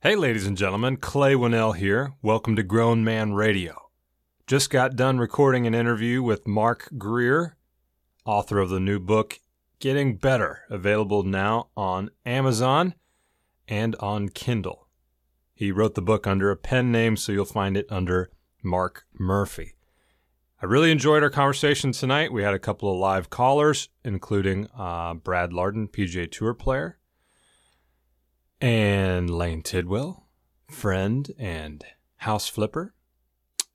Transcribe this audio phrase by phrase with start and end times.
[0.00, 2.12] Hey, ladies and gentlemen, Clay Winnell here.
[2.20, 3.88] Welcome to Grown Man Radio.
[4.46, 7.56] Just got done recording an interview with Mark Greer,
[8.26, 9.40] author of the new book,
[9.80, 12.94] Getting Better, available now on Amazon
[13.66, 14.86] and on Kindle.
[15.54, 18.30] He wrote the book under a pen name, so you'll find it under
[18.62, 19.76] Mark Murphy.
[20.60, 22.34] I really enjoyed our conversation tonight.
[22.34, 26.98] We had a couple of live callers, including uh, Brad Lardon, PGA Tour player,
[28.60, 30.26] and Lane Tidwell,
[30.68, 31.84] friend and
[32.16, 32.94] house flipper,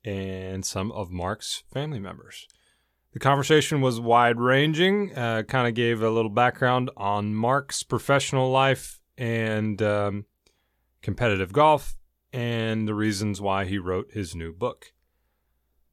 [0.04, 2.46] and some of Mark's family members.
[3.12, 8.50] The conversation was wide ranging, uh, kind of gave a little background on Mark's professional
[8.50, 10.24] life and um,
[11.02, 11.96] competitive golf
[12.32, 14.92] and the reasons why he wrote his new book.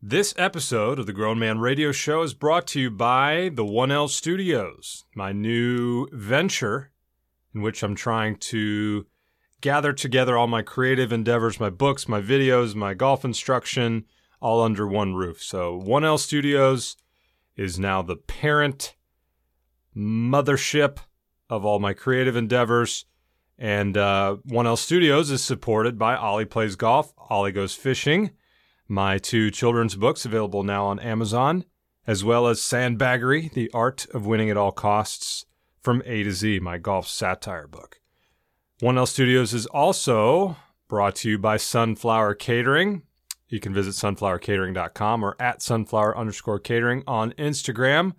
[0.02, 4.08] This episode of the Grown Man Radio Show is brought to you by the 1L
[4.10, 6.92] Studios, my new venture
[7.54, 9.06] in which I'm trying to
[9.62, 14.06] gather together all my creative endeavors, my books, my videos, my golf instruction,
[14.42, 15.42] all under one roof.
[15.42, 16.96] So 1L Studios
[17.56, 18.96] is now the parent
[19.96, 21.00] mothership
[21.50, 23.06] of all my creative endeavors.
[23.58, 28.32] And uh, 1L Studios is supported by Ollie Plays Golf, Ollie Goes Fishing,
[28.88, 31.66] my two children's books available now on Amazon,
[32.08, 35.46] as well as Sandbaggery, The Art of Winning at All Costs,
[35.82, 38.00] from A to Z, my golf satire book.
[38.82, 40.56] 1L Studios is also
[40.88, 43.04] brought to you by Sunflower Catering.
[43.50, 48.14] You can visit sunflowercatering.com or at sunflower underscore catering on Instagram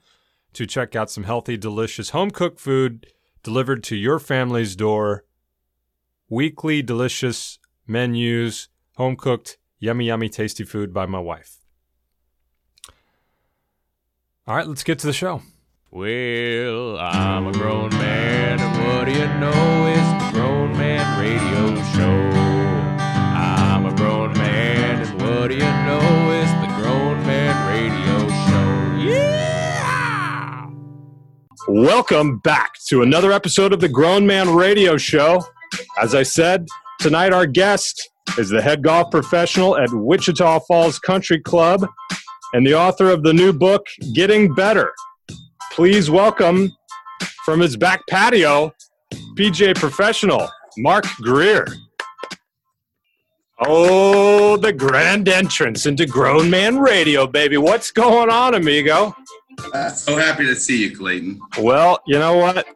[0.52, 3.06] to check out some healthy, delicious home cooked food
[3.42, 5.24] delivered to your family's door.
[6.28, 11.58] Weekly delicious menus, home cooked, yummy, yummy, tasty food by my wife.
[14.46, 15.42] All right, let's get to the show.
[15.92, 19.86] Well, I'm a grown man, and what do you know?
[19.88, 22.38] It's the Grown Man Radio Show.
[23.02, 26.30] I'm a grown man, and what do you know?
[26.30, 29.10] It's the Grown Man Radio Show.
[29.10, 30.70] Yeah!
[31.66, 35.42] Welcome back to another episode of the Grown Man Radio Show.
[36.00, 36.68] As I said,
[37.00, 41.84] tonight our guest is the head golf professional at Wichita Falls Country Club
[42.52, 44.92] and the author of the new book, Getting Better.
[45.80, 46.76] Please welcome
[47.42, 48.70] from his back patio,
[49.34, 50.46] PGA professional,
[50.76, 51.66] Mark Greer.
[53.60, 57.56] Oh, the grand entrance into Grown Man Radio, baby.
[57.56, 59.16] What's going on, amigo?
[59.72, 61.40] Uh, so happy to see you, Clayton.
[61.58, 62.66] Well, you know what?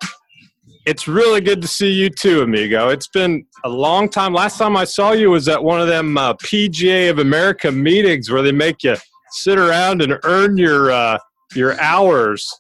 [0.86, 2.88] It's really good to see you too, amigo.
[2.88, 4.32] It's been a long time.
[4.32, 8.30] Last time I saw you was at one of them uh, PGA of America meetings
[8.30, 8.96] where they make you
[9.32, 11.18] sit around and earn your uh,
[11.54, 12.50] your hours.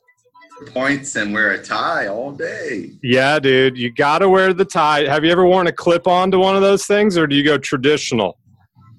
[0.66, 2.92] Points and wear a tie all day.
[3.02, 5.04] Yeah, dude, you got to wear the tie.
[5.04, 7.44] Have you ever worn a clip on to one of those things, or do you
[7.44, 8.38] go traditional?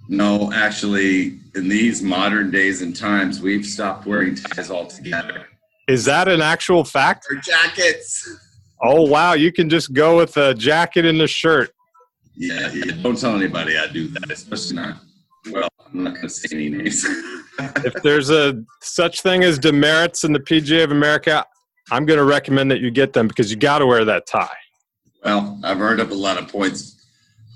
[0.09, 5.47] No, actually, in these modern days and times, we've stopped wearing ties altogether.
[5.87, 7.25] Is that an actual fact?
[7.29, 8.29] Or jackets.
[8.83, 11.71] Oh wow, you can just go with a jacket and a shirt.
[12.35, 14.97] Yeah, yeah, don't tell anybody I do that, especially not.
[15.51, 17.05] Well, I'm not going to say any names.
[17.59, 21.45] if there's a such thing as demerits in the PGA of America,
[21.89, 24.49] I'm going to recommend that you get them because you got to wear that tie.
[25.23, 27.07] well, I've earned up a lot of points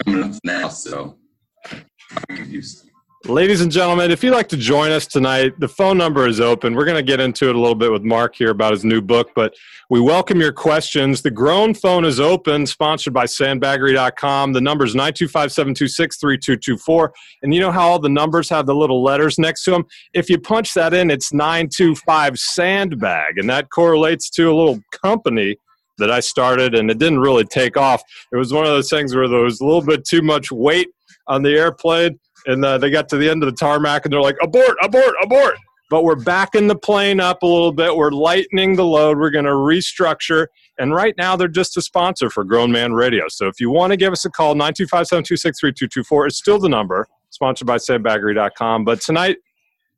[0.06, 1.18] coming up now, so
[1.66, 2.89] I can use them.
[3.26, 6.74] Ladies and gentlemen, if you'd like to join us tonight, the phone number is open.
[6.74, 9.02] We're going to get into it a little bit with Mark here about his new
[9.02, 9.54] book, but
[9.90, 11.22] we welcome your questions.
[11.22, 14.54] The Grown phone is open, sponsored by sandbaggery.com.
[14.54, 17.14] The number is 925 726 3224.
[17.44, 19.86] And you know how all the numbers have the little letters next to them?
[20.14, 25.58] If you punch that in, it's 925 Sandbag, and that correlates to a little company
[25.98, 28.02] that I started, and it didn't really take off.
[28.32, 30.88] It was one of those things where there was a little bit too much weight
[31.28, 34.22] on the airplane and uh, they got to the end of the tarmac and they're
[34.22, 35.56] like abort abort abort.
[35.90, 37.96] But we're backing the plane up a little bit.
[37.96, 39.18] We're lightening the load.
[39.18, 40.46] We're going to restructure.
[40.78, 43.28] And right now they're just a sponsor for grown man radio.
[43.28, 47.68] So if you want to give us a call 925-726-3224 is still the number sponsored
[47.68, 49.38] by sandbaggery.com but tonight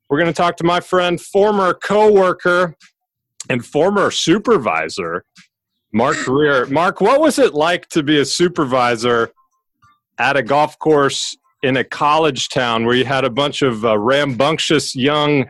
[0.08, 2.76] we're going to talk to my friend former co-worker
[3.48, 5.24] and former supervisor
[5.92, 6.66] mark Greer.
[6.66, 9.30] mark what was it like to be a supervisor
[10.18, 13.96] at a golf course in a college town where you had a bunch of uh,
[13.98, 15.44] rambunctious young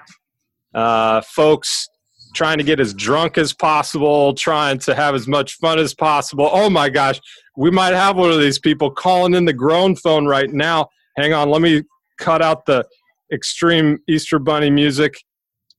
[0.75, 1.89] uh, folks
[2.35, 6.49] trying to get as drunk as possible, trying to have as much fun as possible.
[6.51, 7.21] Oh my gosh,
[7.57, 10.89] we might have one of these people calling in the grown phone right now.
[11.17, 11.83] Hang on, let me
[12.19, 12.85] cut out the
[13.33, 15.15] extreme Easter Bunny music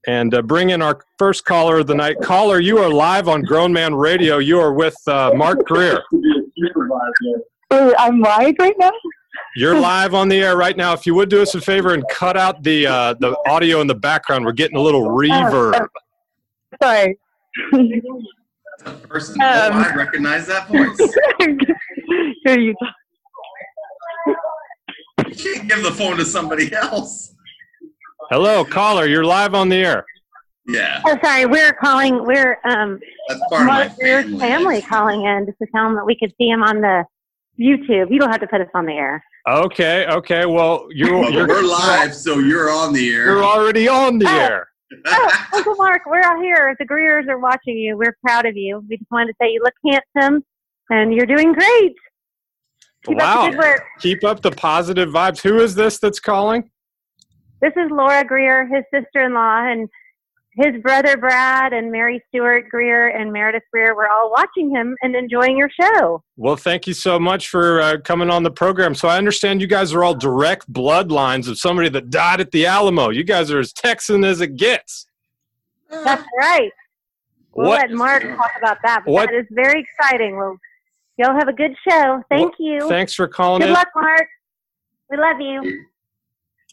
[0.06, 2.18] and uh, bring in our first caller of the night.
[2.22, 4.38] Caller, you are live on Grown Man Radio.
[4.38, 6.04] You are with uh, Mark Greer.
[7.72, 8.92] Oh, I'm live right now.
[9.56, 10.94] You're live on the air right now.
[10.94, 13.88] If you would do us a favor and cut out the uh, the audio in
[13.88, 15.88] the background, we're getting a little reverb.
[16.82, 17.18] Sorry.
[17.72, 19.38] That person.
[19.42, 20.98] oh, Um, I recognize that voice.
[22.46, 22.76] Here you
[25.28, 27.36] You can't give the phone to somebody else.
[28.32, 29.06] Hello, caller.
[29.06, 30.06] You're live on the air.
[30.66, 31.46] Yeah, Oh, sorry.
[31.46, 32.26] We're calling.
[32.26, 34.40] We're um, that's part of my family.
[34.40, 37.04] family calling in just to tell them that we could see him on the
[37.60, 38.12] YouTube.
[38.12, 39.24] You don't have to put us on the air.
[39.48, 40.46] Okay, okay.
[40.46, 43.26] Well, you're Well, you're, we're live, so you're on the air.
[43.26, 44.40] you're already on the Oh.
[44.40, 44.68] air.
[45.08, 46.76] Oh, Uncle Mark, we're out here.
[46.78, 47.98] The Greers are watching you.
[47.98, 48.86] We're proud of you.
[48.88, 49.74] We just wanted to say you look
[50.16, 50.44] handsome
[50.92, 51.96] and you're doing great.
[53.06, 53.50] Keep up the Wow.
[53.50, 53.84] good work.
[54.02, 55.42] Keep up the positive vibes.
[55.42, 56.70] Who is this that's calling?
[57.60, 59.90] This is Laura Greer, his sister-in-law, and
[60.56, 63.96] his brother Brad and Mary Stewart Greer and Meredith Greer.
[63.96, 66.24] We're all watching him and enjoying your show.
[66.38, 68.94] Well, thank you so much for uh, coming on the program.
[68.94, 72.66] So I understand you guys are all direct bloodlines of somebody that died at the
[72.68, 73.10] Alamo.
[73.10, 75.08] You guys are as Texan as it gets.
[75.90, 76.72] That's right.
[77.54, 79.04] We'll What- let Mark talk about that.
[79.06, 80.38] But What- that is very exciting.
[80.38, 80.58] Well,
[81.18, 82.24] y'all have a good show.
[82.30, 82.90] Thank Well, you.
[82.90, 83.74] Thanks for calling good in.
[83.74, 84.28] luck, Mark.
[85.10, 85.86] We love you.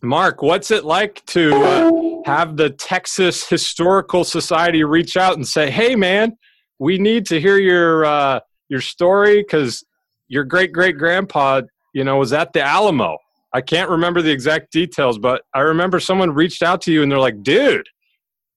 [0.03, 5.71] Mark, what's it like to uh, have the Texas Historical Society reach out and say,
[5.71, 6.39] "Hey, man,
[6.79, 9.85] we need to hear your uh, your story because
[10.29, 11.63] your great great grandpa,
[11.93, 13.19] you know, was at the Alamo."
[13.53, 17.13] I can't remember the exact details, but I remember someone reached out to you and
[17.13, 17.89] they're like, "Dude,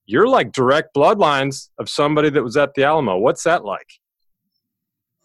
[0.05, 3.17] you're like direct bloodlines of somebody that was at the Alamo.
[3.17, 3.87] What's that like?"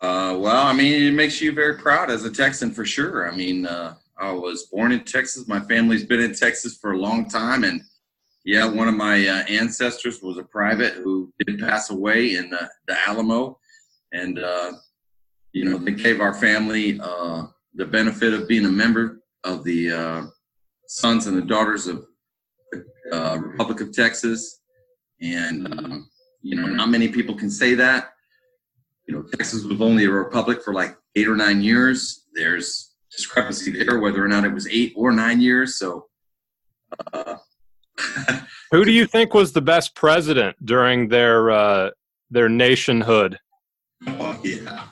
[0.00, 3.30] Uh, well, I mean, it makes you very proud as a Texan for sure.
[3.30, 5.46] I mean, uh, I was born in Texas.
[5.46, 7.82] My family's been in Texas for a long time, and
[8.44, 12.68] yeah, one of my uh, ancestors was a private who did pass away in the,
[12.86, 13.58] the Alamo,
[14.12, 14.72] and uh,
[15.52, 17.44] you know, they gave our family uh,
[17.74, 20.22] the benefit of being a member of the uh,
[20.86, 22.04] sons and the daughters of
[22.72, 24.60] the uh, Republic of Texas,
[25.20, 26.08] and um,
[26.42, 28.10] you know, not many people can say that
[29.08, 32.26] you know, Texas was only a republic for like eight or nine years.
[32.34, 32.87] There's
[33.18, 35.76] discrepancy there whether or not it was eight or nine years.
[35.76, 36.06] So,
[37.12, 37.36] uh,
[38.70, 41.90] Who do you think was the best president during their uh,
[42.30, 43.38] their nationhood?
[44.06, 44.84] oh, yeah,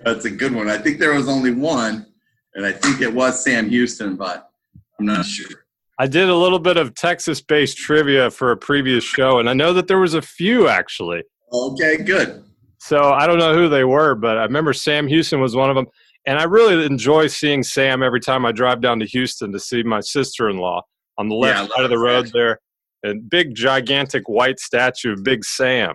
[0.00, 0.70] that's a good one.
[0.70, 2.06] I think there was only one,
[2.54, 4.50] and I think it was Sam Houston, but
[4.98, 5.64] I'm not sure.
[5.98, 9.52] I did a little bit of Texas based trivia for a previous show, and I
[9.52, 11.24] know that there was a few actually.
[11.52, 12.44] Okay, good.
[12.78, 15.76] So I don't know who they were, but I remember Sam Houston was one of
[15.76, 15.86] them.
[16.26, 19.82] And I really enjoy seeing Sam every time I drive down to Houston to see
[19.82, 20.82] my sister in law
[21.18, 22.38] on the left love side of the road statue.
[22.38, 22.60] there.
[23.02, 25.94] And big, gigantic white statue of Big Sam.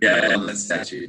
[0.00, 1.08] Yeah, I love that statue.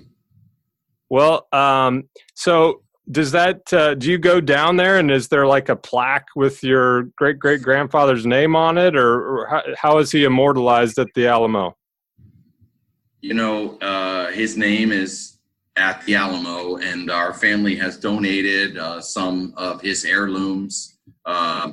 [1.10, 2.04] Well, um,
[2.36, 6.28] so does that, uh, do you go down there and is there like a plaque
[6.36, 11.00] with your great great grandfather's name on it, or, or how, how is he immortalized
[11.00, 11.76] at the Alamo?
[13.22, 15.33] You know, uh, his name is
[15.76, 21.72] at the Alamo, and our family has donated uh, some of his heirlooms uh,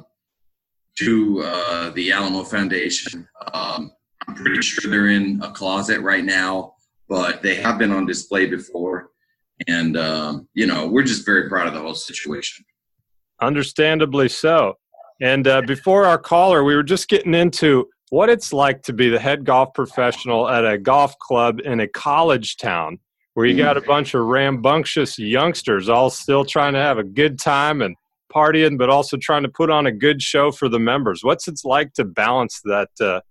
[0.99, 3.29] to uh, the Alamo Foundation.
[3.53, 3.93] Um,
[4.27, 6.75] I'm pretty sure they're in a closet right now,
[7.09, 9.11] but they have been on display before.
[9.67, 12.65] And, um, you know, we're just very proud of the whole situation.
[13.43, 14.75] Understandably so.
[15.21, 19.09] And uh, before our caller, we were just getting into what it's like to be
[19.11, 22.99] the head golf professional at a golf club in a college town
[23.41, 27.39] where you got a bunch of rambunctious youngsters all still trying to have a good
[27.39, 27.97] time and
[28.31, 31.25] partying, but also trying to put on a good show for the members.
[31.25, 33.23] What's it like to balance that uh,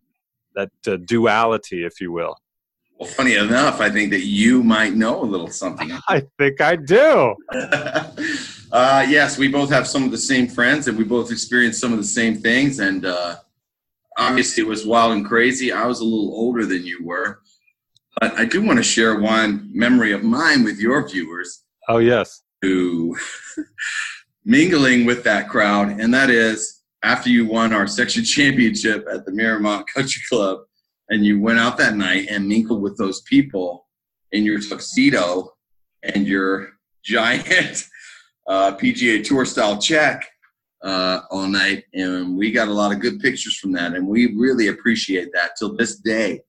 [0.55, 2.35] that uh, duality, if you will?
[2.99, 5.91] Well, funny enough, I think that you might know a little something.
[6.07, 7.35] I think I do.
[8.71, 11.91] uh, yes, we both have some of the same friends, and we both experienced some
[11.91, 12.79] of the same things.
[12.79, 13.35] And uh,
[14.17, 15.71] obviously, it was wild and crazy.
[15.71, 17.41] I was a little older than you were,
[18.19, 22.43] but I do want to share one memory of mine with your viewers Oh yes.
[22.61, 23.17] who
[24.45, 29.31] mingling with that crowd, and that is after you won our section championship at the
[29.31, 30.59] Miramont Country Club,
[31.09, 33.87] and you went out that night and mingled with those people
[34.31, 35.49] in your tuxedo
[36.03, 36.69] and your
[37.03, 37.87] giant
[38.47, 40.27] uh, PGA Tour style check
[40.83, 44.35] uh, all night, and we got a lot of good pictures from that, and we
[44.35, 45.51] really appreciate that.
[45.57, 46.41] Till this day,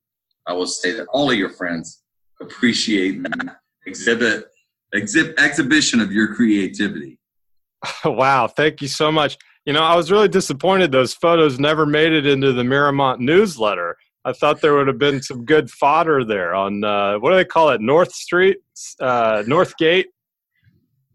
[0.51, 2.03] I will say that all of your friends
[2.41, 4.47] appreciate that exhibit,
[4.93, 7.19] exhibit exhibition of your creativity.
[8.05, 9.39] Wow, thank you so much.
[9.65, 13.97] You know, I was really disappointed those photos never made it into the Miramont newsletter.
[14.25, 17.45] I thought there would have been some good fodder there on uh, what do they
[17.45, 17.81] call it?
[17.81, 18.59] North Street,
[19.01, 20.09] uh, North Gate.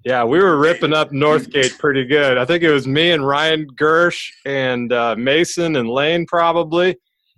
[0.05, 2.37] Yeah, we were ripping up Northgate pretty good.
[2.37, 6.95] I think it was me and Ryan Gersh and uh, Mason and Lane probably.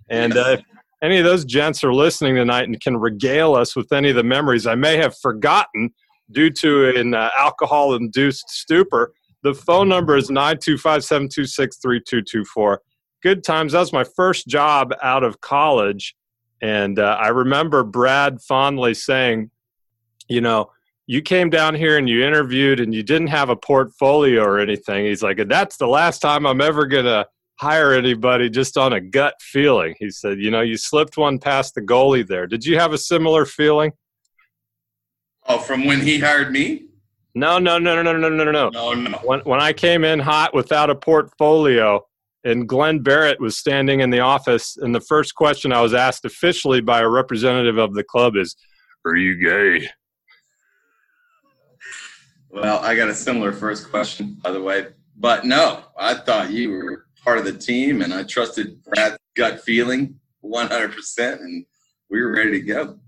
[0.08, 0.58] And uh,
[1.02, 4.24] any of those gents are listening tonight and can regale us with any of the
[4.24, 5.90] memories I may have forgotten
[6.30, 12.78] due to an uh, alcohol-induced stupor, the phone number is 925-726-3224.
[13.22, 13.72] Good times.
[13.72, 16.14] That was my first job out of college.
[16.60, 19.50] And uh, I remember Brad fondly saying,
[20.28, 20.70] you know,
[21.06, 25.06] you came down here and you interviewed and you didn't have a portfolio or anything.
[25.06, 27.26] He's like, that's the last time I'm ever going to
[27.60, 29.94] hire anybody just on a gut feeling.
[29.98, 32.46] He said, you know, you slipped one past the goalie there.
[32.46, 33.92] Did you have a similar feeling?
[35.46, 36.84] Oh, from when he hired me?
[37.34, 38.68] No, no, no, no, no, no, no, no.
[38.70, 39.18] No, no.
[39.18, 42.04] When, when I came in hot without a portfolio
[42.44, 46.24] and Glenn Barrett was standing in the office, and the first question I was asked
[46.24, 48.56] officially by a representative of the club is,
[49.04, 49.88] Are you gay?
[52.50, 54.88] Well, I got a similar first question, by the way.
[55.16, 59.60] But no, I thought you were part of the team, and I trusted Brad's gut
[59.60, 61.66] feeling 100%, and
[62.08, 62.98] we were ready to go.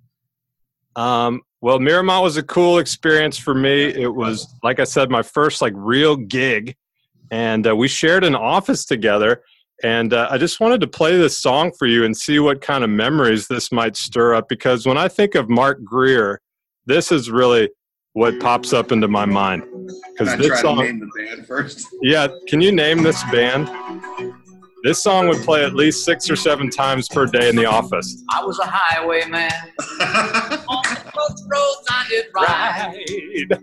[0.94, 3.84] Um, well, Miramont was a cool experience for me.
[3.84, 6.76] It was, like I said, my first like real gig,
[7.30, 9.42] and uh, we shared an office together.
[9.82, 12.84] And uh, I just wanted to play this song for you and see what kind
[12.84, 14.50] of memories this might stir up.
[14.50, 16.42] Because when I think of Mark Greer,
[16.84, 17.70] this is really
[18.14, 19.62] what pops up into my mind.
[20.12, 21.86] Because this try to song, name the band first?
[22.02, 23.70] yeah, can you name this band?
[24.82, 28.24] This song would play at least six or seven times per day in the office.
[28.30, 29.50] I was a highwayman.
[30.68, 33.60] On the roads I did ride.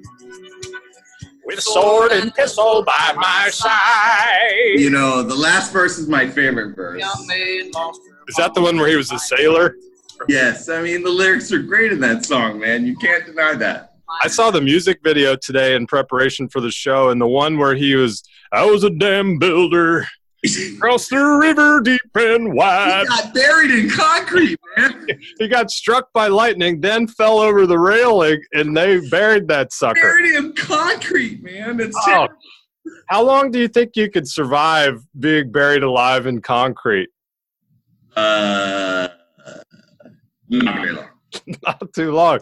[1.43, 4.79] With sword and pistol by my side.
[4.79, 6.99] you know, the last verse is my favorite verse.
[6.99, 9.75] Young maid lost her Is that the one where he was a sailor?
[10.27, 12.85] Yes, I mean, the lyrics are great in that song, man.
[12.85, 13.86] You can't deny that.
[14.23, 17.75] I saw the music video today in preparation for the show, and the one where
[17.75, 20.07] he was, I was a dam builder,
[20.75, 23.01] across the river deep and wide.
[23.01, 25.07] He got buried in concrete, man.
[25.39, 29.99] He got struck by lightning, then fell over the railing, and they buried that sucker.
[30.01, 31.79] Buried in concrete, man.
[31.79, 32.35] It's Oh, terrible.
[33.07, 37.09] how long do you think you could survive being buried alive in concrete?
[38.15, 39.09] Uh,
[40.49, 41.07] not very long.
[41.63, 42.39] Not too long.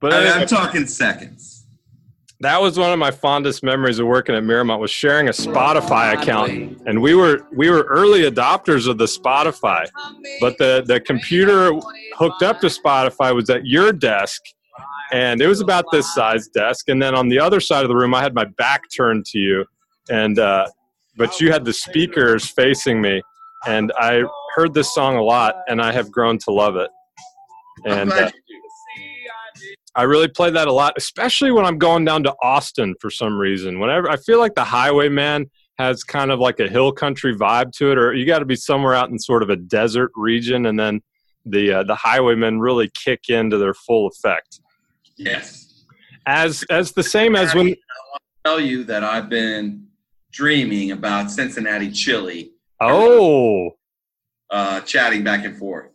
[0.00, 1.66] But I mean, anyway, I'm talking seconds.
[2.40, 6.14] that was one of my fondest memories of working at Miramont was sharing a Spotify
[6.20, 6.80] account.
[6.86, 9.86] And we were we were early adopters of the Spotify.
[10.40, 11.72] but the the computer
[12.16, 14.40] hooked up to Spotify was at your desk,
[15.12, 16.88] and it was about this size desk.
[16.88, 19.38] And then on the other side of the room, I had my back turned to
[19.38, 19.64] you,
[20.08, 20.66] and uh,
[21.16, 23.20] but you had the speakers facing me,
[23.66, 24.22] and I
[24.54, 26.90] heard this song a lot, and I have grown to love it.
[27.84, 28.30] And uh,
[29.94, 33.38] I really play that a lot, especially when I'm going down to Austin for some
[33.38, 33.80] reason.
[33.80, 37.92] Whenever I feel like the Highwayman has kind of like a hill country vibe to
[37.92, 40.78] it, or you got to be somewhere out in sort of a desert region, and
[40.78, 41.00] then
[41.44, 44.60] the uh, the Highwaymen really kick into their full effect.
[45.16, 45.64] yes.
[46.26, 47.76] As as the same as when I
[48.44, 49.86] tell you that I've been
[50.30, 53.70] dreaming about Cincinnati chili, oh
[54.50, 55.90] uh, chatting back and forth.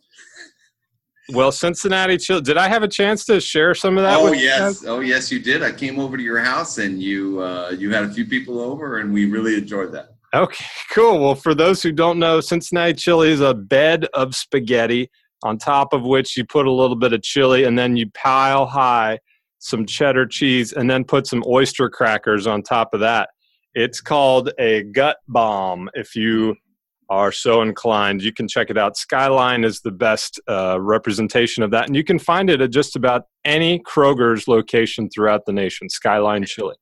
[1.29, 2.41] Well Cincinnati chill.
[2.41, 4.19] Did I have a chance to share some of that?
[4.19, 5.63] Oh yes, oh yes, you did.
[5.63, 8.99] I came over to your house and you uh, you had a few people over,
[8.99, 10.15] and we really enjoyed that.
[10.33, 11.19] Okay, cool.
[11.19, 15.11] Well, for those who don't know, Cincinnati chili is a bed of spaghetti
[15.43, 18.65] on top of which you put a little bit of chili and then you pile
[18.65, 19.19] high
[19.59, 23.29] some cheddar cheese and then put some oyster crackers on top of that.
[23.75, 26.55] It's called a gut bomb if you
[27.09, 28.21] are so inclined.
[28.21, 28.97] You can check it out.
[28.97, 31.87] Skyline is the best uh, representation of that.
[31.87, 35.89] And you can find it at just about any Kroger's location throughout the nation.
[35.89, 36.75] Skyline chili.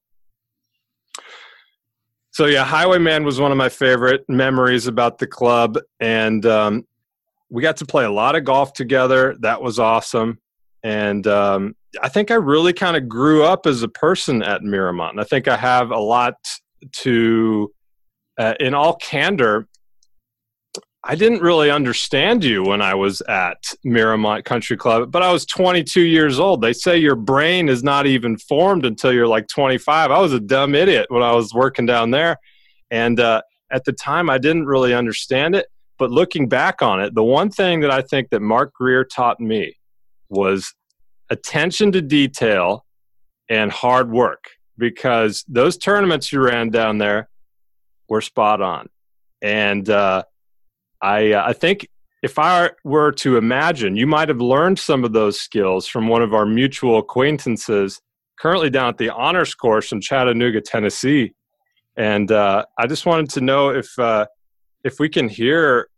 [2.32, 6.88] So yeah, Highwayman was one of my favorite memories about the club, and um,
[7.50, 9.36] we got to play a lot of golf together.
[9.42, 10.40] That was awesome,
[10.82, 15.12] and um, I think I really kind of grew up as a person at Miramont.
[15.12, 16.36] And I think I have a lot
[16.92, 17.72] to,
[18.38, 19.68] uh, in all candor.
[21.04, 25.48] I didn't really understand you when I was at Miramont Country Club, but I was
[25.48, 26.62] 22 years old.
[26.62, 30.12] They say your brain is not even formed until you're like 25.
[30.12, 32.38] I was a dumb idiot when I was working down there.
[32.92, 33.42] And uh,
[33.72, 35.68] at the time, I didn't really understand it.
[35.98, 39.40] But looking back on it, the one thing that I think that Mark Greer taught
[39.40, 39.78] me
[40.30, 40.72] was
[41.32, 42.86] attention to detail
[43.50, 47.28] and hard work because those tournaments you ran down there
[48.08, 48.88] were spot on.
[49.42, 50.24] And, uh,
[51.02, 51.88] I uh, I think
[52.22, 56.22] if I were to imagine, you might have learned some of those skills from one
[56.22, 58.00] of our mutual acquaintances,
[58.40, 61.34] currently down at the honors course in Chattanooga, Tennessee,
[61.98, 64.28] and uh, I just wanted to know if uh,
[64.84, 65.90] if we can hear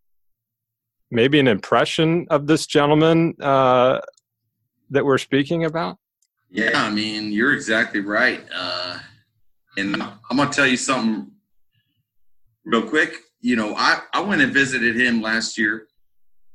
[1.12, 4.00] maybe an impression of this gentleman uh,
[4.90, 5.98] that we're speaking about.
[6.50, 8.44] Yeah, I mean, you're exactly right.
[8.54, 9.00] Uh,
[9.78, 11.32] and I'm gonna tell you something
[12.64, 13.16] real quick.
[13.44, 15.88] You know, I, I went and visited him last year.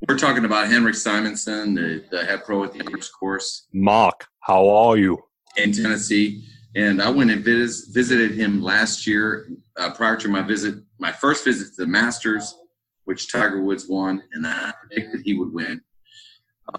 [0.09, 4.69] We're talking about Henrik Simonson, the, the head pro at the honors course Mark, how
[4.69, 5.23] are you?
[5.59, 6.45] in Tennessee.
[6.75, 11.13] And I went and vis- visited him last year uh, prior to my visit, my
[11.13, 12.55] first visit to the Masters,
[13.05, 15.81] which Tiger Woods won, and I predicted he would win.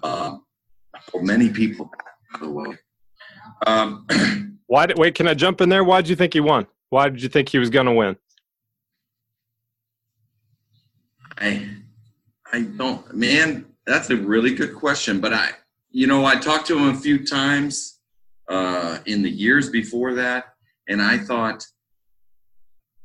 [0.02, 0.44] Um,
[1.10, 1.90] for many people,
[2.32, 2.78] by the way.
[3.66, 4.06] Um,
[4.66, 5.14] Why did wait?
[5.14, 5.84] Can I jump in there?
[5.84, 6.66] Why did you think he won?
[6.90, 8.16] Why did you think he was going to win?
[11.40, 11.68] I,
[12.52, 13.66] I don't, man.
[13.86, 15.20] That's a really good question.
[15.20, 15.50] But I,
[15.90, 17.98] you know, I talked to him a few times
[18.48, 20.44] uh, in the years before that,
[20.88, 21.66] and I thought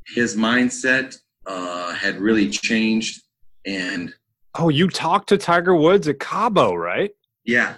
[0.08, 1.16] his mindset
[1.48, 3.22] uh, had really changed.
[3.66, 4.14] And
[4.58, 7.12] Oh, you talked to Tiger Woods at Cabo, right?
[7.44, 7.76] yeah,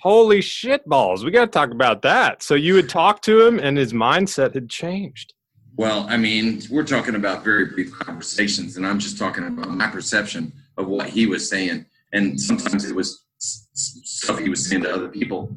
[0.00, 1.24] Holy shit balls.
[1.24, 2.42] We got to talk about that.
[2.42, 5.33] So you had talked to him and his mindset had changed.
[5.76, 9.88] Well, I mean, we're talking about very brief conversations, and I'm just talking about my
[9.88, 11.86] perception of what he was saying.
[12.12, 15.54] And sometimes it was stuff he was saying to other people.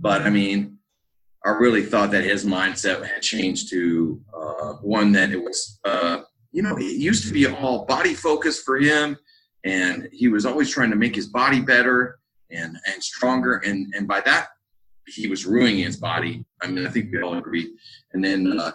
[0.00, 0.78] But I mean,
[1.44, 6.22] I really thought that his mindset had changed to uh, one that it was, uh,
[6.50, 9.18] you know, it used to be all body focused for him,
[9.64, 12.18] and he was always trying to make his body better
[12.50, 14.48] and and stronger, and and by that
[15.06, 16.44] he was ruining his body.
[16.62, 17.74] I mean, I think we all agree.
[18.12, 18.72] And then uh,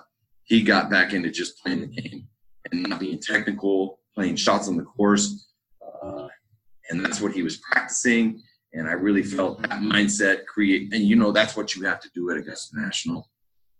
[0.53, 2.27] he got back into just playing the game
[2.72, 5.48] and not being technical, playing shots on the course,
[6.03, 6.27] uh,
[6.89, 8.39] and that's what he was practicing.
[8.74, 12.10] And I really felt that mindset create, and you know, that's what you have to
[12.13, 13.31] do at Augusta National.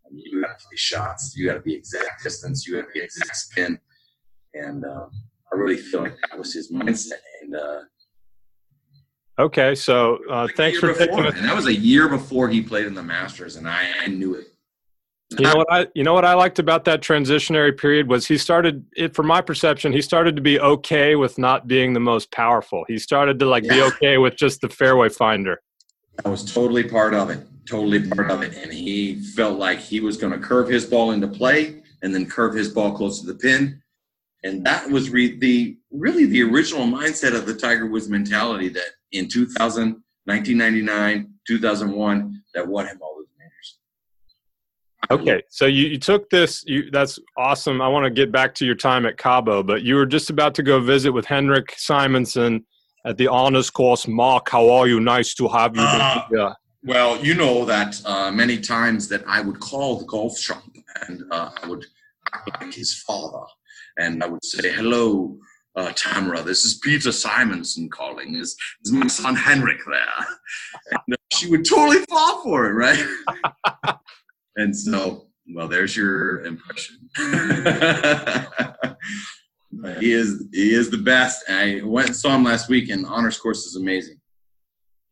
[0.04, 2.88] I mean, you got to play shots, you got to be exact distance, you got
[2.88, 3.80] to be exact spin,
[4.56, 5.06] and uh,
[5.52, 7.22] I really feel like that was his mindset.
[7.44, 7.80] And uh,
[9.38, 11.36] Okay, so uh, like thanks for taking before, us.
[11.36, 14.34] and that was a year before he played in the Masters, and I, I knew
[14.36, 14.48] it.
[15.40, 18.38] You know what I you know what I liked about that transitionary period was he
[18.38, 22.32] started it from my perception he started to be okay with not being the most
[22.32, 22.86] powerful.
[22.88, 25.62] He started to like be okay with just the fairway finder.
[26.26, 28.56] I was totally part of it, totally part of it.
[28.56, 32.26] And he felt like he was going to curve his ball into play and then
[32.26, 33.82] curve his ball close to the pin.
[34.44, 38.92] And that was re- the really the original mindset of the Tiger Woods mentality that
[39.12, 43.14] in 2000, 1999, 2001, that won him all.
[45.12, 46.64] Okay, so you, you took this.
[46.66, 47.82] You, that's awesome.
[47.82, 50.56] I want to get back to your time at Cabo, but you were just about
[50.56, 52.66] to go visit with Henrik Simonson
[53.06, 54.08] at the honors course.
[54.08, 55.00] Mark, how are you?
[55.00, 55.82] Nice to have you.
[55.84, 56.28] Ah.
[56.32, 56.54] yeah.
[56.86, 60.64] Well, you know that uh, many times that I would call the golf shop
[61.08, 61.86] and uh, I would
[62.34, 63.46] act like his father,
[63.98, 65.38] and I would say, "Hello,
[65.76, 66.42] uh, Tamara.
[66.42, 68.36] This is Peter Simonson calling.
[68.36, 70.28] Is is my son Henrik there?"
[70.92, 73.06] And uh, she would totally fall for it, right?
[74.56, 77.10] and so, well, there's your impression.
[80.00, 81.44] He is he is the best.
[81.50, 84.18] I went and saw him last week, and honors course is amazing.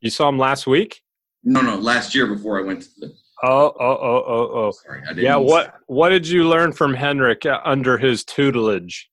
[0.01, 1.01] You saw him last week.
[1.43, 3.13] No, no, last year before I went to the.
[3.43, 4.71] Oh, oh, oh, oh, oh.
[4.71, 5.23] Sorry, I didn't.
[5.23, 5.37] Yeah.
[5.37, 9.09] What What did you learn from Henrik uh, under his tutelage?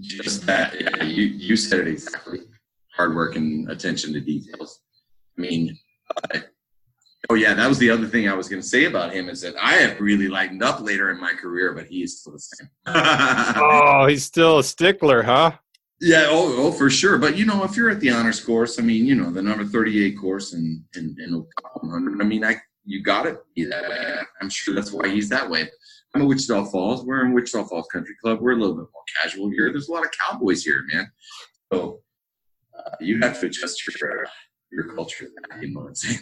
[0.00, 0.78] Just that.
[0.80, 2.40] Yeah, you you said it exactly.
[2.94, 4.80] Hard work and attention to details.
[5.38, 5.76] I mean,
[6.16, 6.40] uh,
[7.30, 9.40] oh yeah, that was the other thing I was going to say about him is
[9.42, 12.38] that I have really lightened up later in my career, but he is still the
[12.38, 12.68] same.
[12.86, 15.52] Oh, he's still a stickler, huh?
[16.00, 17.18] Yeah, oh, oh, for sure.
[17.18, 19.64] But you know, if you're at the honors course, I mean, you know, the number
[19.64, 21.38] 38 course in in, in a
[21.78, 22.20] 100.
[22.20, 23.38] I mean, I you got it.
[23.54, 24.14] be that way.
[24.40, 25.68] I'm sure that's why he's that way.
[26.14, 27.04] I'm in Wichita Falls.
[27.04, 28.40] We're in Wichita Falls Country Club.
[28.40, 29.72] We're a little bit more casual here.
[29.72, 31.10] There's a lot of cowboys here, man.
[31.72, 32.00] So
[32.78, 34.26] uh, you have to adjust your
[34.70, 35.28] your culture.
[35.60, 36.18] You know what I'm saying?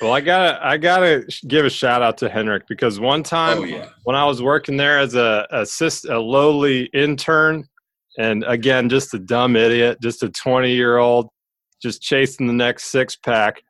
[0.00, 3.64] Well, I gotta, I gotta give a shout out to Henrik because one time Oh
[3.64, 3.88] yeah.
[4.02, 7.68] when I was working there as a assist, a lowly intern,
[8.18, 11.28] and again, just a dumb idiot, just a 20 year old,
[11.80, 13.62] just chasing the next six pack.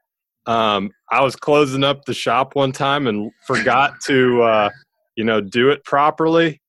[0.46, 4.70] Um, I was closing up the shop one time and forgot to, uh,
[5.16, 6.60] you know, do it properly,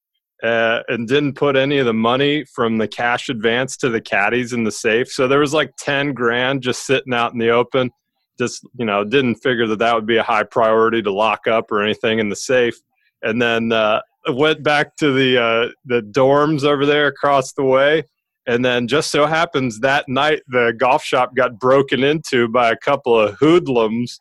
[0.43, 4.53] uh, and didn't put any of the money from the cash advance to the caddies
[4.53, 5.09] in the safe.
[5.09, 7.91] So there was like 10 grand just sitting out in the open.
[8.37, 11.71] Just you know, didn't figure that that would be a high priority to lock up
[11.71, 12.75] or anything in the safe.
[13.23, 18.03] And then uh, went back to the uh, the dorms over there across the way.
[18.47, 22.77] And then just so happens that night the golf shop got broken into by a
[22.77, 24.19] couple of hoodlums,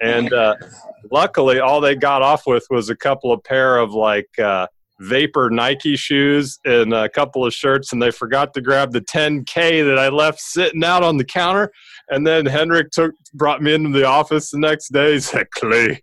[0.00, 0.56] and uh,
[1.10, 4.66] luckily, all they got off with was a couple of pair of like uh,
[5.00, 9.84] vapor Nike shoes and a couple of shirts, and they forgot to grab the 10K
[9.84, 11.72] that I left sitting out on the counter.
[12.08, 15.14] And then Henrik took brought me into the office the next day.
[15.14, 16.02] He said, "Clay,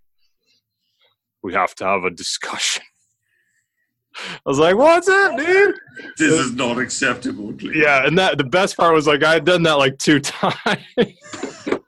[1.41, 2.83] we have to have a discussion."
[4.17, 5.75] I was like, "What's up, dude?"
[6.17, 7.53] This is not acceptable.
[7.53, 7.71] Clay.
[7.75, 10.53] Yeah, and that the best part was like I had done that like two times.
[10.65, 11.81] the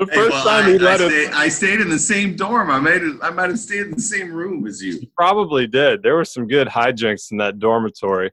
[0.00, 2.36] Hey, first well, time I, he I, let us stayed, I stayed in the same
[2.36, 2.70] dorm.
[2.70, 3.16] I made it.
[3.22, 5.00] I might have stayed in the same room as you.
[5.16, 6.02] probably did.
[6.02, 8.30] There were some good hijinks in that dormitory.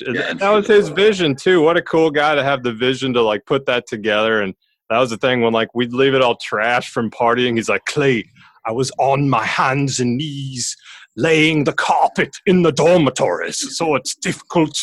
[0.00, 1.62] Yeah, that was his vision too.
[1.62, 4.42] What a cool guy to have the vision to like put that together.
[4.42, 4.54] And
[4.90, 7.56] that was the thing when like we'd leave it all trash from partying.
[7.56, 8.24] He's like, Clay,
[8.66, 10.76] I was on my hands and knees
[11.16, 14.78] laying the carpet in the dormitories, so it's difficult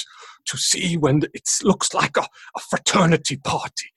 [0.47, 3.91] to see when it looks like a, a fraternity party.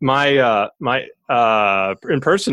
[0.00, 1.94] My uh my uh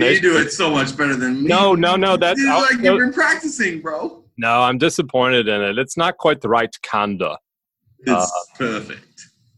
[0.02, 1.48] You do it so much better than me.
[1.48, 4.24] No, no, no, that's- like you've been practicing, bro.
[4.38, 5.78] No, I'm disappointed in it.
[5.78, 7.38] It's not quite the right kinda.
[8.00, 8.28] It's Uh,
[8.58, 9.06] perfect.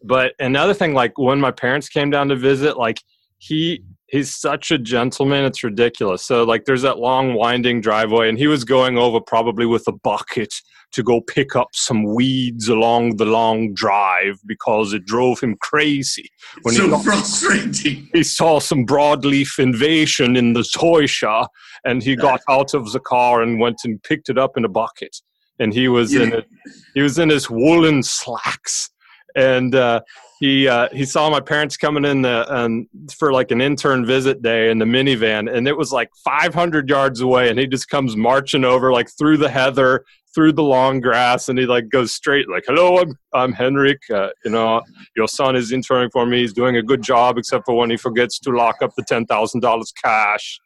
[0.03, 3.01] but another thing like when my parents came down to visit like
[3.39, 8.37] he he's such a gentleman it's ridiculous so like there's that long winding driveway and
[8.37, 10.53] he was going over probably with a bucket
[10.93, 16.29] to go pick up some weeds along the long drive because it drove him crazy
[16.61, 18.07] when he so got- frustrating.
[18.13, 21.51] he saw some broadleaf invasion in the toy shop
[21.83, 24.69] and he got out of the car and went and picked it up in a
[24.69, 25.17] bucket
[25.59, 26.37] and he was in Yeah.
[26.37, 26.45] it.
[26.93, 28.89] He was in his woolen slacks.
[29.35, 30.01] And uh,
[30.39, 32.87] he uh, he saw my parents coming in the um,
[33.19, 35.51] for like an intern visit day in the minivan.
[35.53, 37.49] And it was like 500 yards away.
[37.49, 41.49] And he just comes marching over like through the heather through the long grass.
[41.49, 44.01] And he like goes straight like hello i'm, I'm henrik.
[44.09, 44.81] Uh, you know
[45.15, 46.39] your son is interning for me.
[46.41, 49.25] He's doing a good job, except for when he forgets to lock up the ten
[49.27, 50.59] thousand dollars cash,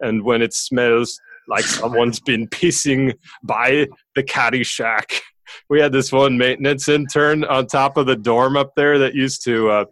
[0.00, 1.20] and when it smells
[1.52, 3.86] like someone's been pissing by
[4.16, 5.22] the caddy shack.
[5.68, 9.44] We had this one maintenance intern on top of the dorm up there that used
[9.44, 9.84] to uh,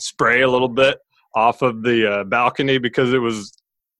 [0.00, 0.96] spray a little bit
[1.34, 3.52] off of the uh, balcony because it was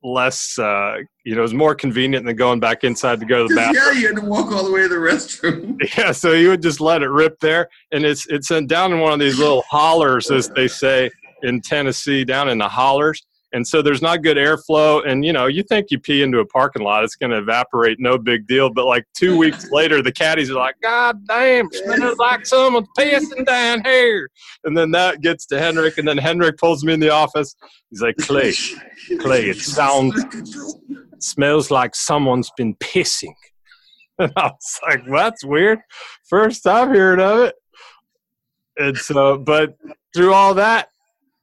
[0.03, 3.55] less, uh, you know, it was more convenient than going back inside to go to
[3.55, 3.85] the bathroom.
[3.85, 5.77] yeah, you had to walk all the way to the restroom.
[5.99, 9.13] Yeah, so you would just let it rip there, and it's it's down in one
[9.13, 11.11] of these little hollers, as they say
[11.43, 13.23] in Tennessee, down in the hollers.
[13.53, 16.47] And so there's not good airflow, and you know you think you pee into a
[16.47, 18.71] parking lot, it's going to evaporate, no big deal.
[18.71, 23.45] But like two weeks later, the caddies are like, "God damn, smells like someone's pissing
[23.45, 24.31] down here."
[24.65, 27.57] And then that gets to Henrik, and then Henrik pulls me in the office.
[27.91, 28.53] He's like, "Clay,
[29.19, 30.15] Clay, it sounds
[31.23, 33.35] smells like someone's been pissing.
[34.19, 35.79] And I was like, well, that's weird.
[36.29, 37.55] First time hearing of it.
[38.77, 39.79] And so, but
[40.15, 40.91] through all that,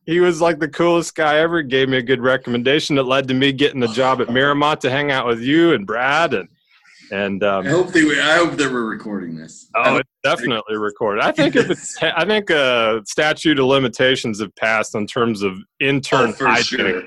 [0.08, 1.62] he was like the coolest guy ever.
[1.62, 4.90] Gave me a good recommendation that led to me getting the job at Miramont to
[4.90, 6.50] hang out with you and Brad and
[7.12, 8.04] and I um, hope they.
[8.04, 9.70] were- I hope they were recording this.
[9.76, 11.24] oh, it's definitely recorded.
[11.24, 15.58] I think if it's, I think uh, statute of limitations have passed in terms of
[15.80, 17.04] intern Oh, for sure.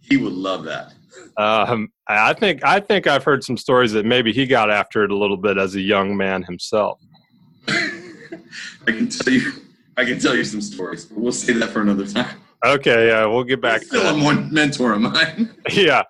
[0.00, 0.92] He would love that.
[1.36, 5.10] Um, I think I think I've heard some stories that maybe he got after it
[5.10, 7.00] a little bit as a young man himself.
[7.68, 7.90] I
[8.86, 9.52] can tell you.
[10.00, 11.04] I can tell you some stories.
[11.04, 12.40] But we'll save that for another time.
[12.64, 14.06] Okay, yeah, we'll get back to Still.
[14.06, 15.54] I'm one mentor of mine.
[15.70, 16.02] Yeah,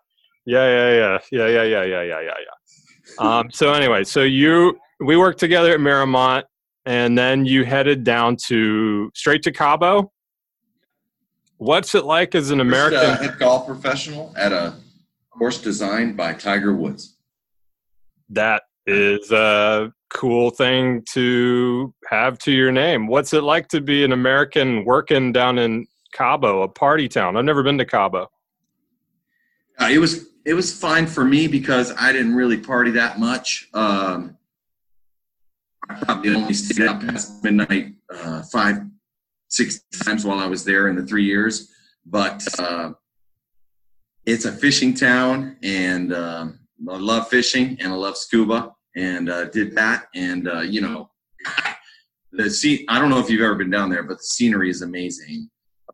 [0.47, 3.39] yeah, yeah, yeah, yeah, yeah, yeah, yeah, yeah, yeah, yeah.
[3.39, 6.45] Um, so anyway, so you we worked together at Miramont,
[6.87, 10.13] and then you headed down to straight to Cabo.
[11.59, 13.01] What's it like as an American?
[13.01, 14.75] First, uh, head golf professional at a
[15.37, 17.17] course designed by Tiger Woods.
[18.29, 23.07] that is a cool thing to have to your name.
[23.07, 27.37] What's it like to be an American working down in Cabo, a party town?
[27.37, 28.31] I've never been to Cabo.
[29.79, 33.69] Uh, it was it was fine for me because I didn't really party that much.
[33.75, 34.37] Um,
[35.89, 38.79] I probably only stayed out past midnight uh, five,
[39.49, 41.71] six times while I was there in the three years.
[42.07, 42.93] But uh,
[44.27, 49.45] it's a fishing town, and um I love fishing and I love scuba, and uh,
[49.47, 50.07] did that.
[50.15, 51.11] And uh, you know,
[52.33, 52.85] the sea.
[52.89, 55.51] I don't know if you've ever been down there, but the scenery is amazing.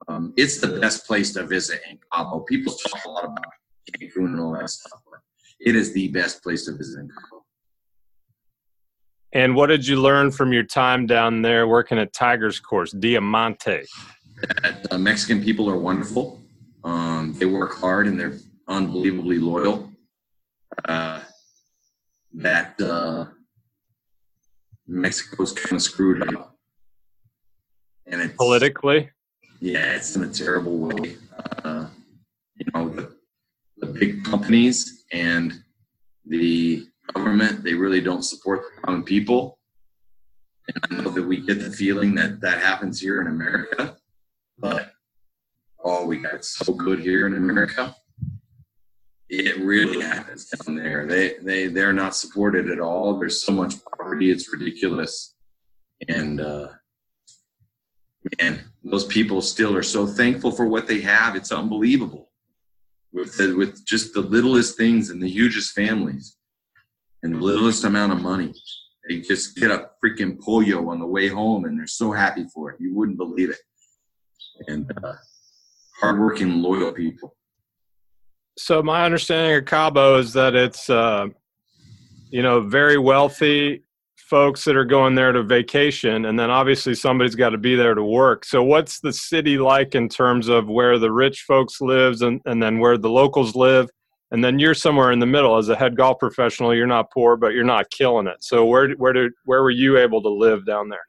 [0.09, 2.41] Um, it's the best place to visit in Cabo.
[2.41, 3.45] People talk a lot about
[3.93, 5.21] Cancun and all that stuff, but
[5.61, 7.45] it is the best place to visit in Cabo.
[9.33, 13.85] And what did you learn from your time down there working at Tiger's Course, Diamante?
[14.63, 16.41] That, uh, Mexican people are wonderful.
[16.85, 19.91] Um, they work hard and they're unbelievably loyal.
[20.85, 21.21] Uh,
[22.35, 23.27] that uh,
[24.87, 26.57] Mexico's kind of screwed up,
[28.07, 29.11] and it's Politically,
[29.61, 31.17] Yeah, it's in a terrible way.
[31.65, 31.87] Uh,
[32.57, 33.17] you know, the
[33.79, 35.53] the big companies and
[36.25, 39.59] the government, they really don't support the common people.
[40.69, 43.97] And I know that we get the feeling that that happens here in America,
[44.59, 44.93] but
[45.85, 47.95] oh, we got so good here in America.
[49.29, 51.05] It really happens down there.
[51.07, 53.19] They they they're not supported at all.
[53.19, 55.35] There's so much poverty, it's ridiculous.
[56.09, 56.69] And uh,
[58.39, 61.37] man, those people still are so thankful for what they have.
[61.37, 62.31] It's unbelievable.
[63.12, 66.37] With the, with just the littlest things and the hugest families
[67.23, 68.53] and the littlest amount of money,
[69.09, 72.73] they just get a freaking polio on the way home, and they're so happy for
[72.73, 72.81] it.
[72.81, 73.59] You wouldn't believe it.
[74.69, 75.15] And uh,
[75.99, 77.36] hardworking, loyal people.
[78.59, 81.27] So my understanding of Cabo is that it's, uh,
[82.31, 83.83] you know, very wealthy
[84.16, 87.95] folks that are going there to vacation, and then obviously somebody's got to be there
[87.95, 88.45] to work.
[88.45, 92.61] So what's the city like in terms of where the rich folks lives, and, and
[92.61, 93.88] then where the locals live,
[94.33, 96.75] and then you're somewhere in the middle as a head golf professional.
[96.75, 98.42] You're not poor, but you're not killing it.
[98.42, 101.07] So where where did where were you able to live down there?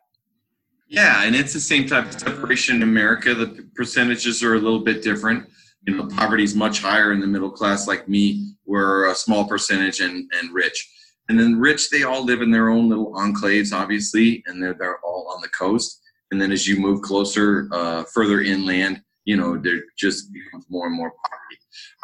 [0.88, 3.34] Yeah, and it's the same type of separation in America.
[3.34, 5.50] The percentages are a little bit different.
[5.88, 8.54] You know, poverty is much higher in the middle class, like me.
[8.66, 10.94] We're a small percentage and and rich.
[11.30, 15.00] And then rich, they all live in their own little enclaves, obviously, and they're they're
[15.00, 16.02] all on the coast.
[16.32, 20.88] And then as you move closer, uh, further inland, you know, there just becomes more
[20.88, 21.60] and more poverty.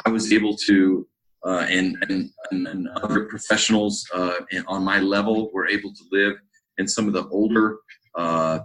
[0.05, 1.07] I was able to,
[1.45, 4.35] uh, and, and, and other professionals uh,
[4.67, 6.35] on my level were able to live
[6.77, 7.77] in some of the older
[8.15, 8.59] uh,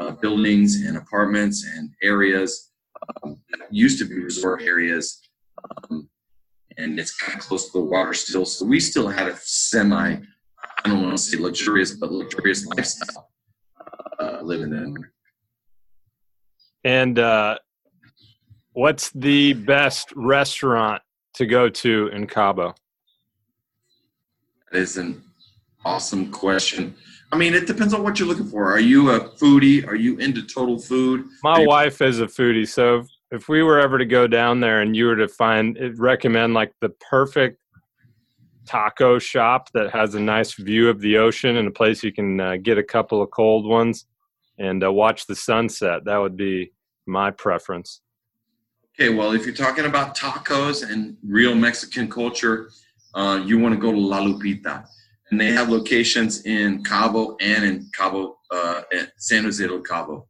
[0.00, 2.72] uh, buildings and apartments and areas
[3.22, 3.38] um,
[3.70, 5.20] used to be resort areas.
[5.90, 6.08] Um,
[6.76, 8.44] and it's kind of close to the water still.
[8.44, 10.16] So we still had a semi,
[10.84, 13.30] I don't want to say luxurious, but luxurious lifestyle
[14.20, 14.96] uh, living in.
[16.84, 17.58] And uh,
[18.72, 21.02] what's the best restaurant
[21.34, 22.74] to go to in Cabo?
[24.70, 25.22] That is an
[25.84, 26.96] awesome question.
[27.34, 28.70] I mean, it depends on what you're looking for.
[28.70, 29.84] Are you a foodie?
[29.88, 31.24] Are you into total food?
[31.42, 34.82] My you- wife is a foodie, so if we were ever to go down there
[34.82, 37.58] and you were to find recommend like the perfect
[38.66, 42.38] taco shop that has a nice view of the ocean and a place you can
[42.38, 44.06] uh, get a couple of cold ones
[44.58, 46.72] and uh, watch the sunset, that would be
[47.04, 48.00] my preference.
[48.94, 52.70] Okay, well, if you're talking about tacos and real Mexican culture,
[53.14, 54.86] uh, you want to go to La Lupita.
[55.34, 58.82] And they have locations in Cabo and in Cabo, uh,
[59.18, 60.28] San Jose del Cabo.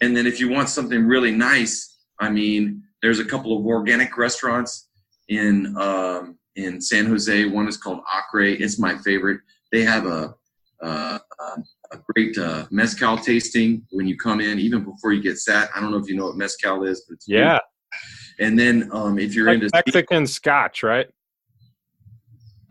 [0.00, 4.18] And then if you want something really nice, I mean, there's a couple of organic
[4.18, 4.88] restaurants
[5.28, 7.44] in um, in San Jose.
[7.44, 8.42] One is called Acre.
[8.42, 9.38] It's my favorite.
[9.70, 10.34] They have a
[10.82, 11.20] uh,
[11.92, 15.70] a great uh, mezcal tasting when you come in, even before you get sat.
[15.76, 17.60] I don't know if you know what mezcal is, but it's Yeah,
[18.40, 21.06] And then um, if you're like into Mexican scotch, right?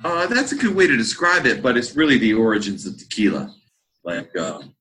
[0.03, 3.53] Uh, that's a good way to describe it, but it's really the origins of tequila.
[4.03, 4.73] Like um,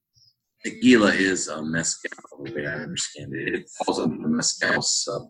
[0.65, 2.11] tequila is a mezcal,
[2.45, 3.55] the way I understand it.
[3.55, 5.23] It falls under the mezcal sub.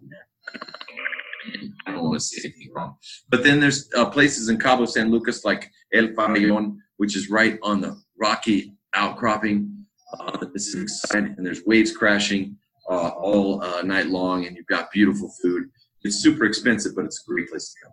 [1.86, 2.96] I don't want to say anything wrong.
[3.30, 7.58] But then there's uh, places in Cabo San Lucas like El Farallon, which is right
[7.62, 9.86] on the rocky outcropping
[10.18, 12.56] uh, on the Pacific and there's waves crashing
[12.90, 15.70] uh, all uh, night long, and you've got beautiful food.
[16.02, 17.92] It's super expensive, but it's a great place to go.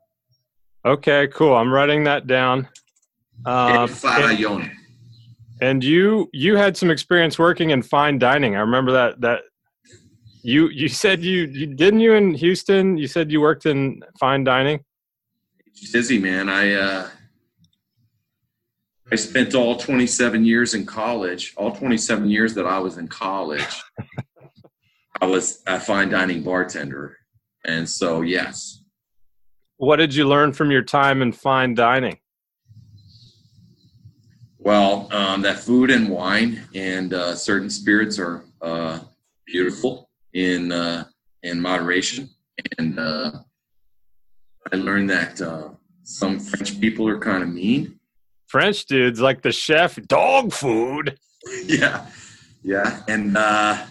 [0.86, 1.56] Okay, cool.
[1.56, 2.68] I'm writing that down.
[3.46, 4.72] Um, and,
[5.62, 8.56] and you you had some experience working in fine dining.
[8.56, 9.42] I remember that that
[10.44, 12.98] you you said you, you didn't you in Houston.
[12.98, 14.84] You said you worked in fine dining.
[15.92, 16.50] Dizzy, man.
[16.50, 17.10] I uh,
[19.12, 21.54] I spent all 27 years in college.
[21.58, 23.66] All 27 years that I was in college,
[25.22, 27.18] I was a fine dining bartender,
[27.66, 28.85] and so yes,
[29.78, 32.20] What did you learn from your time in fine dining?
[34.58, 39.00] well, um, that food and wine and uh, certain spirits are uh,
[39.46, 41.06] beautiful in uh,
[41.44, 42.28] in moderation,
[42.80, 43.32] and uh,
[44.74, 45.70] I learned that uh,
[46.02, 48.00] some French people are kind of mean.
[48.48, 51.20] French dudes like the chef, dog food.
[51.66, 52.08] yeah
[52.64, 53.86] yeah and uh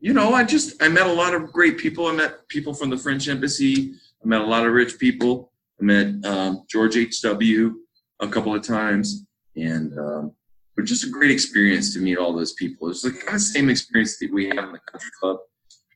[0.00, 2.88] you know i just i met a lot of great people i met people from
[2.88, 3.92] the french embassy
[4.24, 5.52] i met a lot of rich people.
[5.80, 7.72] I met um, george hw
[8.20, 9.26] a couple of times.
[9.56, 10.32] And um
[10.76, 12.90] it was just a great experience to meet all those people.
[12.90, 15.38] It's the kind of same experience that we have in the country club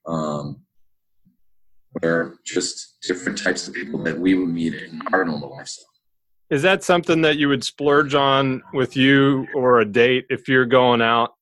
[0.07, 0.61] um
[2.01, 5.87] where just different types of people that we would meet in our normal lifestyle.
[6.51, 10.65] Is that something that you would splurge on with you or a date if you're
[10.65, 11.35] going out?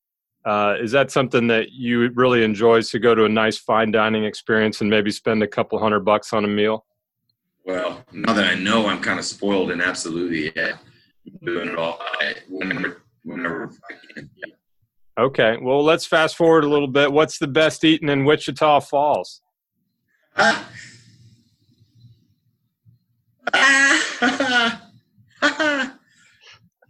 [0.47, 4.25] Uh, is that something that you really enjoy to go to a nice fine dining
[4.25, 6.87] experience and maybe spend a couple hundred bucks on a meal?
[7.65, 10.77] Well, now that I know, I'm kind of spoiled and absolutely yeah,
[11.45, 14.31] doing it all I, whenever whenever I can.
[14.37, 14.55] Yeah.
[15.19, 15.57] Okay.
[15.61, 17.11] Well, let's fast forward a little bit.
[17.11, 19.43] What's the best eating in Wichita Falls?
[20.37, 20.69] Ah.
[25.43, 25.93] Ah.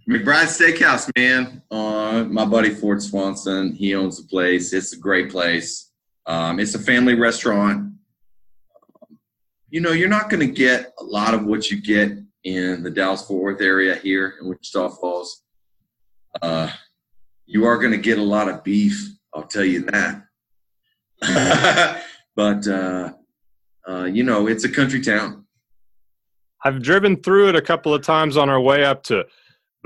[0.08, 1.62] McBride Steakhouse, man.
[1.68, 4.72] Uh, my buddy Fort Swanson, he owns the place.
[4.72, 5.90] It's a great place.
[6.26, 7.92] Um, it's a family restaurant.
[9.68, 12.12] You know, you're not going to get a lot of what you get
[12.44, 15.42] in the Dallas Fort Worth area here in Wichita Falls.
[16.40, 16.70] Uh,
[17.44, 19.08] you are going to get a lot of beef.
[19.34, 20.22] I'll tell you that.
[22.36, 23.12] but uh,
[23.88, 25.46] uh, you know, it's a country town.
[26.64, 29.26] I've driven through it a couple of times on our way up to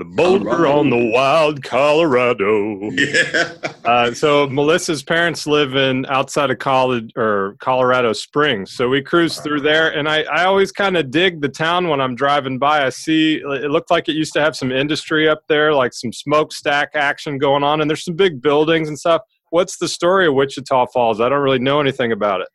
[0.01, 0.79] the Boulder Colorado.
[0.79, 2.89] on the Wild, Colorado.
[2.91, 3.53] Yeah.
[3.85, 8.71] Uh, so Melissa's parents live in outside of college or Colorado Springs.
[8.71, 12.01] So we cruise through there, and I, I always kind of dig the town when
[12.01, 12.83] I'm driving by.
[12.85, 16.11] I see it looked like it used to have some industry up there, like some
[16.11, 19.21] smokestack action going on, and there's some big buildings and stuff.
[19.51, 21.21] What's the story of Wichita Falls?
[21.21, 22.47] I don't really know anything about it.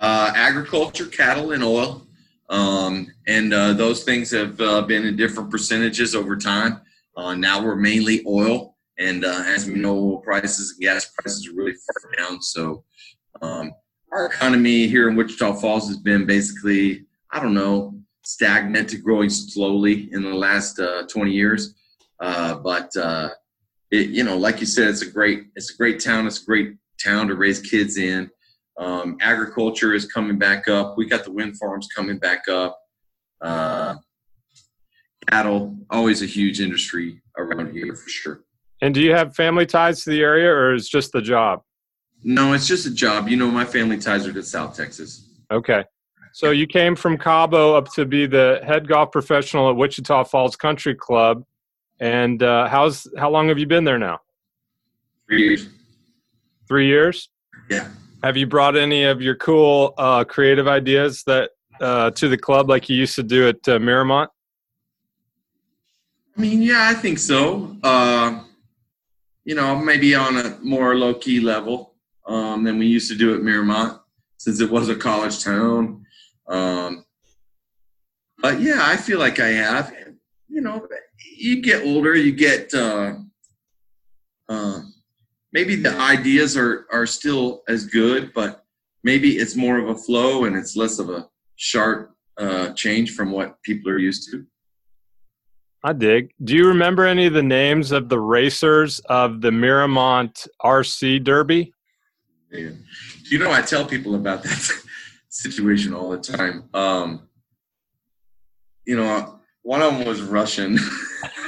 [0.00, 2.06] uh, agriculture, cattle, and oil.
[2.48, 6.80] Um, and uh, those things have uh, been in different percentages over time.
[7.16, 11.48] Uh, now we're mainly oil, and uh, as we know, oil prices and gas prices
[11.48, 12.42] are really far down.
[12.42, 12.84] So
[13.42, 13.72] um,
[14.12, 19.30] our economy here in Wichita Falls has been basically, I don't know, stagnant to growing
[19.30, 21.74] slowly in the last uh, 20 years.
[22.20, 22.90] Uh, but
[23.90, 26.26] it, you know, like you said, it's a great, it's a great town.
[26.26, 28.30] It's a great town to raise kids in.
[28.78, 30.96] Um, agriculture is coming back up.
[30.96, 32.78] We got the wind farms coming back up.
[33.40, 33.96] Uh,
[35.30, 38.40] cattle, always a huge industry around here for sure.
[38.82, 41.62] And do you have family ties to the area, or is just the job?
[42.22, 43.28] No, it's just a job.
[43.28, 45.30] You know, my family ties are to South Texas.
[45.50, 45.84] Okay.
[46.32, 50.54] So you came from Cabo up to be the head golf professional at Wichita Falls
[50.54, 51.44] Country Club,
[51.98, 54.20] and uh, how's how long have you been there now?
[55.26, 55.68] Three years.
[56.68, 57.30] Three years.
[57.70, 57.88] Yeah.
[58.26, 62.68] Have you brought any of your cool uh, creative ideas that uh, to the club
[62.68, 64.26] like you used to do at uh, Miramont?
[66.36, 67.76] I mean, yeah, I think so.
[67.84, 68.42] Uh,
[69.44, 71.94] you know, maybe on a more low key level
[72.26, 74.00] um, than we used to do at Miramont,
[74.38, 76.04] since it was a college town.
[76.48, 77.04] Um,
[78.38, 79.94] but yeah, I feel like I have.
[80.48, 80.88] You know,
[81.36, 83.18] you get older, you get uh,
[84.48, 84.80] uh,
[85.52, 88.64] maybe the ideas are are still as good, but
[89.04, 93.30] maybe it's more of a flow and it's less of a sharp uh, change from
[93.30, 94.46] what people are used to.
[95.82, 96.32] I dig.
[96.42, 101.72] Do you remember any of the names of the racers of the Miramont RC Derby?
[102.50, 102.70] Yeah.
[103.30, 104.82] You know, I tell people about that
[105.28, 106.68] situation all the time.
[106.74, 107.28] Um,
[108.84, 110.78] you know, one of them was Russian,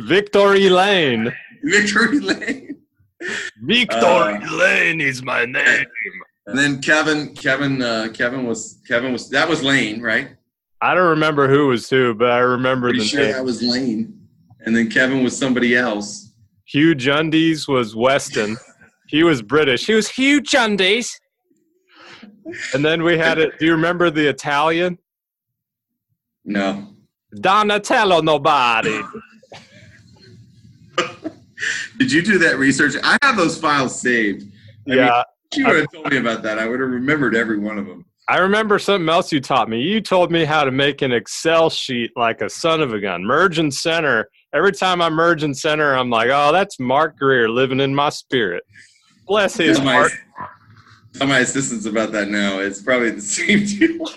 [0.00, 1.32] Victory Lane.
[1.64, 2.76] Victory Lane,
[3.62, 5.84] Victory Uh, Lane is my name.
[6.46, 7.34] and then Kevin.
[7.34, 7.82] Kevin.
[7.82, 8.80] Uh, Kevin was.
[8.86, 9.28] Kevin was.
[9.30, 10.28] That was Lane, right?
[10.82, 13.32] I don't remember who was who, but I remember Pretty the sure name.
[13.32, 14.20] that was Lane.
[14.60, 16.32] And then Kevin was somebody else.
[16.66, 18.56] Hugh Jundies was Weston.
[19.08, 19.86] He was British.
[19.86, 21.08] He was Hugh Jundies.
[22.74, 23.56] And then we had it.
[23.60, 24.98] Do you remember the Italian?
[26.44, 26.88] No.
[27.40, 29.00] Donatello Nobody.
[31.98, 32.94] Did you do that research?
[33.02, 34.42] I have those files saved.
[34.86, 35.22] I mean, Yeah.
[35.52, 37.86] if you would have told me about that, I would have remembered every one of
[37.86, 38.04] them.
[38.28, 39.80] I remember something else you taught me.
[39.80, 43.24] You told me how to make an Excel sheet like a son of a gun.
[43.24, 44.28] Merge and center.
[44.52, 48.08] Every time I merge and center, I'm like, oh, that's Mark Greer living in my
[48.10, 48.64] spirit.
[49.26, 50.12] Bless his Tell my, heart.
[51.14, 52.58] tell my assistants about that now.
[52.58, 54.08] It's probably the same deal.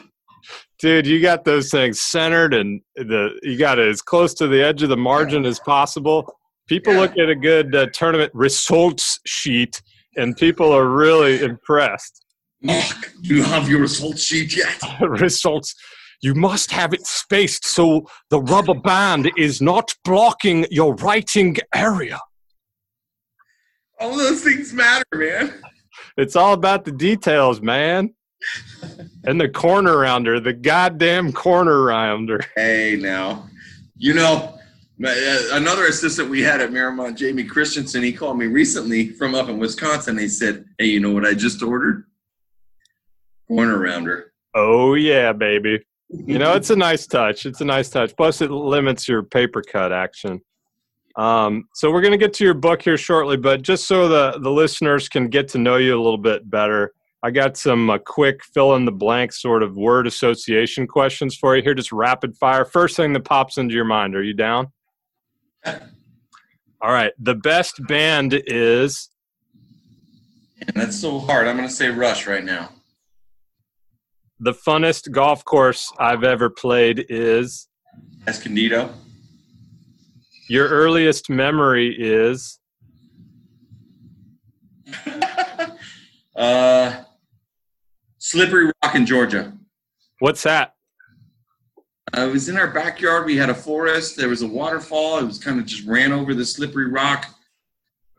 [0.79, 4.63] Dude, you got those things centered and the you got it as close to the
[4.63, 6.38] edge of the margin as possible.
[6.69, 9.81] People look at a good uh, tournament results sheet
[10.15, 12.23] and people are really impressed.
[12.61, 14.79] Mark, do you have your results sheet yet?
[15.01, 15.73] results.
[16.21, 22.19] You must have it spaced so the rubber band is not blocking your writing area.
[23.99, 25.51] All those things matter, man.
[26.17, 28.13] It's all about the details, man.
[29.25, 32.39] And the corner rounder, the goddamn corner rounder.
[32.55, 33.49] Hey, now,
[33.97, 34.58] you know,
[34.99, 39.57] another assistant we had at Miramont, Jamie Christensen, he called me recently from up in
[39.57, 40.17] Wisconsin.
[40.17, 42.05] He said, Hey, you know what I just ordered?
[43.47, 44.33] Corner rounder.
[44.53, 45.79] Oh yeah, baby.
[46.09, 47.45] You know, it's a nice touch.
[47.45, 48.15] It's a nice touch.
[48.17, 50.41] Plus, it limits your paper cut action.
[51.15, 54.39] Um, so we're going to get to your book here shortly, but just so the
[54.39, 57.97] the listeners can get to know you a little bit better, I got some uh,
[57.97, 62.35] quick fill in the blank sort of word association questions for you here, just rapid
[62.37, 62.65] fire.
[62.65, 64.15] First thing that pops into your mind.
[64.15, 64.71] Are you down?
[65.65, 67.11] All right.
[67.19, 69.09] The best band is
[70.61, 71.47] And that's so hard.
[71.47, 72.69] I'm going to say Rush right now.
[74.39, 77.67] the funnest golf course I've ever played is
[78.27, 78.93] Escondido.
[80.47, 82.59] your earliest memory is
[86.35, 87.03] uh,
[88.17, 89.53] Slippery Rock in Georgia.
[90.19, 90.73] what's that?
[92.17, 93.25] Uh, it was in our backyard.
[93.25, 94.17] We had a forest.
[94.17, 95.19] There was a waterfall.
[95.19, 97.27] It was kind of just ran over the slippery rock.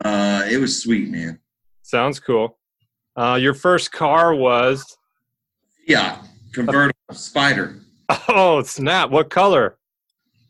[0.04, 1.38] Uh, it was sweet, man.
[1.82, 2.58] Sounds cool.
[3.16, 4.96] Uh, your first car was
[5.86, 6.18] Yeah,
[6.52, 7.76] convertible spider,
[8.28, 9.10] oh snap!
[9.10, 9.76] What color?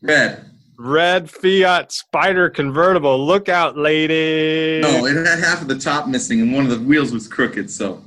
[0.01, 0.45] red.
[0.77, 3.23] Red Fiat Spider convertible.
[3.23, 4.81] Look out, lady!
[4.81, 7.69] No, it had half of the top missing, and one of the wheels was crooked.
[7.69, 8.03] So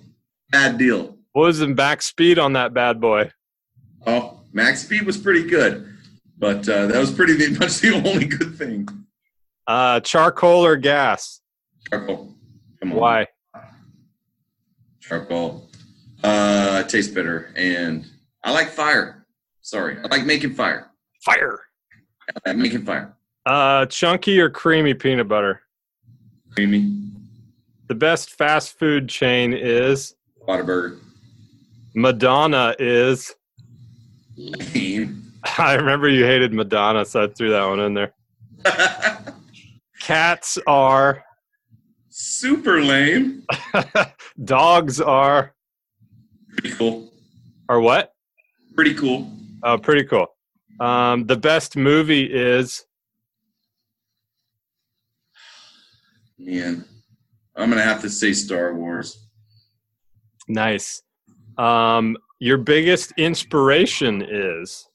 [0.50, 1.16] bad deal.
[1.32, 3.30] What was the back speed on that bad boy?
[4.06, 5.94] Oh, max speed was pretty good,
[6.38, 8.88] but uh, that was pretty much the only good thing.
[9.66, 11.40] Uh, charcoal or gas?
[11.90, 12.34] Charcoal.
[12.80, 12.98] Come on.
[12.98, 13.26] Why?
[15.00, 15.68] Charcoal.
[16.22, 18.06] Uh, tastes bitter, and
[18.42, 19.26] I like fire.
[19.60, 20.90] Sorry, I like making fire.
[21.22, 21.60] Fire.
[22.46, 23.14] I like making fire.
[23.44, 25.60] Uh, chunky or creamy peanut butter?
[26.54, 27.10] Creamy.
[27.88, 30.14] The best fast food chain is
[30.48, 30.98] Whataburger.
[31.94, 32.74] Madonna.
[32.78, 33.34] Is.
[35.58, 38.12] I remember you hated Madonna, so I threw that one in there.
[40.00, 41.24] Cats are.
[42.08, 43.44] Super lame.
[44.44, 45.54] Dogs are.
[46.48, 47.12] Pretty cool.
[47.68, 48.12] Or what?
[48.74, 49.30] Pretty cool.
[49.62, 50.26] Oh, pretty cool.
[50.80, 52.84] Um, the best movie is
[56.36, 56.84] Man,
[57.56, 59.26] I'm gonna have to say Star Wars.
[60.48, 61.02] nice.
[61.56, 64.90] Um, your biggest inspiration is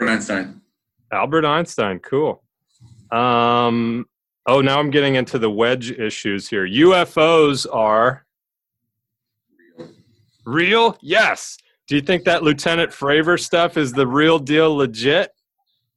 [0.00, 0.60] Albert Einstein.
[1.12, 1.98] Albert Einstein.
[1.98, 2.44] Cool.
[3.10, 4.06] Um,
[4.46, 6.64] oh, now I'm getting into the wedge issues here.
[6.64, 8.24] UFOs are
[10.46, 10.96] real?
[11.02, 11.58] Yes.
[11.88, 15.32] Do you think that Lieutenant Fravor stuff is the real deal, legit?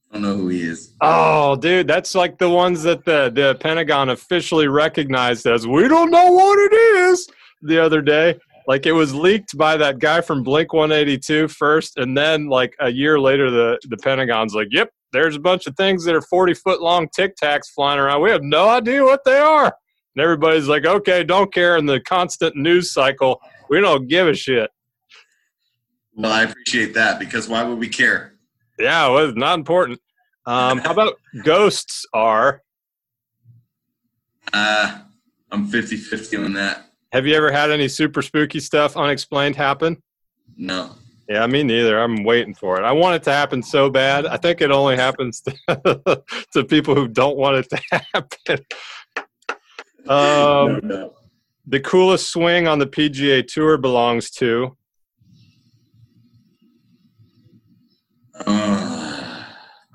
[0.09, 0.95] I don't know who he is.
[1.01, 6.09] Oh, dude, that's like the ones that the, the Pentagon officially recognized as we don't
[6.09, 7.29] know what it is
[7.62, 8.39] the other day.
[8.68, 12.89] Like it was leaked by that guy from Blink 182 first, and then like a
[12.89, 16.56] year later, the, the Pentagon's like, yep, there's a bunch of things that are 40
[16.56, 18.22] foot long tic tacs flying around.
[18.22, 19.66] We have no idea what they are.
[20.16, 21.78] And everybody's like, okay, don't care.
[21.78, 23.39] And the constant news cycle,
[23.70, 24.70] we don't give a shit.
[26.16, 28.34] Well, I appreciate that because why would we care?
[28.80, 29.99] Yeah, well, it's not important.
[30.45, 32.62] Um, how about ghosts are?
[34.53, 34.99] Uh,
[35.51, 36.86] I'm 50 50 on that.
[37.16, 40.03] Have you ever had any super spooky stuff unexplained happen?
[40.57, 40.95] No.
[41.30, 41.97] Yeah, me neither.
[41.97, 42.84] I'm waiting for it.
[42.84, 44.26] I want it to happen so bad.
[44.26, 48.66] I think it only happens to, to people who don't want it to happen.
[50.07, 51.13] Um, no, no.
[51.66, 54.78] the coolest swing on the PGA Tour belongs to.
[58.45, 59.45] Uh,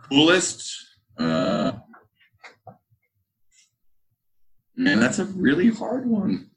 [0.08, 0.68] coolest?
[1.16, 1.70] Uh,
[4.74, 6.49] man, that's a really hard one.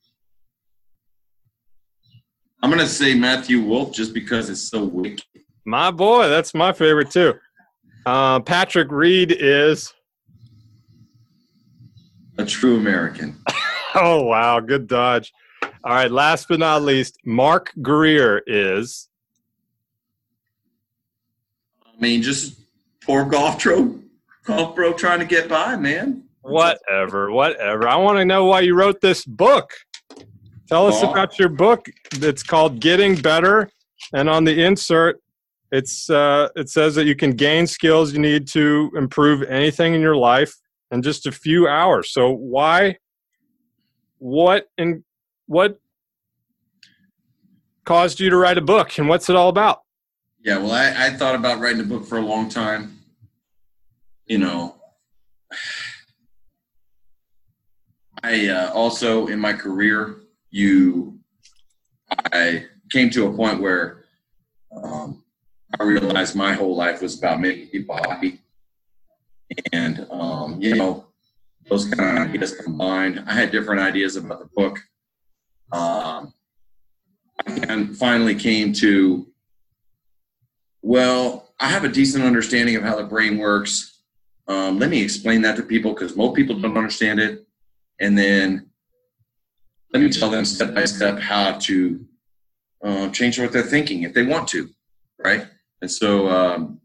[2.74, 5.21] I'm going to say Matthew Wolff just because it's so wicked.
[5.63, 7.36] My boy, that's my favorite too.
[8.03, 9.93] Uh, Patrick Reed is.
[12.39, 13.38] A true American.
[13.95, 14.59] Oh, wow.
[14.59, 15.32] Good dodge.
[15.61, 16.09] All right.
[16.09, 19.07] Last but not least, Mark Greer is.
[21.86, 22.59] I mean, just
[23.01, 23.99] poor golf bro,
[24.45, 26.24] golf bro trying to get by, man.
[26.41, 27.88] Whatever, whatever.
[27.88, 29.69] I want to know why you wrote this book.
[30.74, 31.88] Tell us about your book.
[32.13, 33.69] It's called Getting Better,
[34.11, 35.21] and on the insert,
[35.71, 40.01] it's uh, it says that you can gain skills you need to improve anything in
[40.01, 40.51] your life
[40.89, 42.11] in just a few hours.
[42.11, 42.97] So why,
[44.17, 45.03] what, and
[45.45, 45.80] what
[47.86, 49.82] caused you to write a book, and what's it all about?
[50.43, 52.97] Yeah, well, I, I thought about writing a book for a long time.
[54.26, 54.76] You know,
[58.24, 60.15] I uh, also in my career,
[60.54, 61.18] you,
[62.32, 64.06] I came to a point where
[64.72, 65.24] um,
[65.80, 68.39] I realized my whole life was about making people happy,
[69.72, 71.08] and um, you know,
[71.70, 73.24] those kind of ideas combined.
[73.26, 74.80] I had different ideas about the book,
[75.72, 76.32] um,
[77.47, 79.26] and finally came to
[80.84, 84.01] well, I have a decent understanding of how the brain works.
[84.47, 87.47] Um, let me explain that to people because most people don't understand it.
[87.99, 88.70] And then
[89.94, 92.04] let me tell them step by step how to
[92.84, 94.70] uh, change what they're thinking if they want to,
[95.24, 95.48] right?
[95.82, 96.82] And so um,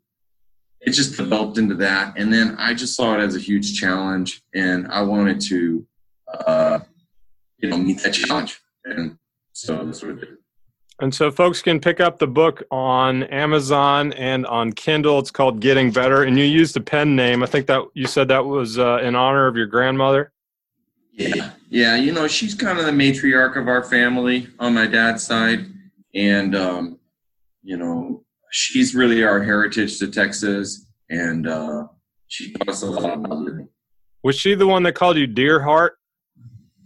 [0.81, 2.15] it just developed into that.
[2.19, 5.87] And then I just saw it as a huge challenge, and I wanted to,
[6.33, 6.81] uh,
[7.59, 8.61] you know, meet that challenge.
[8.85, 9.19] And
[9.53, 10.37] so that's what I did.
[11.01, 15.21] And so folks can pick up the book on Amazon and on Kindle.
[15.21, 16.25] It's called Getting Better.
[16.25, 17.43] And you used a pen name.
[17.45, 20.33] I think that you said that was uh, in honor of your grandmother.
[21.19, 21.97] Yeah, yeah.
[21.97, 25.67] You know, she's kind of the matriarch of our family on my dad's side,
[26.15, 26.99] and um,
[27.63, 31.89] you know, she's really our heritage to Texas, and uh,
[32.29, 33.67] she taught us a lot.
[34.23, 35.99] Was she the one that called you Dear Heart?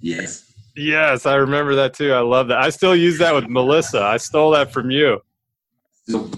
[0.00, 0.50] Yes.
[0.74, 2.12] Yes, I remember that too.
[2.12, 2.58] I love that.
[2.58, 4.00] I still use that with Melissa.
[4.02, 5.20] I stole that from you.
[6.08, 6.30] So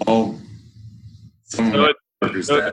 [1.45, 2.73] some So it- so-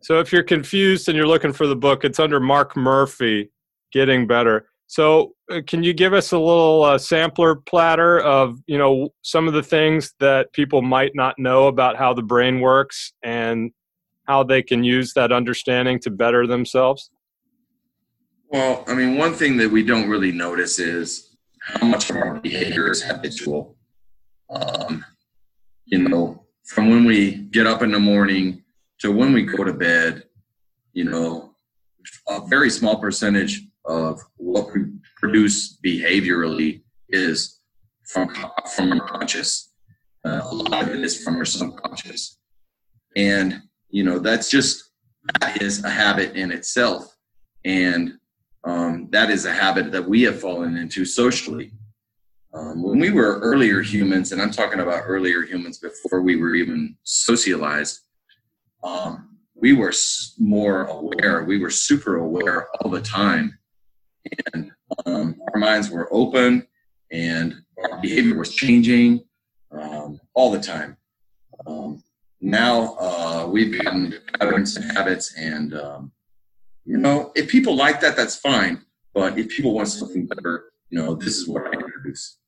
[0.00, 3.50] So if you're confused and you're looking for the book, it's under Mark Murphy,
[3.96, 4.68] Getting Better.
[4.88, 9.48] So uh, can you give us a little uh, sampler platter of you know some
[9.48, 13.70] of the things that people might not know about how the brain works and
[14.26, 17.10] how they can use that understanding to better themselves?
[18.48, 22.38] Well, I mean, one thing that we don't really notice is how much of our
[22.38, 23.78] behavior is habitual.
[24.50, 25.02] Um,
[25.86, 28.62] you know, from when we get up in the morning
[28.98, 30.24] to when we go to bed,
[30.92, 31.54] you know,
[32.28, 34.82] a very small percentage of what we
[35.16, 37.60] produce behaviorally is
[38.04, 38.34] from
[38.74, 39.72] from our conscious.
[40.24, 42.38] Uh, a lot of it is from our subconscious,
[43.16, 44.90] and you know that's just
[45.40, 47.16] that is a habit in itself,
[47.64, 48.14] and
[48.64, 51.72] um, that is a habit that we have fallen into socially.
[52.52, 56.54] Um, when we were earlier humans, and I'm talking about earlier humans before we were
[56.54, 58.00] even socialized,
[58.82, 59.92] um, we were
[60.38, 61.44] more aware.
[61.44, 63.58] We were super aware all the time.
[64.52, 64.70] And
[65.04, 66.66] um, our minds were open
[67.10, 67.54] and
[67.90, 69.24] our behavior was changing
[69.70, 70.96] um, all the time.
[71.66, 72.02] Um,
[72.40, 76.12] now uh, we've gotten patterns and habits and um,
[76.86, 78.80] you know, if people like that, that's fine.
[79.12, 82.38] But if people want something better, you know, this is what I introduce.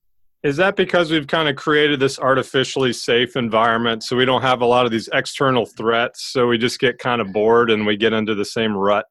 [0.45, 4.61] Is that because we've kind of created this artificially safe environment so we don't have
[4.61, 7.97] a lot of these external threats so we just get kind of bored and we
[7.97, 9.07] get into the same rut?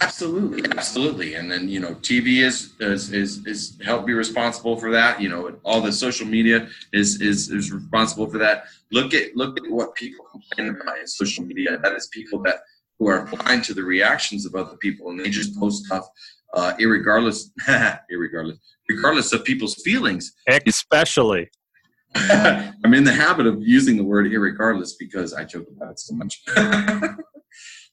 [0.00, 1.34] Absolutely, absolutely.
[1.34, 5.20] And then you know, TV is is is, is help be responsible for that.
[5.20, 8.64] You know, all the social media is is is responsible for that.
[8.90, 11.78] Look at look at what people complain about in social media.
[11.78, 12.60] That is people that
[12.98, 16.08] who are blind to the reactions of other people, and they just post stuff,
[16.54, 20.32] uh, irregardless, irregardless, regardless of people's feelings.
[20.66, 21.50] Especially.
[22.14, 26.14] I'm in the habit of using the word irregardless because I joke about it so
[26.14, 26.42] much.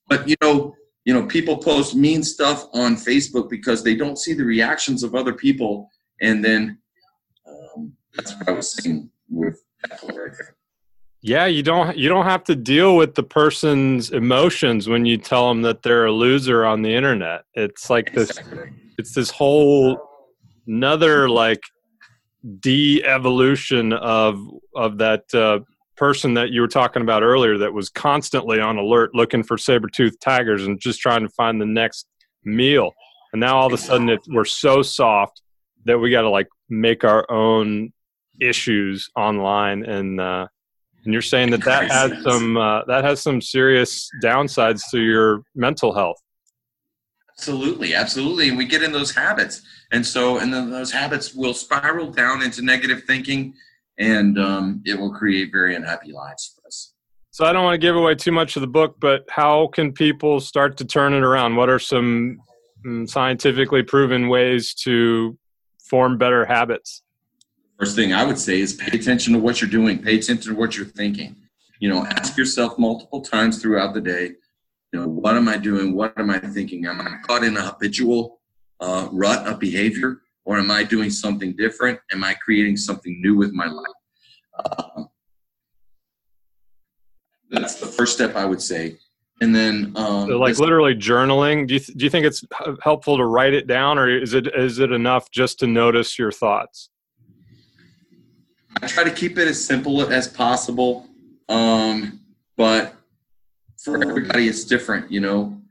[0.08, 0.76] but you know,
[1.06, 5.16] you know, people post mean stuff on Facebook because they don't see the reactions of
[5.16, 5.90] other people,
[6.22, 6.78] and then
[7.48, 10.56] um, that's what I was saying with that right there.
[11.22, 15.50] Yeah, you don't you don't have to deal with the person's emotions when you tell
[15.50, 17.44] them that they're a loser on the internet.
[17.56, 18.70] It's like this Exactly.
[18.98, 20.00] it's this whole
[20.66, 21.62] another like
[22.62, 24.40] de-evolution of
[24.76, 25.60] of that uh,
[26.00, 30.20] person that you were talking about earlier that was constantly on alert looking for saber-toothed
[30.22, 32.08] tigers and just trying to find the next
[32.46, 32.94] meal
[33.34, 35.42] and now all of a sudden it, we're so soft
[35.84, 37.92] that we got to like make our own
[38.40, 40.48] issues online and uh,
[41.04, 45.44] and you're saying that that has some uh, that has some serious downsides to your
[45.54, 46.18] mental health
[47.40, 48.50] Absolutely, absolutely.
[48.50, 49.62] And we get in those habits.
[49.94, 53.54] And so, and then those habits will spiral down into negative thinking
[54.00, 56.94] and um, it will create very unhappy lives for us.
[57.32, 59.94] So I don't want to give away too much of the book, but how can
[59.94, 61.56] people start to turn it around?
[61.56, 62.40] What are some
[62.86, 65.38] mm, scientifically proven ways to
[65.84, 67.04] form better habits?
[67.78, 70.60] First thing I would say is pay attention to what you're doing, pay attention to
[70.60, 71.36] what you're thinking.
[71.80, 74.32] You know, ask yourself multiple times throughout the day,
[74.92, 75.96] you know, what am I doing?
[75.96, 76.86] What am I thinking?
[76.88, 78.42] Am I caught in a habitual
[78.82, 82.00] uh, rut of behavior or am I doing something different?
[82.12, 83.86] Am I creating something new with my life?
[84.66, 85.10] Um,
[87.52, 88.98] that's the first step I would say.
[89.42, 91.68] And then, um, So like literally journaling.
[91.68, 92.44] Do you th- do you think it's
[92.82, 96.32] helpful to write it down, or is it is it enough just to notice your
[96.32, 96.90] thoughts?
[98.82, 101.06] I try to keep it as simple as possible.
[101.48, 102.22] Um,
[102.58, 102.96] but
[103.78, 105.62] for everybody, it's different, you know.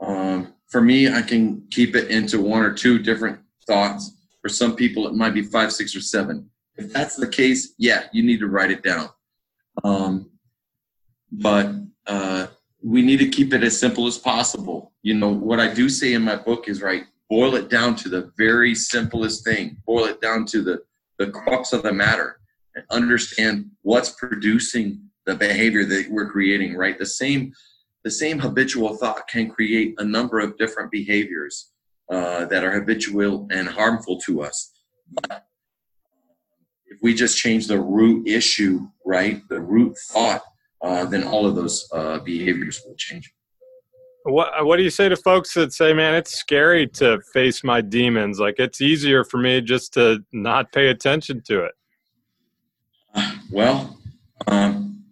[0.00, 4.12] Um, for me, I can keep it into one or two different thoughts.
[4.42, 6.48] For some people, it might be five, six, or seven.
[6.76, 9.08] If that's the case, yeah, you need to write it down.
[9.82, 10.30] Um,
[11.32, 11.74] but
[12.06, 12.46] uh,
[12.82, 14.92] we need to keep it as simple as possible.
[15.02, 18.08] You know, what I do say in my book is right, boil it down to
[18.08, 20.82] the very simplest thing, boil it down to the,
[21.18, 22.38] the crux of the matter,
[22.74, 26.98] and understand what's producing the behavior that we're creating, right?
[26.98, 27.52] The same,
[28.04, 31.72] the same habitual thought can create a number of different behaviors
[32.10, 34.72] uh, that are habitual and harmful to us.
[35.10, 35.46] But
[36.86, 40.42] if we just change the root issue, right, the root thought,
[40.82, 43.32] uh, then all of those uh, behaviors will change.
[44.24, 47.80] What What do you say to folks that say, "Man, it's scary to face my
[47.80, 48.40] demons.
[48.40, 51.72] Like it's easier for me just to not pay attention to it."
[53.50, 53.98] Well,
[54.48, 55.04] um,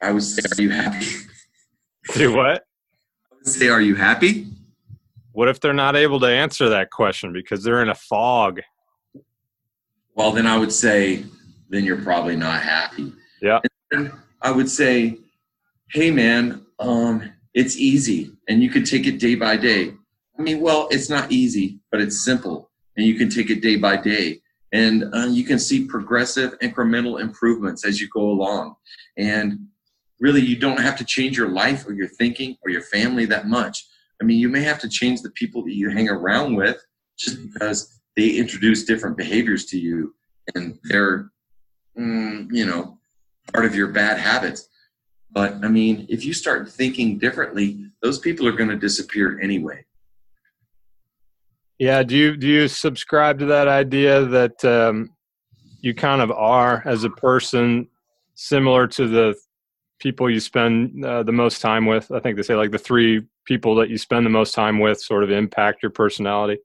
[0.00, 1.06] I would say, are you happy?
[2.14, 2.64] Do what?
[3.30, 4.46] I would say, are you happy?
[5.32, 8.60] What if they're not able to answer that question because they're in a fog?
[10.14, 11.24] Well, then I would say,
[11.70, 13.12] then you're probably not happy.
[13.40, 13.60] Yeah.
[14.42, 15.18] I would say,
[15.90, 19.94] hey, man, um, it's easy and you can take it day by day.
[20.38, 23.76] I mean, well, it's not easy, but it's simple and you can take it day
[23.76, 24.40] by day.
[24.72, 28.76] And uh, you can see progressive incremental improvements as you go along.
[29.18, 29.66] And
[30.18, 33.48] really, you don't have to change your life or your thinking or your family that
[33.48, 33.86] much.
[34.22, 36.80] I mean, you may have to change the people that you hang around with
[37.18, 40.14] just because they introduce different behaviors to you
[40.54, 41.32] and they're,
[41.98, 42.98] mm, you know,
[43.52, 44.68] part of your bad habits.
[45.32, 49.84] But I mean, if you start thinking differently, those people are going to disappear anyway.
[51.80, 52.04] Yeah.
[52.04, 55.10] Do you do you subscribe to that idea that um,
[55.80, 57.88] you kind of are as a person
[58.34, 59.34] similar to the
[59.98, 62.12] people you spend uh, the most time with?
[62.12, 65.00] I think they say like the three people that you spend the most time with
[65.00, 66.58] sort of impact your personality.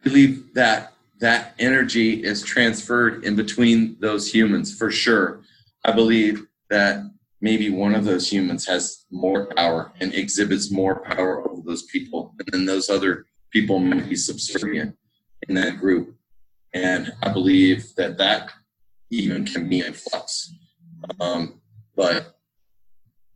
[0.00, 5.40] I believe that that energy is transferred in between those humans for sure.
[5.84, 7.02] I believe that
[7.40, 12.34] maybe one of those humans has more power and exhibits more power over those people,
[12.38, 14.96] and then those other people might be subservient
[15.48, 16.14] in that group.
[16.74, 18.50] And I believe that that
[19.10, 20.52] even can be in flux.
[21.20, 21.60] Um,
[21.96, 22.37] but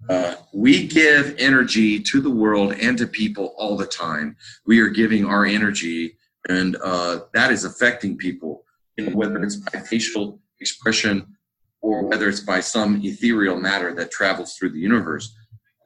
[0.09, 4.37] uh, we give energy to the world and to people all the time.
[4.67, 6.17] We are giving our energy,
[6.49, 8.65] and uh, that is affecting people,
[8.97, 11.37] you know, whether it's by facial expression
[11.81, 15.35] or whether it's by some ethereal matter that travels through the universe.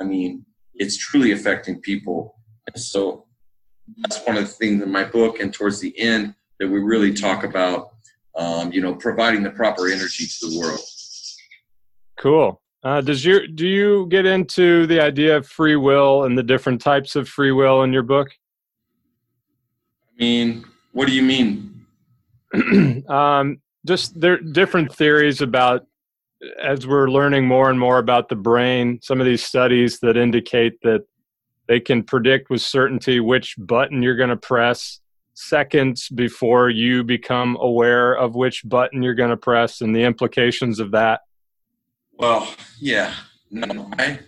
[0.00, 0.44] I mean,
[0.74, 2.36] it's truly affecting people.
[2.72, 3.26] And so
[3.98, 7.14] that's one of the things in my book and towards the end that we really
[7.14, 7.90] talk about,
[8.36, 10.80] um, you know, providing the proper energy to the world.
[12.18, 12.60] Cool.
[12.86, 16.80] Uh, does your do you get into the idea of free will and the different
[16.80, 18.28] types of free will in your book?
[20.08, 21.84] I mean, what do you mean?
[23.08, 25.84] um, just there different theories about
[26.62, 29.00] as we're learning more and more about the brain.
[29.02, 31.04] Some of these studies that indicate that
[31.66, 35.00] they can predict with certainty which button you're going to press
[35.34, 40.78] seconds before you become aware of which button you're going to press and the implications
[40.78, 41.22] of that.
[42.18, 42.48] Well,
[42.80, 43.12] yeah,
[43.50, 44.18] no, I,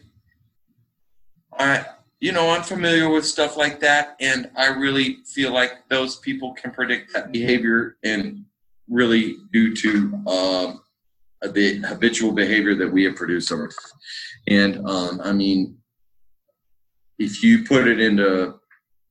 [1.58, 1.86] I,
[2.20, 6.52] you know, I'm familiar with stuff like that, and I really feel like those people
[6.52, 8.44] can predict that behavior, and
[8.88, 10.80] really due to um,
[11.52, 13.70] the habitual behavior that we have produced over.
[14.48, 15.78] And um, I mean,
[17.18, 18.54] if you put it into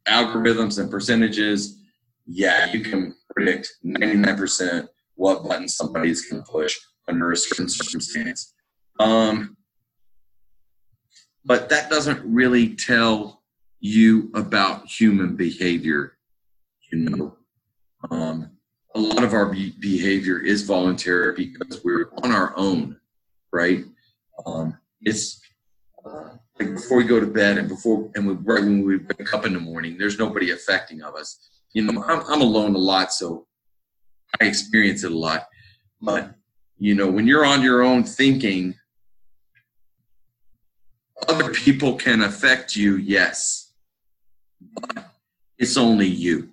[0.07, 1.79] algorithms and percentages,
[2.25, 8.53] yeah, you can predict 99% what button somebody's going to push under a certain circumstance.
[8.99, 9.57] Um,
[11.45, 13.41] but that doesn't really tell
[13.79, 16.17] you about human behavior.
[16.91, 17.37] You know,
[18.11, 18.51] um,
[18.95, 22.99] a lot of our be- behavior is voluntary because we're on our own,
[23.51, 23.83] right?
[24.45, 25.39] Um, it's
[26.05, 26.29] uh,
[26.59, 29.45] like before we go to bed and before and we, right when we wake up
[29.45, 31.49] in the morning, there's nobody affecting of us.
[31.73, 33.47] You know, I'm, I'm alone a lot, so
[34.41, 35.47] I experience it a lot.
[36.01, 36.33] But
[36.77, 38.75] you know, when you're on your own thinking,
[41.27, 43.73] other people can affect you, yes,
[44.59, 45.11] but
[45.57, 46.49] it's only you,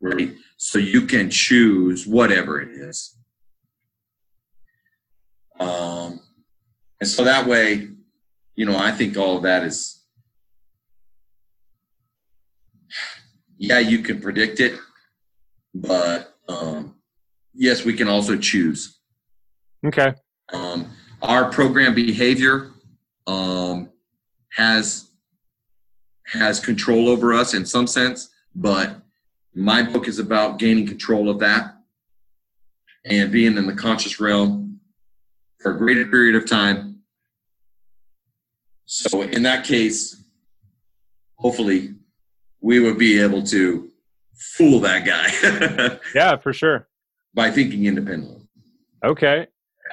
[0.00, 0.34] right?
[0.56, 3.16] So you can choose whatever it is.
[5.58, 6.20] Um,
[7.00, 7.88] and so that way,
[8.56, 10.02] you know, I think all of that is,
[13.58, 14.78] yeah, you can predict it,
[15.74, 16.96] but um,
[17.54, 18.98] yes, we can also choose.
[19.86, 20.14] Okay.
[20.52, 20.90] Um,
[21.22, 22.70] our program behavior
[23.30, 23.90] um,
[24.56, 25.10] has
[26.26, 28.96] has control over us in some sense, but
[29.54, 31.74] my book is about gaining control of that
[33.04, 34.80] and being in the conscious realm
[35.60, 37.00] for a greater period of time.
[38.84, 40.22] So in that case,
[41.36, 41.94] hopefully,
[42.60, 43.90] we would be able to
[44.34, 46.88] fool that guy Yeah, for sure.
[47.34, 48.42] by thinking independently.
[49.04, 49.46] Okay.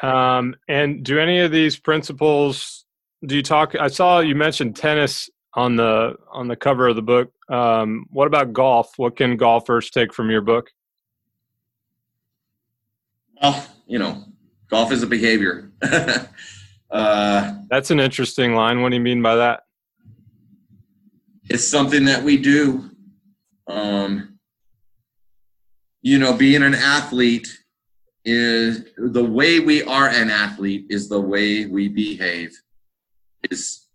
[0.03, 2.85] Um, and do any of these principles
[3.25, 7.01] do you talk I saw you mentioned tennis on the on the cover of the
[7.01, 7.31] book.
[7.49, 8.93] Um, what about golf?
[8.97, 10.69] What can golfers take from your book?
[13.41, 14.23] Well, you know,
[14.69, 15.71] golf is a behavior.
[16.91, 18.81] uh, That's an interesting line.
[18.81, 19.61] What do you mean by that?
[21.49, 22.89] it's something that we do.
[23.67, 24.37] Um,
[26.01, 27.47] you know, being an athlete
[28.25, 32.51] is the way we are an athlete is the way we behave.
[33.49, 33.87] Is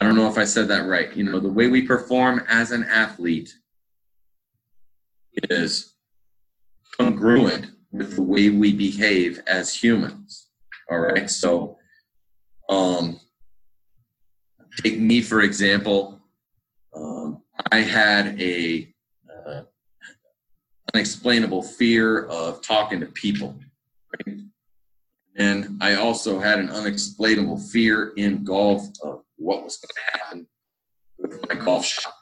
[0.00, 1.14] I don't know if I said that right.
[1.16, 3.54] You know, the way we perform as an athlete
[5.50, 5.94] is
[6.98, 10.48] congruent with the way we behave as humans.
[10.90, 11.30] All right.
[11.30, 11.78] So,
[12.68, 13.20] um,
[14.82, 16.20] take me for example.
[16.94, 18.92] Um, I had a
[19.46, 19.62] uh,
[20.92, 23.58] unexplainable fear of talking to people,
[24.26, 24.38] right?
[25.36, 30.46] And I also had an unexplainable fear in golf of what was going to happen
[31.18, 32.12] with my golf shot.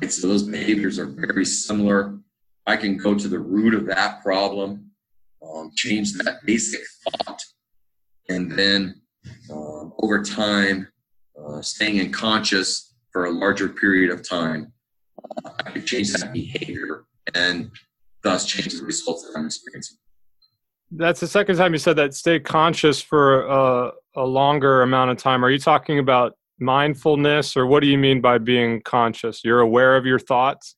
[0.00, 0.12] Right.
[0.12, 2.18] So those behaviors are very similar.
[2.66, 4.90] I can go to the root of that problem,
[5.42, 7.42] um, change that basic thought,
[8.28, 9.00] and then
[9.50, 10.88] um, over time,
[11.38, 14.72] uh, staying in conscious for a larger period of time,
[15.44, 17.70] uh, I could change that behavior and
[18.22, 19.98] thus change the results that I'm experiencing.
[20.90, 22.14] That's the second time you said that.
[22.14, 25.44] Stay conscious for a, a longer amount of time.
[25.44, 29.44] Are you talking about mindfulness, or what do you mean by being conscious?
[29.44, 30.74] You're aware of your thoughts.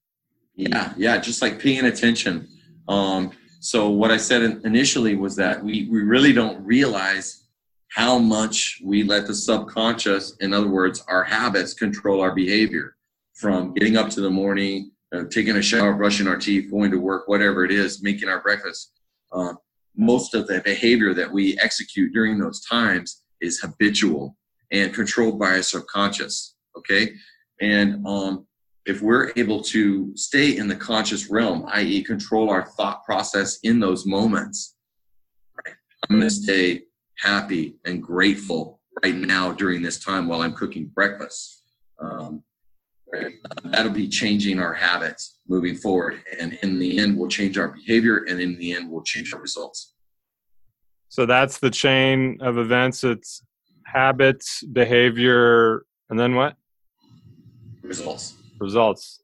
[0.54, 2.46] Yeah, yeah, just like paying attention.
[2.88, 7.46] Um, so what I said initially was that we, we really don't realize
[7.88, 12.96] how much we let the subconscious, in other words, our habits control our behavior
[13.34, 16.98] from getting up to the morning, uh, taking a shower, brushing our teeth, going to
[16.98, 18.92] work, whatever it is, making our breakfast.
[19.30, 19.54] Uh,
[19.96, 24.36] most of the behavior that we execute during those times is habitual
[24.70, 26.56] and controlled by our subconscious.
[26.76, 27.12] Okay.
[27.60, 28.46] And um,
[28.86, 33.78] if we're able to stay in the conscious realm, i.e., control our thought process in
[33.78, 34.76] those moments,
[35.64, 35.74] right?
[36.08, 36.82] I'm going to stay
[37.18, 41.62] happy and grateful right now during this time while I'm cooking breakfast.
[42.00, 42.42] Um?
[43.64, 46.22] That'll be changing our habits moving forward.
[46.40, 49.40] And in the end, we'll change our behavior, and in the end, we'll change our
[49.40, 49.94] results.
[51.08, 53.04] So that's the chain of events.
[53.04, 53.42] It's
[53.84, 56.56] habits, behavior, and then what?
[57.82, 58.34] Results.
[58.58, 59.22] Results.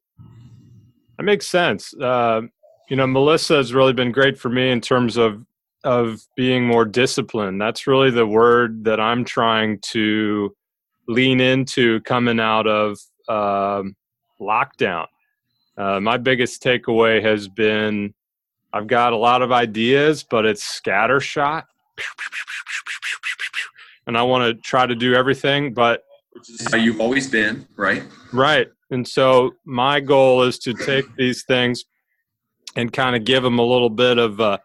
[1.16, 1.94] That makes sense.
[1.94, 2.42] Uh,
[2.90, 5.44] you know, Melissa has really been great for me in terms of
[5.84, 7.60] of being more disciplined.
[7.60, 10.54] That's really the word that I'm trying to
[11.06, 13.94] lean into coming out of um,
[14.40, 15.06] lockdown.
[15.76, 18.14] Uh, my biggest takeaway has been
[18.72, 21.64] I've got a lot of ideas, but it's scattershot.
[24.06, 26.02] And I want to try to do everything, but
[26.32, 28.02] Which is how you've always been, right?
[28.32, 28.68] Right.
[28.90, 31.84] And so my goal is to take these things
[32.76, 34.58] and kind of give them a little bit of uh,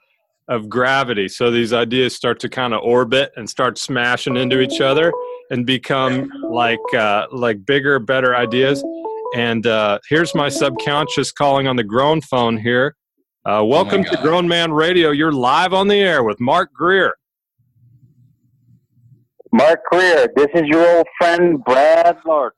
[0.48, 1.28] of gravity.
[1.28, 5.14] So these ideas start to kind of orbit and start smashing into each other
[5.50, 8.84] and become like uh, like bigger, better ideas.
[9.36, 12.96] And uh, here's my subconscious calling on the grown phone here.
[13.46, 15.12] Uh, welcome to Grown Man Radio.
[15.12, 17.16] You're live on the air with Mark Greer.
[19.52, 22.54] Mark Greer, this is your old friend Brad Lord.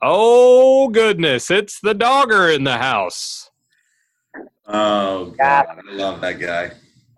[0.00, 3.50] Oh goodness, it's the dogger in the house.
[4.66, 5.66] Oh, God.
[5.68, 6.70] I love that guy.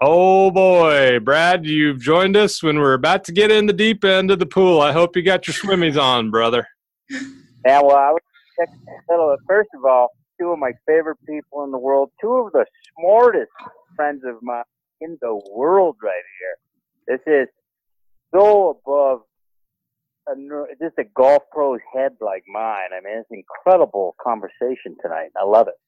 [0.06, 4.30] Oh boy, Brad, you've joined us when we're about to get in the deep end
[4.30, 4.82] of the pool.
[4.82, 6.68] I hope you got your swimmies on, brother.
[7.10, 8.20] Yeah, well, I was.
[9.48, 12.66] First of all, two of my favorite people in the world, two of the
[13.00, 13.50] smartest
[13.96, 14.64] friends of mine
[15.00, 17.16] in the world, right here.
[17.16, 17.48] This is
[18.34, 19.22] so above
[20.28, 20.34] a,
[20.84, 22.90] just a golf pro's head like mine.
[22.92, 25.30] I mean, it's an incredible conversation tonight.
[25.34, 25.80] I love it.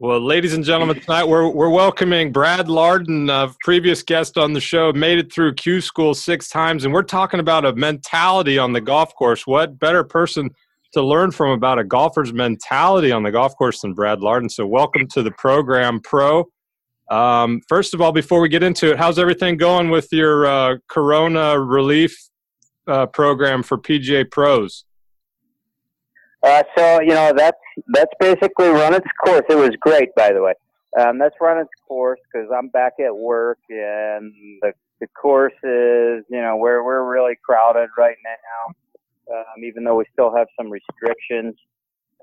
[0.00, 4.60] Well, ladies and gentlemen, tonight we're we're welcoming Brad Lardon, a previous guest on the
[4.60, 8.72] show, made it through Q School six times, and we're talking about a mentality on
[8.72, 9.46] the golf course.
[9.46, 10.50] What better person
[10.94, 14.48] to learn from about a golfer's mentality on the golf course than Brad Lardon?
[14.48, 16.48] So, welcome to the program, Pro.
[17.08, 20.76] Um, first of all, before we get into it, how's everything going with your uh,
[20.88, 22.18] Corona relief
[22.88, 24.86] uh, program for PGA pros?
[26.44, 27.58] Uh, so you know that's
[27.94, 29.42] that's basically run its course.
[29.48, 30.54] It was great, by the way.
[31.00, 34.32] Um, that's run its course because I'm back at work, and
[34.62, 38.74] the the course is you know we're we're really crowded right now.
[39.36, 41.54] Um, even though we still have some restrictions,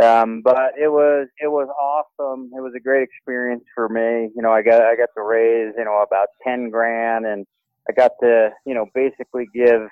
[0.02, 2.52] Um, but it was it was awesome.
[2.56, 4.32] It was a great experience for me.
[4.36, 7.46] You know, I got I got to raise you know about ten grand, and
[7.90, 9.90] I got to you know basically give.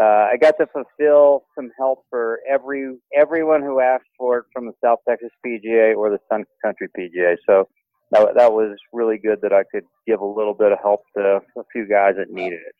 [0.00, 4.66] Uh, I got to fulfill some help for every everyone who asked for it from
[4.66, 7.36] the South Texas PGA or the Sun Country PGA.
[7.46, 7.68] So
[8.10, 11.40] that that was really good that I could give a little bit of help to
[11.56, 12.74] a few guys that needed it.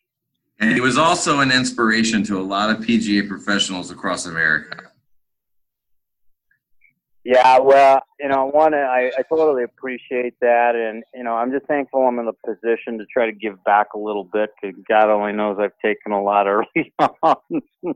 [0.59, 4.92] And he was also an inspiration to a lot of PGA professionals across America.
[7.25, 11.67] Yeah, well, you know, one, I, I totally appreciate that, and you know, I'm just
[11.67, 14.51] thankful I'm in the position to try to give back a little bit.
[14.61, 17.37] Because God only knows I've taken a lot early on.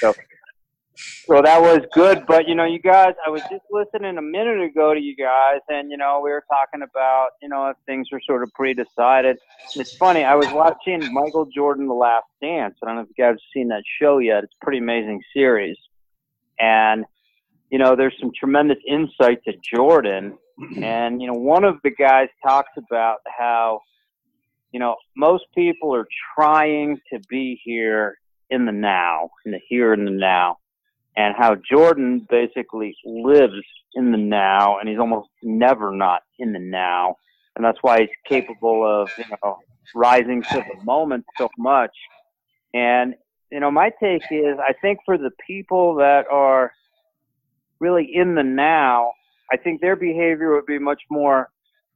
[0.00, 0.14] so,
[0.94, 2.26] so that was good.
[2.26, 5.60] But you know, you guys, I was just listening a minute ago to you guys,
[5.70, 9.38] and you know, we were talking about you know if things were sort of pre-decided.
[9.74, 10.22] It's funny.
[10.22, 12.74] I was watching Michael Jordan: The Last Dance.
[12.82, 14.44] I don't know if you guys have seen that show yet.
[14.44, 15.78] It's a pretty amazing series,
[16.58, 17.06] and
[17.70, 20.38] you know, there's some tremendous insight to Jordan.
[20.82, 23.78] And, you know, one of the guys talks about how,
[24.72, 28.18] you know, most people are trying to be here
[28.50, 30.58] in the now, in the here and the now.
[31.16, 33.62] And how Jordan basically lives
[33.94, 37.18] in the now and he's almost never not in the now.
[37.54, 39.58] And that's why he's capable of, you know,
[39.94, 41.92] rising to the moment so much.
[42.74, 43.14] And,
[43.52, 46.72] you know, my take is I think for the people that are
[47.80, 49.12] really in the now,
[49.52, 51.48] I think their behavior would be much more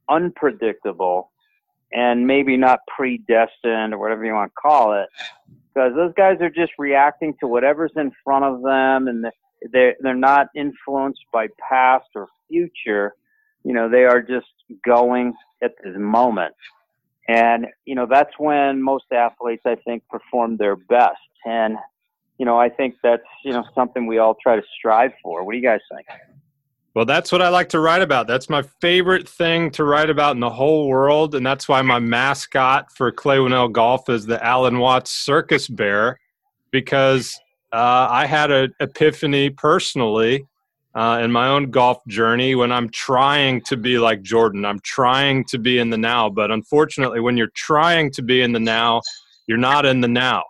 [0.09, 1.31] unpredictable
[1.91, 5.07] and maybe not predestined or whatever you want to call it.
[5.73, 9.25] Because those guys are just reacting to whatever's in front of them and
[9.71, 13.13] they're, they're not influenced by past or future.
[13.63, 14.47] You know, they are just
[14.85, 16.53] going at this moment.
[17.27, 21.17] And, you know, that's when most athletes, I think, perform their best.
[21.45, 21.77] And
[22.37, 25.43] you know, I think that's you know something we all try to strive for.
[25.43, 26.07] What do you guys think?
[26.95, 28.27] Well, that's what I like to write about.
[28.27, 31.99] That's my favorite thing to write about in the whole world, and that's why my
[31.99, 36.19] mascot for Clay Winnell Golf is the Alan Watts Circus Bear,
[36.69, 37.39] because
[37.71, 40.45] uh, I had an epiphany personally
[40.93, 44.63] uh, in my own golf journey when I'm trying to be like Jordan.
[44.63, 48.51] I'm trying to be in the now, but unfortunately, when you're trying to be in
[48.51, 49.01] the now,
[49.47, 50.43] you're not in the now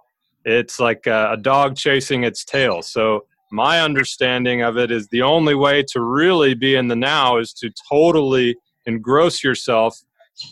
[0.45, 2.81] it's like a, a dog chasing its tail.
[2.81, 7.37] So my understanding of it is the only way to really be in the now
[7.37, 9.99] is to totally engross yourself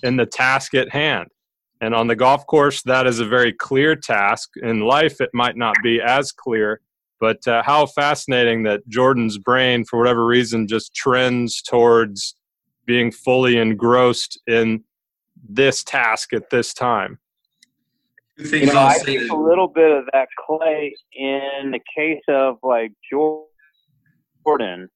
[0.04, 1.30] in the task at hand.
[1.82, 4.52] And on the golf course, that is a very clear task.
[4.62, 6.80] In life, it might not be as clear.
[7.20, 12.36] But uh, how fascinating that Jordan's brain, for whatever reason, just trends towards
[12.86, 14.84] being fully engrossed in
[15.48, 17.20] this task at this time.
[18.38, 22.92] You know, I think a little bit of that clay in the case of like
[23.10, 24.90] Jordan.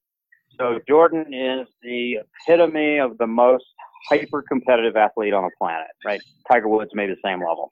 [0.58, 3.66] So Jordan is the epitome of the most
[4.10, 6.22] hyper competitive athlete on the planet, right?
[6.50, 7.72] Tiger Woods maybe the same level.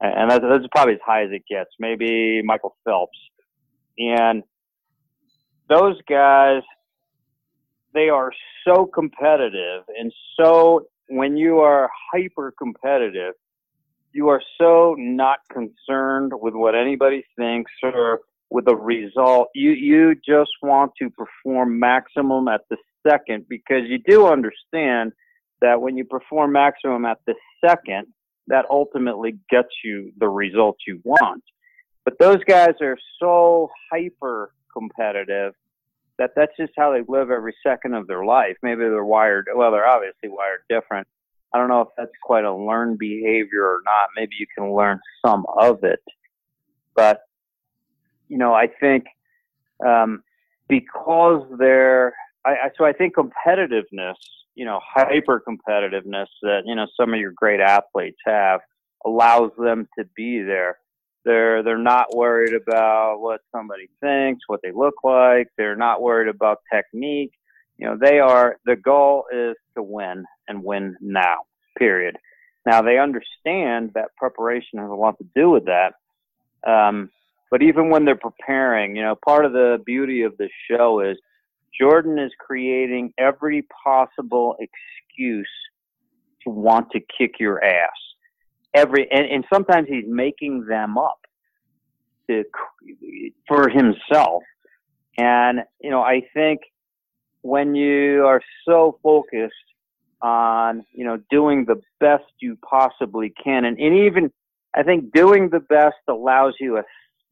[0.00, 1.70] And that's, that's probably as high as it gets.
[1.80, 3.18] Maybe Michael Phelps.
[3.98, 4.44] And
[5.68, 6.62] those guys,
[7.94, 8.30] they are
[8.64, 13.34] so competitive and so when you are hyper competitive,
[14.12, 19.48] you are so not concerned with what anybody thinks or with the result.
[19.54, 25.12] You you just want to perform maximum at the second because you do understand
[25.60, 27.34] that when you perform maximum at the
[27.64, 28.06] second,
[28.46, 31.42] that ultimately gets you the result you want.
[32.04, 35.54] But those guys are so hyper competitive
[36.18, 38.56] that that's just how they live every second of their life.
[38.62, 41.06] Maybe they're wired, well, they're obviously wired different,
[41.52, 44.08] I don't know if that's quite a learned behavior or not.
[44.16, 46.02] Maybe you can learn some of it.
[46.94, 47.22] But,
[48.28, 49.06] you know, I think
[49.84, 50.22] um,
[50.68, 52.12] because they're,
[52.44, 54.16] I, I, so I think competitiveness,
[54.54, 58.60] you know, hyper competitiveness that, you know, some of your great athletes have
[59.06, 60.78] allows them to be there.
[61.24, 65.48] They're, they're not worried about what somebody thinks, what they look like.
[65.56, 67.32] They're not worried about technique
[67.78, 71.38] you know, they are, the goal is to win and win now,
[71.78, 72.16] period.
[72.66, 75.94] Now, they understand that preparation has a lot to do with that.
[76.68, 77.10] Um,
[77.50, 81.16] but even when they're preparing, you know, part of the beauty of this show is
[81.78, 85.48] Jordan is creating every possible excuse
[86.44, 87.90] to want to kick your ass.
[88.74, 91.20] Every and, and sometimes he's making them up
[92.28, 92.44] to
[93.46, 94.42] for himself.
[95.16, 96.60] And you know, I think
[97.42, 99.54] when you are so focused
[100.20, 104.32] on you know doing the best you possibly can and, and even
[104.74, 106.82] i think doing the best allows you a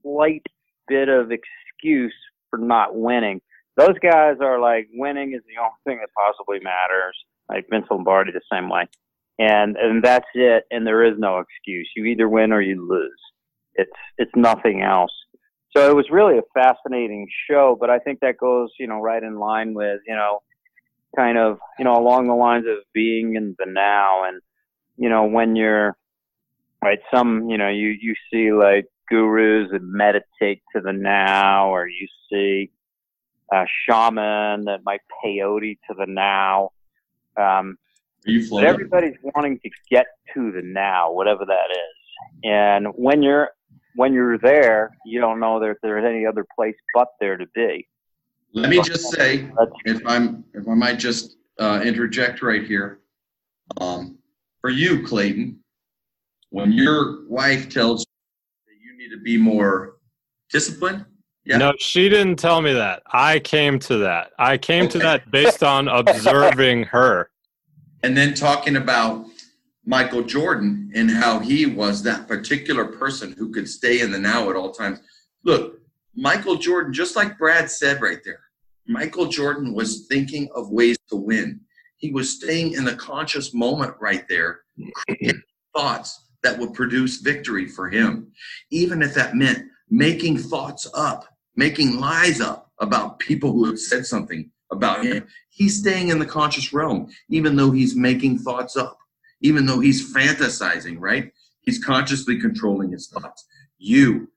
[0.03, 0.47] slight
[0.89, 2.15] bit of excuse
[2.51, 3.41] for not winning.
[3.77, 7.17] Those guys are like winning is the only thing that possibly matters.
[7.49, 8.87] Like Vince Lombardi the same way.
[9.39, 11.91] And and that's it and there is no excuse.
[11.95, 13.21] You either win or you lose.
[13.75, 15.13] It's it's nothing else.
[15.77, 19.23] So it was really a fascinating show, but I think that goes, you know, right
[19.23, 20.43] in line with, you know,
[21.15, 24.41] kind of, you know, along the lines of being in the now and
[24.97, 25.97] you know, when you're
[26.83, 31.87] right, some, you know, you you see like gurus that meditate to the now or
[31.87, 32.71] you see
[33.53, 36.71] a shaman that might peyote to the now.
[37.37, 37.77] Um,
[38.27, 42.43] Are you but everybody's wanting to get to the now, whatever that is.
[42.43, 43.51] And when you're
[43.97, 47.87] when you're there, you don't know that there's any other place but there to be.
[48.53, 49.51] Let me just say,
[49.85, 53.01] if I'm, if I might just uh, interject right here,
[53.81, 54.19] um,
[54.61, 55.59] for you, Clayton,
[56.51, 58.07] when your wife tells you
[58.67, 59.97] that you need to be more
[60.51, 61.05] disciplined,
[61.45, 63.03] yeah, No, she didn't tell me that.
[63.13, 64.33] I came to that.
[64.39, 67.31] I came to that based on observing her.
[68.03, 69.27] and then talking about
[69.87, 74.51] Michael Jordan and how he was that particular person who could stay in the now
[74.51, 75.01] at all times.
[75.45, 75.81] Look,
[76.17, 78.41] Michael Jordan, just like Brad said right there,
[78.89, 81.61] Michael Jordan was thinking of ways to win.
[81.99, 84.61] He was staying in the conscious moment right there,
[85.77, 88.33] thoughts that would produce victory for him,
[88.71, 94.05] even if that meant making thoughts up, making lies up about people who have said
[94.05, 95.27] something about him.
[95.51, 98.99] He's staying in the conscious realm, even though he's making thoughts up,
[99.41, 101.33] even though he's fantasizing, right?
[101.61, 103.47] He's consciously controlling his thoughts.
[103.79, 104.31] You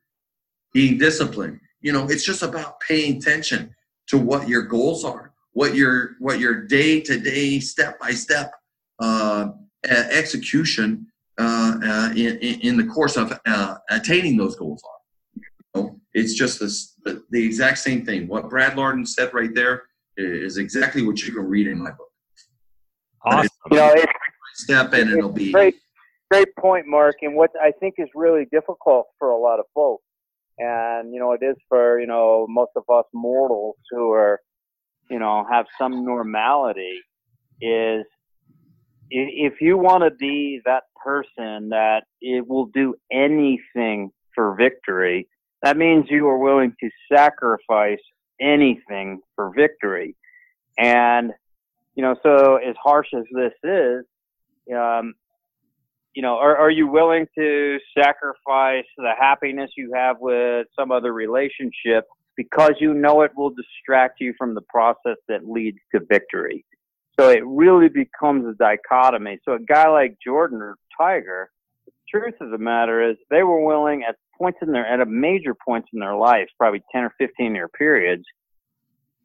[0.73, 3.75] being disciplined, you know, it's just about paying attention
[4.07, 8.51] to what your goals are, what your what your day to day, step by step
[8.99, 9.49] uh,
[9.83, 15.41] execution uh, uh, in, in in the course of uh, attaining those goals are.
[15.75, 18.27] You know, it's just this, the, the exact same thing.
[18.27, 19.83] What Brad Lardon said right there
[20.17, 22.11] is exactly what you can read in my book.
[23.23, 23.49] Awesome.
[23.71, 24.11] you know, it's
[24.69, 25.75] Step in, it'll be great,
[26.29, 27.15] great point, Mark.
[27.21, 30.03] And what I think is really difficult for a lot of folks,
[30.59, 34.39] and you know, it is for you know most of us mortals who are,
[35.09, 37.01] you know, have some normality,
[37.61, 38.05] is
[39.09, 45.27] if you want to be that person that it will do anything for victory,
[45.63, 47.99] that means you are willing to sacrifice
[48.39, 50.15] anything for victory.
[50.77, 51.31] And,
[51.95, 54.05] you know, so as harsh as this is,
[54.73, 55.13] um,
[56.13, 61.13] you know, are, are you willing to sacrifice the happiness you have with some other
[61.13, 62.05] relationship
[62.35, 66.65] because you know it will distract you from the process that leads to victory?
[67.19, 69.39] So it really becomes a dichotomy.
[69.43, 71.51] So a guy like Jordan or Tiger,
[71.85, 75.05] the truth of the matter is they were willing at points in their, at a
[75.05, 78.23] major points in their lives, probably 10 or 15 year periods,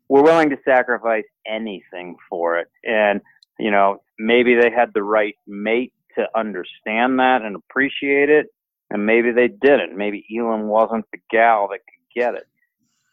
[0.08, 2.68] were willing to sacrifice anything for it.
[2.84, 3.20] And,
[3.58, 8.46] you know, maybe they had the right mate to understand that and appreciate it.
[8.90, 9.96] And maybe they didn't.
[9.96, 12.46] Maybe Elin wasn't the gal that could get it.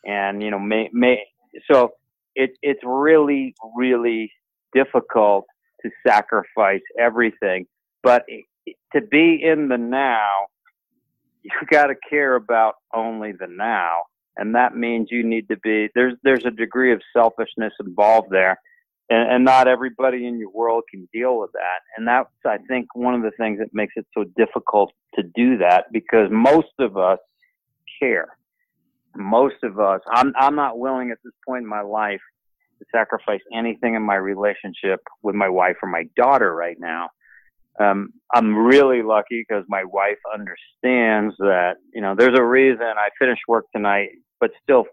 [0.04, 1.24] And, you know, may, may,
[1.72, 1.94] so
[2.36, 4.32] it, it's really, really
[4.74, 5.46] difficult
[5.82, 7.66] to sacrifice everything.
[8.04, 8.26] But
[8.94, 10.48] to be in the now,
[11.44, 14.00] you got to care about only the now.
[14.38, 18.58] And that means you need to be, there's, there's a degree of selfishness involved there
[19.12, 21.82] and, and not everybody in your world can deal with that.
[21.98, 25.58] And that's, I think, one of the things that makes it so difficult to do
[25.58, 27.20] that because most of us
[28.02, 28.38] care.
[29.14, 32.22] Most of us, I'm, I'm not willing at this point in my life
[32.80, 37.10] to sacrifice anything in my relationship with my wife or my daughter right now.
[37.80, 43.10] Um, I'm really lucky because my wife understands that, you know, there's a reason I
[43.20, 44.10] finished work tonight,
[44.40, 44.86] but still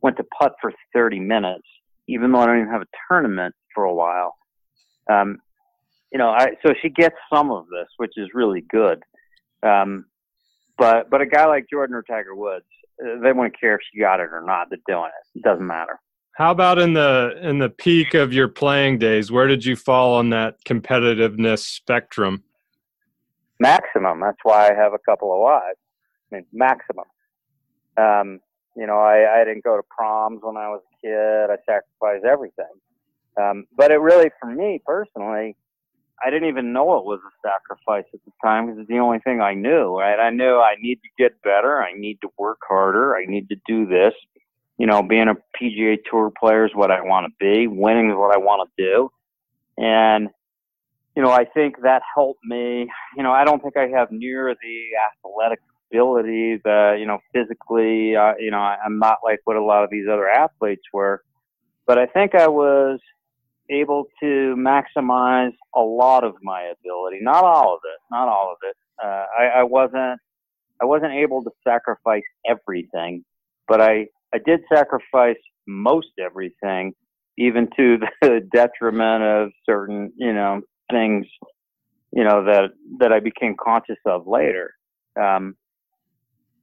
[0.00, 1.66] went to putt for 30 minutes,
[2.06, 4.36] even though I don't even have a tournament for a while.
[5.10, 5.38] Um,
[6.12, 9.02] you know, I, so she gets some of this, which is really good.
[9.62, 10.06] Um,
[10.78, 12.64] but, but a guy like Jordan or Tiger Woods,
[13.02, 14.68] uh, they wouldn't care if she got it or not.
[14.70, 15.38] They're doing it.
[15.38, 15.98] It doesn't matter.
[16.36, 19.30] How about in the in the peak of your playing days?
[19.30, 22.42] Where did you fall on that competitiveness spectrum?
[23.60, 24.20] maximum.
[24.20, 25.78] That's why I have a couple of wives.
[26.30, 27.04] I mean, maximum.
[27.96, 28.40] Um,
[28.76, 31.50] you know, I, I didn't go to proms when I was a kid.
[31.50, 32.74] I sacrificed everything.
[33.40, 35.56] Um, but it really, for me personally,
[36.24, 39.18] I didn't even know it was a sacrifice at the time because it's the only
[39.18, 40.18] thing I knew, right?
[40.18, 41.82] I knew I need to get better.
[41.82, 43.16] I need to work harder.
[43.16, 44.14] I need to do this.
[44.78, 47.66] You know, being a PGA Tour player is what I want to be.
[47.66, 49.10] Winning is what I want to do.
[49.76, 50.30] And
[51.16, 52.90] you know, I think that helped me.
[53.16, 55.60] You know, I don't think I have near the athletic
[55.90, 59.90] ability that you know physically, uh, you know, I'm not like what a lot of
[59.90, 61.22] these other athletes were,
[61.86, 62.98] but I think I was
[63.70, 67.18] able to maximize a lot of my ability.
[67.20, 68.00] Not all of it.
[68.10, 68.76] Not all of it.
[69.02, 70.20] Uh, I, I wasn't.
[70.82, 73.24] I wasn't able to sacrifice everything,
[73.68, 75.36] but I I did sacrifice
[75.66, 76.94] most everything,
[77.38, 80.60] even to the detriment of certain you know
[80.90, 81.26] things
[82.12, 84.74] you know that that I became conscious of later.
[85.20, 85.56] Um,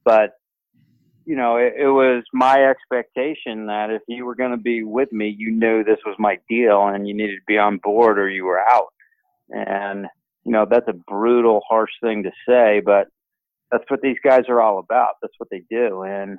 [0.04, 0.32] but
[1.24, 5.12] you know, it, it was my expectation that if you were going to be with
[5.12, 8.28] me, you knew this was my deal and you needed to be on board or
[8.28, 8.92] you were out.
[9.50, 10.06] And,
[10.44, 13.08] you know, that's a brutal, harsh thing to say, but
[13.70, 15.14] that's what these guys are all about.
[15.20, 16.02] That's what they do.
[16.02, 16.38] And,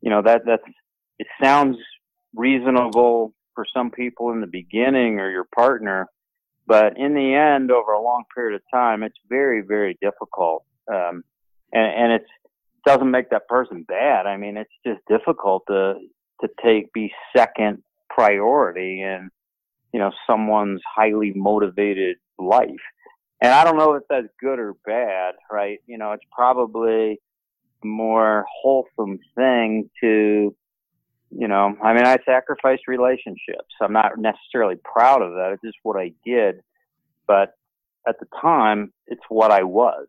[0.00, 0.62] you know, that, that's,
[1.18, 1.76] it sounds
[2.34, 6.08] reasonable for some people in the beginning or your partner,
[6.66, 10.64] but in the end, over a long period of time, it's very, very difficult.
[10.92, 11.22] Um,
[11.72, 12.30] and, and it's,
[12.86, 14.26] doesn't make that person bad.
[14.26, 15.94] I mean, it's just difficult to
[16.40, 19.30] to take be second priority in
[19.92, 22.68] you know someone's highly motivated life.
[23.40, 25.78] And I don't know if that's good or bad, right?
[25.86, 27.20] You know, it's probably
[27.82, 30.54] more wholesome thing to
[31.36, 33.74] you know, I mean, I sacrificed relationships.
[33.80, 35.50] I'm not necessarily proud of that.
[35.52, 36.60] It's just what I did.
[37.26, 37.54] But
[38.06, 40.06] at the time, it's what I was.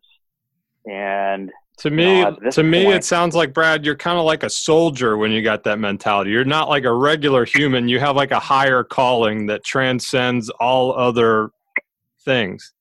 [0.84, 3.84] And To me, this to me, point- it sounds like Brad.
[3.84, 6.30] You're kind of like a soldier when you got that mentality.
[6.30, 7.86] You're not like a regular human.
[7.88, 11.50] You have like a higher calling that transcends all other
[12.24, 12.72] things.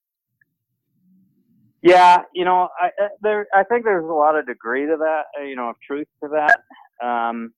[1.82, 5.24] Yeah, you know, I I- there I think there's a lot of degree to that,
[5.40, 6.62] uh, you know, of truth to that.
[7.06, 7.54] Um,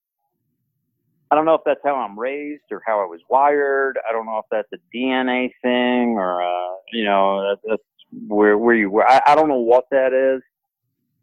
[1.30, 4.00] I don't know if that's how I'm raised or how I was wired.
[4.10, 7.84] I don't know if that's a DNA thing or uh, you know, that, that's
[8.28, 9.08] where where you were.
[9.08, 10.42] I, I don't know what that is,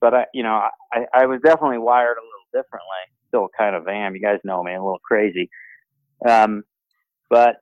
[0.05, 0.61] but I, you know,
[0.93, 3.05] I I was definitely wired a little differently.
[3.29, 4.15] Still kind of am.
[4.15, 5.49] You guys know me, a little crazy.
[6.29, 6.63] Um,
[7.31, 7.57] but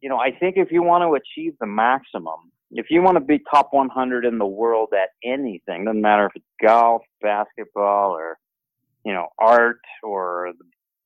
[0.00, 3.20] you know, I think if you want to achieve the maximum, if you want to
[3.20, 8.38] be top 100 in the world at anything, doesn't matter if it's golf, basketball, or
[9.04, 10.64] you know, art, or the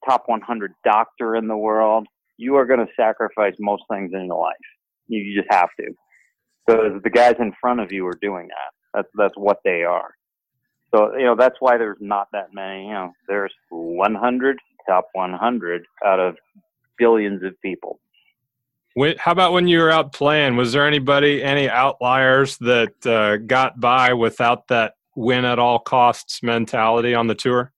[0.08, 2.06] top 100 doctor in the world,
[2.38, 4.56] you are going to sacrifice most things in your life.
[5.06, 5.92] You, you just have to,
[6.70, 8.72] So the guys in front of you are doing that.
[8.94, 10.14] That's that's what they are.
[10.96, 12.86] So you know that's why there's not that many.
[12.86, 16.36] You know, there's 100 top 100 out of
[16.96, 18.00] billions of people.
[18.94, 20.56] When, how about when you were out playing?
[20.56, 26.42] Was there anybody, any outliers that uh, got by without that win at all costs
[26.42, 27.72] mentality on the tour?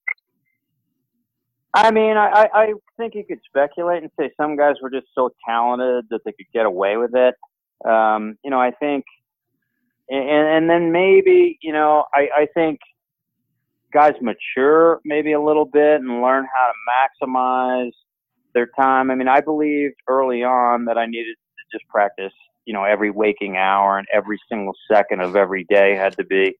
[1.73, 5.07] I mean, I, I I think you could speculate and say some guys were just
[5.13, 7.35] so talented that they could get away with it.
[7.85, 9.03] Um, you know, I think,
[10.09, 12.79] and, and then maybe, you know, I, I think
[13.91, 17.91] guys mature maybe a little bit and learn how to maximize
[18.53, 19.11] their time.
[19.11, 22.33] I mean, I believed early on that I needed to just practice,
[22.65, 26.55] you know, every waking hour and every single second of every day had to be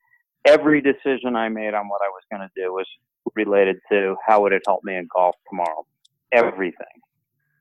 [0.45, 2.87] every decision I made on what I was going to do was
[3.35, 5.85] related to how would it help me in golf tomorrow.
[6.31, 6.87] Everything.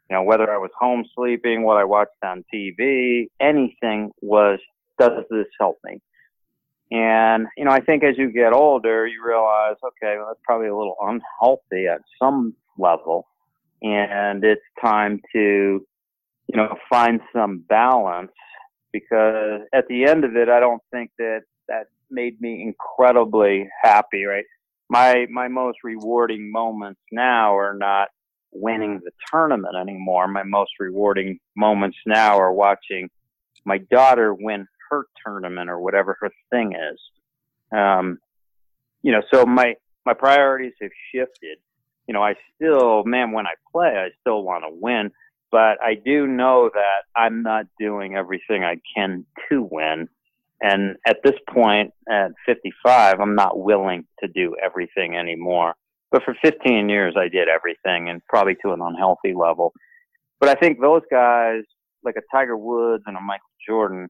[0.08, 4.58] You know, whether I was home sleeping, what I watched on TV, anything was,
[4.98, 6.00] does this help me?
[6.90, 10.68] And, you know, I think as you get older, you realize, okay, well, that's probably
[10.68, 13.26] a little unhealthy at some level.
[13.82, 18.32] And it's time to, you know, find some balance
[18.92, 24.24] because at the end of it, I don't think that that made me incredibly happy,
[24.24, 24.44] right?
[24.88, 28.08] My, my most rewarding moments now are not
[28.50, 30.26] winning the tournament anymore.
[30.26, 33.10] My most rewarding moments now are watching
[33.66, 36.98] my daughter win her tournament or whatever her thing is.
[37.76, 38.18] Um,
[39.02, 39.74] you know, so my,
[40.04, 41.58] my priorities have shifted.
[42.06, 45.10] You know, I still, man, when I play, I still want to win,
[45.50, 50.08] but I do know that I'm not doing everything I can to win.
[50.60, 55.74] And at this point, at 55, I'm not willing to do everything anymore.
[56.10, 59.72] But for 15 years, I did everything and probably to an unhealthy level.
[60.40, 61.62] But I think those guys,
[62.02, 64.08] like a Tiger Woods and a Michael Jordan,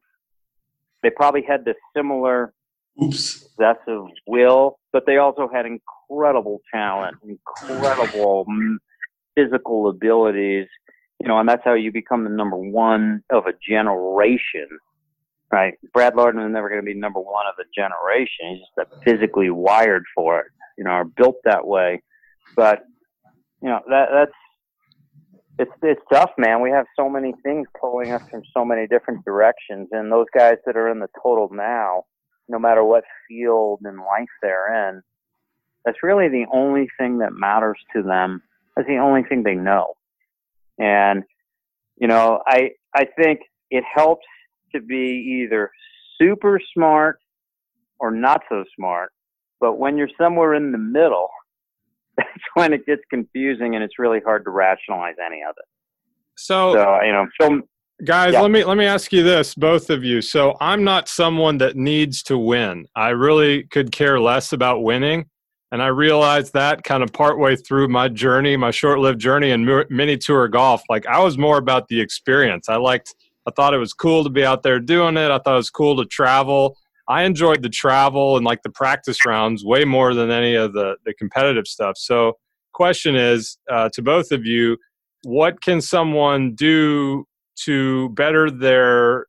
[1.03, 2.53] they probably had the similar
[3.01, 3.49] Oops.
[3.55, 8.45] possessive will, but they also had incredible talent, incredible
[9.35, 10.67] physical abilities,
[11.19, 14.67] you know, and that's how you become the number one of a generation,
[15.51, 15.75] right?
[15.93, 18.55] Brad Lardon is never going to be number one of a generation.
[18.55, 20.47] He's just physically wired for it,
[20.77, 22.01] you know, or built that way.
[22.55, 22.83] But,
[23.61, 24.31] you know, that, that's,
[25.59, 26.61] it's, it's tough, man.
[26.61, 30.55] We have so many things pulling us from so many different directions, and those guys
[30.65, 32.05] that are in the total now,
[32.47, 35.01] no matter what field and life they're in,
[35.85, 38.41] that's really the only thing that matters to them.
[38.75, 39.93] That's the only thing they know.
[40.77, 41.23] And,
[41.97, 44.25] you know, I, I think it helps
[44.73, 45.71] to be either
[46.17, 47.19] super smart
[47.99, 49.11] or not so smart.
[49.59, 51.29] But when you're somewhere in the middle,
[52.19, 55.65] that's when it gets confusing and it's really hard to rationalize any of it.
[56.37, 57.61] So, So, you know, so
[58.05, 58.41] guys, Yeah.
[58.41, 60.21] let me let me ask you this, both of you.
[60.21, 62.85] So, I'm not someone that needs to win.
[62.95, 65.25] I really could care less about winning,
[65.71, 70.17] and I realized that kind of partway through my journey, my short-lived journey in mini
[70.17, 70.81] tour golf.
[70.89, 72.69] Like I was more about the experience.
[72.69, 73.13] I liked.
[73.47, 75.31] I thought it was cool to be out there doing it.
[75.31, 76.77] I thought it was cool to travel.
[77.09, 80.95] I enjoyed the travel and like the practice rounds way more than any of the
[81.05, 81.97] the competitive stuff.
[81.97, 82.37] So,
[82.71, 84.77] question is uh, to both of you:
[85.23, 87.25] What can someone do
[87.65, 89.25] to better their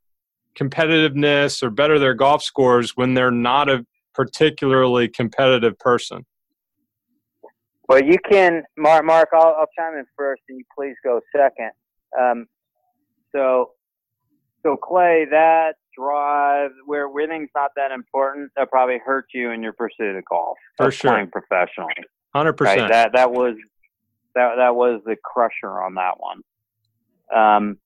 [0.59, 6.27] competitiveness or better their golf scores when they're not a particularly competitive person?
[7.89, 9.05] Well, you can, Mark.
[9.05, 11.71] Mark, I'll, I'll chime in first, and you please go second.
[12.21, 12.47] Um,
[13.35, 13.71] so,
[14.63, 19.73] so Clay, that drive where winning's not that important, that probably hurt you in your
[19.73, 20.57] pursuit of golf.
[20.77, 21.11] For sure.
[21.13, 21.93] playing professionally.
[22.35, 22.75] Hundred Right.
[22.75, 22.93] percent.
[22.93, 23.57] That that was
[24.35, 26.43] that that was the crusher on that one.
[27.35, 27.79] Um,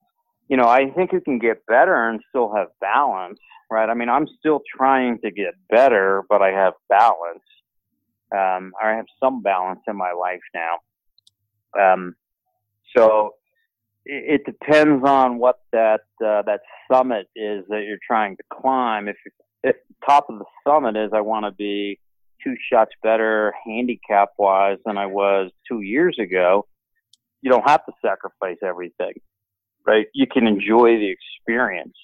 [0.48, 3.38] you know, I think you can get better and still have balance,
[3.70, 3.88] right?
[3.88, 7.42] I mean, I'm still trying to get better, but I have balance.
[8.32, 10.76] Um, I have some balance in my life now.
[11.80, 12.14] Um,
[12.96, 13.34] so
[14.06, 16.60] it, depends on what that uh, that
[16.90, 19.08] summit is that you're trying to climb.
[19.08, 19.16] If,
[19.62, 19.76] if
[20.06, 21.98] top of the summit is I want to be
[22.42, 26.66] two shots better handicap wise than I was two years ago,
[27.40, 29.14] you don't have to sacrifice everything,
[29.86, 30.06] right?
[30.14, 31.94] You can enjoy the experience.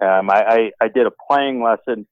[0.00, 2.06] Um, I, I, I did a playing lesson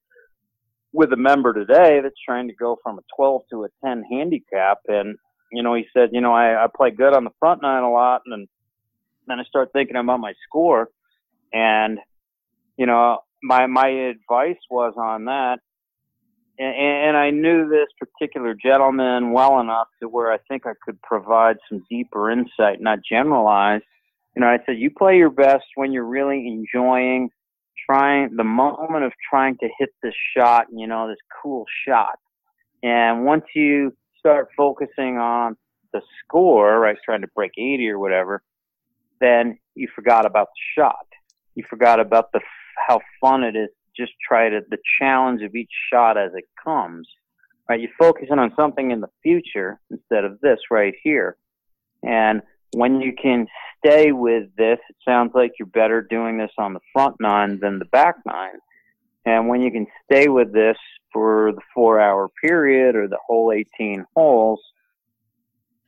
[0.92, 4.78] with a member today that's trying to go from a 12 to a 10 handicap.
[4.86, 5.16] And,
[5.52, 7.90] you know, he said, you know, I, I play good on the front nine a
[7.90, 8.22] lot.
[8.26, 8.48] And
[9.26, 10.88] then, I start thinking about my score.
[11.52, 11.98] And,
[12.76, 15.58] you know, my, my advice was on that
[16.58, 21.00] and, and I knew this particular gentleman well enough to where I think I could
[21.02, 23.82] provide some deeper insight, not generalize.
[24.36, 27.30] You know, I said, you play your best when you're really enjoying
[27.88, 32.18] trying the moment of trying to hit this shot, you know, this cool shot.
[32.82, 35.56] And once you start focusing on
[35.92, 38.42] the score, right, trying to break 80 or whatever,
[39.20, 41.06] then you forgot about the shot.
[41.54, 42.40] You forgot about the
[42.88, 47.08] how fun it is just try to the challenge of each shot as it comes.
[47.68, 51.36] Right, you're focusing on something in the future instead of this right here.
[52.02, 52.42] And
[52.74, 53.46] when you can
[53.78, 57.78] stay with this, it sounds like you're better doing this on the front nine than
[57.78, 58.58] the back nine.
[59.24, 60.76] And when you can stay with this
[61.10, 64.60] for the four hour period or the whole 18 holes,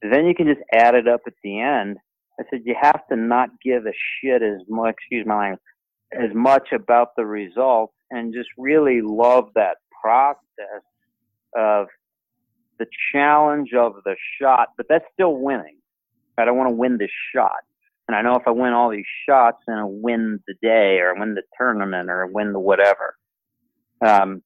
[0.00, 1.98] then you can just add it up at the end.
[2.40, 5.60] I said you have to not give a shit as much, excuse my language,
[6.12, 10.82] as much about the result and just really love that process
[11.56, 11.86] of
[12.78, 15.78] the challenge of the shot, but that's still winning.
[16.38, 17.60] I don't want to win this shot.
[18.08, 21.18] And I know if I win all these shots, then I win the day or
[21.18, 23.16] win the tournament or win the whatever.
[24.04, 24.42] Um,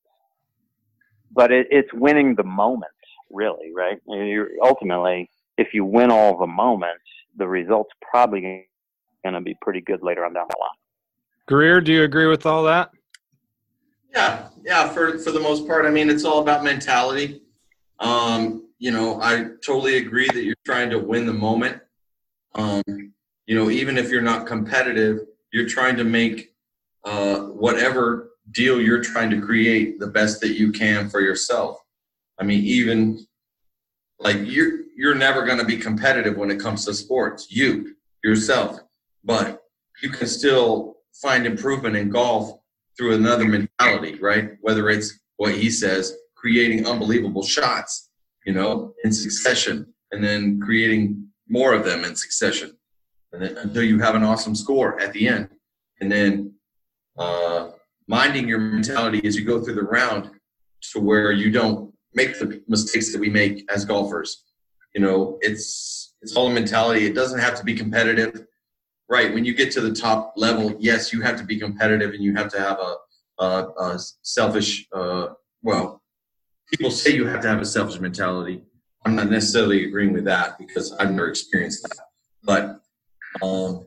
[1.33, 2.95] but it, it's winning the moments,
[3.31, 3.99] really, right?
[4.07, 7.05] You're, ultimately, if you win all the moments,
[7.37, 8.41] the result's probably
[9.25, 10.71] going to be pretty good later on down the line.
[11.47, 12.91] Greer, do you agree with all that?
[14.13, 14.89] Yeah, yeah.
[14.89, 17.43] For for the most part, I mean, it's all about mentality.
[18.01, 21.81] Um, you know, I totally agree that you're trying to win the moment.
[22.55, 22.83] Um,
[23.47, 25.21] you know, even if you're not competitive,
[25.53, 26.55] you're trying to make
[27.05, 31.79] uh, whatever deal you're trying to create the best that you can for yourself.
[32.39, 33.27] I mean, even
[34.19, 37.47] like you're you're never going to be competitive when it comes to sports.
[37.51, 38.81] You yourself,
[39.25, 39.63] but
[40.03, 42.61] you can still find improvement in golf
[42.99, 44.59] through another mentality, right?
[44.61, 48.11] Whether it's what he says, creating unbelievable shots,
[48.45, 52.77] you know, in succession, and then creating more of them in succession,
[53.33, 55.49] and then until you have an awesome score at the end,
[56.03, 56.53] and then
[57.17, 57.71] uh,
[58.07, 60.31] minding your mentality as you go through the round
[60.93, 64.45] to where you don't make the mistakes that we make as golfers.
[64.95, 67.07] You know, it's it's all a mentality.
[67.07, 68.47] It doesn't have to be competitive.
[69.09, 72.23] Right when you get to the top level yes you have to be competitive and
[72.23, 72.95] you have to have a,
[73.43, 75.31] a, a selfish uh,
[75.63, 76.01] well
[76.71, 78.63] people say you have to have a selfish mentality.
[79.05, 81.99] I'm not necessarily agreeing with that because i've never experienced that.
[82.45, 82.81] But
[83.43, 83.87] um,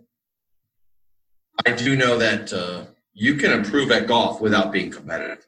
[1.66, 5.46] i do know that uh, you can improve at golf without being competitive.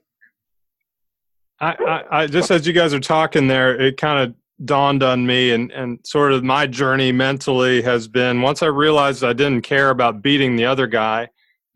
[1.59, 5.25] I, I, I just as you guys are talking there, it kind of dawned on
[5.25, 9.63] me and, and sort of my journey mentally has been once I realized I didn't
[9.63, 11.27] care about beating the other guy,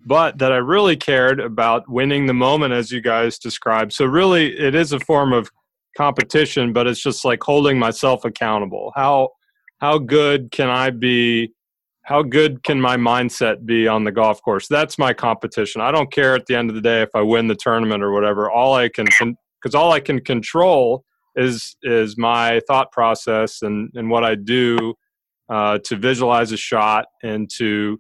[0.06, 3.92] but that I really cared about winning the moment as you guys described.
[3.92, 5.52] So really it is a form of
[5.98, 8.94] competition, but it's just like holding myself accountable.
[8.96, 9.30] How
[9.80, 11.54] how good can I be?
[12.04, 14.68] How good can my mindset be on the golf course?
[14.68, 15.82] That's my competition.
[15.82, 18.12] I don't care at the end of the day if I win the tournament or
[18.12, 18.50] whatever.
[18.50, 21.04] All I can because all I can control
[21.36, 24.96] is is my thought process and and what I do
[25.50, 28.00] uh, to visualize a shot and to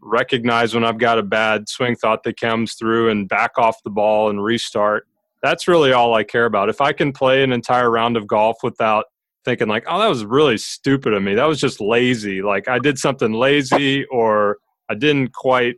[0.00, 3.90] recognize when I've got a bad swing thought that comes through and back off the
[3.90, 5.06] ball and restart.
[5.42, 6.68] That's really all I care about.
[6.68, 9.06] If I can play an entire round of golf without
[9.44, 11.34] thinking like, "Oh, that was really stupid of me.
[11.34, 12.42] That was just lazy.
[12.42, 15.76] Like I did something lazy or I didn't quite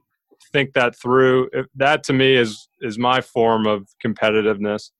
[0.52, 4.90] think that through." That to me is is my form of competitiveness.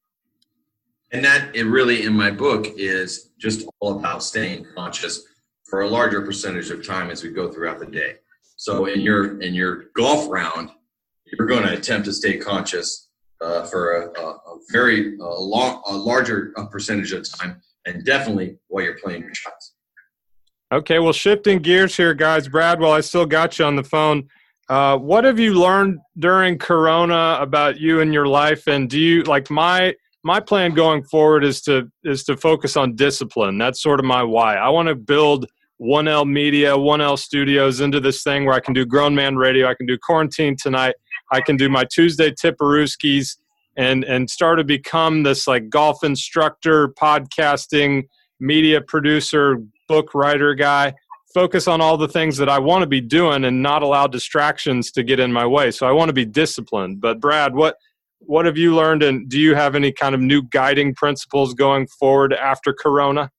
[1.12, 5.22] And that it really in my book is just all about staying conscious
[5.64, 8.16] for a larger percentage of time as we go throughout the day.
[8.56, 10.70] So in your in your golf round,
[11.26, 13.08] you're going to attempt to stay conscious
[13.40, 18.58] uh, for a, a, a very a long, a larger percentage of time, and definitely
[18.68, 19.74] while you're playing your shots.
[20.72, 22.48] Okay, well, shifting gears here, guys.
[22.48, 24.28] Brad, while I still got you on the phone,
[24.68, 28.66] uh, what have you learned during Corona about you and your life?
[28.66, 29.94] And do you like my
[30.24, 33.58] my plan going forward is to is to focus on discipline.
[33.58, 34.56] That's sort of my why.
[34.56, 35.46] I want to build
[35.80, 39.74] 1L Media, 1L Studios into this thing where I can do grown man radio, I
[39.74, 40.94] can do quarantine tonight,
[41.30, 43.36] I can do my Tuesday Tipperooskies
[43.76, 48.04] and and start to become this like golf instructor, podcasting,
[48.40, 50.94] media producer, book writer guy.
[51.34, 54.90] Focus on all the things that I want to be doing and not allow distractions
[54.92, 55.70] to get in my way.
[55.70, 57.00] So I want to be disciplined.
[57.02, 57.76] But Brad, what
[58.20, 61.86] what have you learned and do you have any kind of new guiding principles going
[61.86, 63.30] forward after corona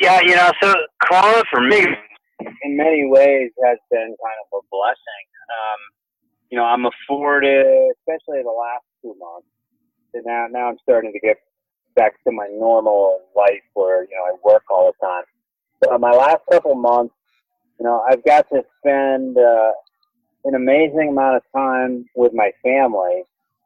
[0.00, 1.84] Yeah, you know, so Corona for me,
[2.62, 5.24] in many ways, has been kind of a blessing.
[5.50, 5.80] Um,
[6.50, 7.66] you know, I'm afforded,
[7.98, 9.48] especially the last two months.
[10.14, 11.36] And now, now I'm starting to get
[11.96, 15.24] back to my normal life where you know I work all the time.
[15.80, 17.14] But my last couple months,
[17.80, 19.72] you know, I've got to spend uh,
[20.44, 23.22] an amazing amount of time with my family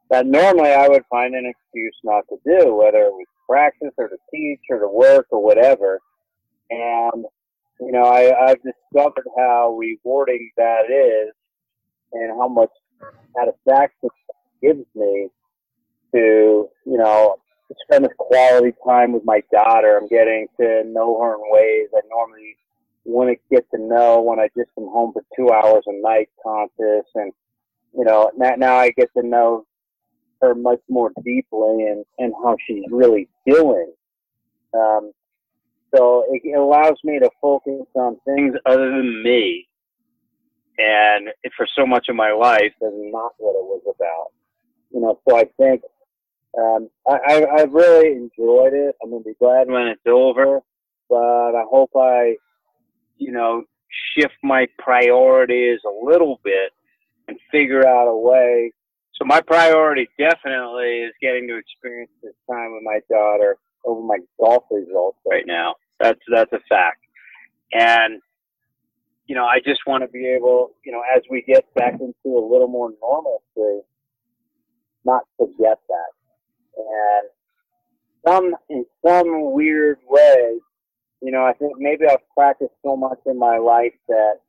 [0.09, 4.09] that normally I would find an excuse not to do, whether it was practice or
[4.09, 5.99] to teach or to work or whatever.
[6.69, 7.25] And,
[7.79, 11.33] you know, I, I've discovered how rewarding that is
[12.13, 12.69] and how much
[13.35, 14.11] satisfaction it
[14.61, 15.29] gives me
[16.13, 17.37] to, you know,
[17.83, 19.97] spend this quality time with my daughter.
[19.97, 22.55] I'm getting to know her in ways I normally
[23.05, 27.05] wouldn't get to know when I just come home for two hours a night conscious.
[27.15, 27.33] And,
[27.93, 29.65] you know, now, now I get to know
[30.41, 33.93] her much more deeply and, and how she's really doing.
[34.73, 35.11] Um,
[35.95, 39.67] so it, it allows me to focus on things other than me.
[40.77, 44.31] And for so much of my life, that's not what it was about.
[44.91, 45.81] You know, so I think
[46.57, 48.95] um, I, I, I've really enjoyed it.
[49.01, 50.61] I'm gonna be glad when it's over,
[51.09, 52.35] but I hope I,
[53.23, 53.63] you know,
[54.15, 56.71] shift my priorities a little bit
[57.27, 58.71] and figure out a way.
[59.13, 64.17] So my priority definitely is getting to experience this time with my daughter over my
[64.39, 65.75] golf results right now.
[65.99, 66.99] That's that's a fact.
[67.71, 68.21] And
[69.27, 72.37] you know, I just want to be able, you know, as we get back into
[72.37, 73.85] a little more normalcy,
[75.05, 76.11] not forget that.
[76.75, 77.29] And
[78.27, 80.59] some in some weird way,
[81.23, 84.41] you know, I think maybe I've practiced so much in my life that,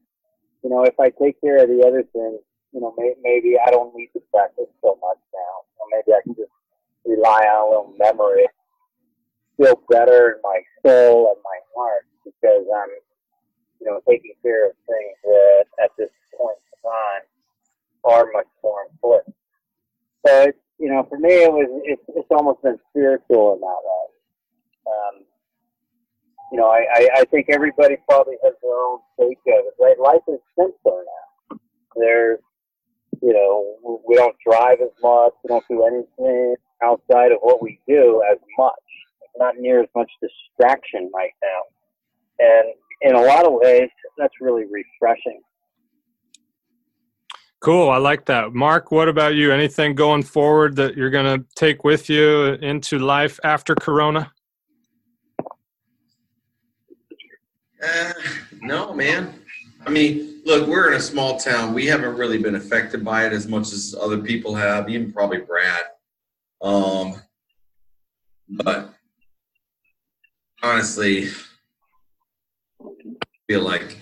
[0.63, 2.41] you know, if I take care of the other things,
[2.73, 5.55] you know, may, maybe I don't need to practice so much now.
[5.79, 6.51] Or maybe I can just
[7.07, 8.47] rely on a little memory
[9.57, 12.91] feel better in my soul and my heart because I'm,
[13.81, 17.23] you know, taking care of things that at this point in time
[18.05, 19.35] are much more important.
[20.25, 24.05] It's, you know, for me, it was, it's, it's almost been spiritual in that way.
[24.91, 25.25] Um,
[26.55, 29.99] you know, I, I, I think everybody probably has their own take of it, right?
[29.99, 31.03] Life is simpler
[31.51, 31.59] now.
[31.97, 32.39] There's,
[33.21, 35.33] you know, we don't drive as much.
[35.43, 38.75] We don't do anything outside of what we do as much
[39.37, 42.47] not near as much distraction right now.
[42.47, 45.41] And in a lot of ways, that's really refreshing.
[47.59, 47.91] Cool.
[47.91, 48.55] I like that.
[48.55, 49.51] Mark, what about you?
[49.51, 54.31] Anything going forward that you're going to take with you into life after Corona?
[57.85, 58.13] Uh,
[58.63, 59.35] no, man.
[59.87, 61.75] I mean, look, we're in a small town.
[61.75, 65.39] We haven't really been affected by it as much as other people have, even probably
[65.39, 65.83] Brad.
[66.63, 67.21] Um,
[68.49, 68.95] but
[70.63, 71.29] honestly,
[72.81, 72.89] I
[73.47, 73.99] feel like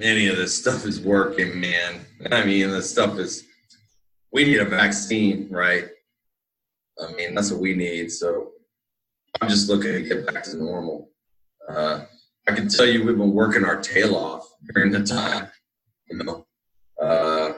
[0.00, 2.00] any of this stuff is working, man.
[2.32, 3.44] I mean, this stuff is.
[4.32, 5.86] We need a vaccine, right?
[7.00, 8.12] I mean, that's what we need.
[8.12, 8.52] So
[9.40, 11.10] I'm just looking to get back to normal.
[11.68, 12.04] Uh,
[12.50, 14.44] I can tell you we've been working our tail off
[14.74, 15.46] during the time.
[16.10, 16.46] You know,
[17.00, 17.52] uh,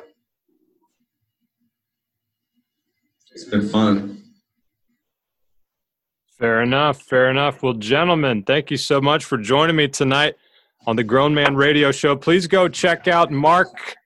[3.31, 4.23] it's been fun.
[6.39, 7.01] Fair enough.
[7.01, 7.63] Fair enough.
[7.63, 10.35] Well, gentlemen, thank you so much for joining me tonight
[10.87, 12.15] on the Grown Man Radio Show.
[12.15, 13.97] Please go check out Mark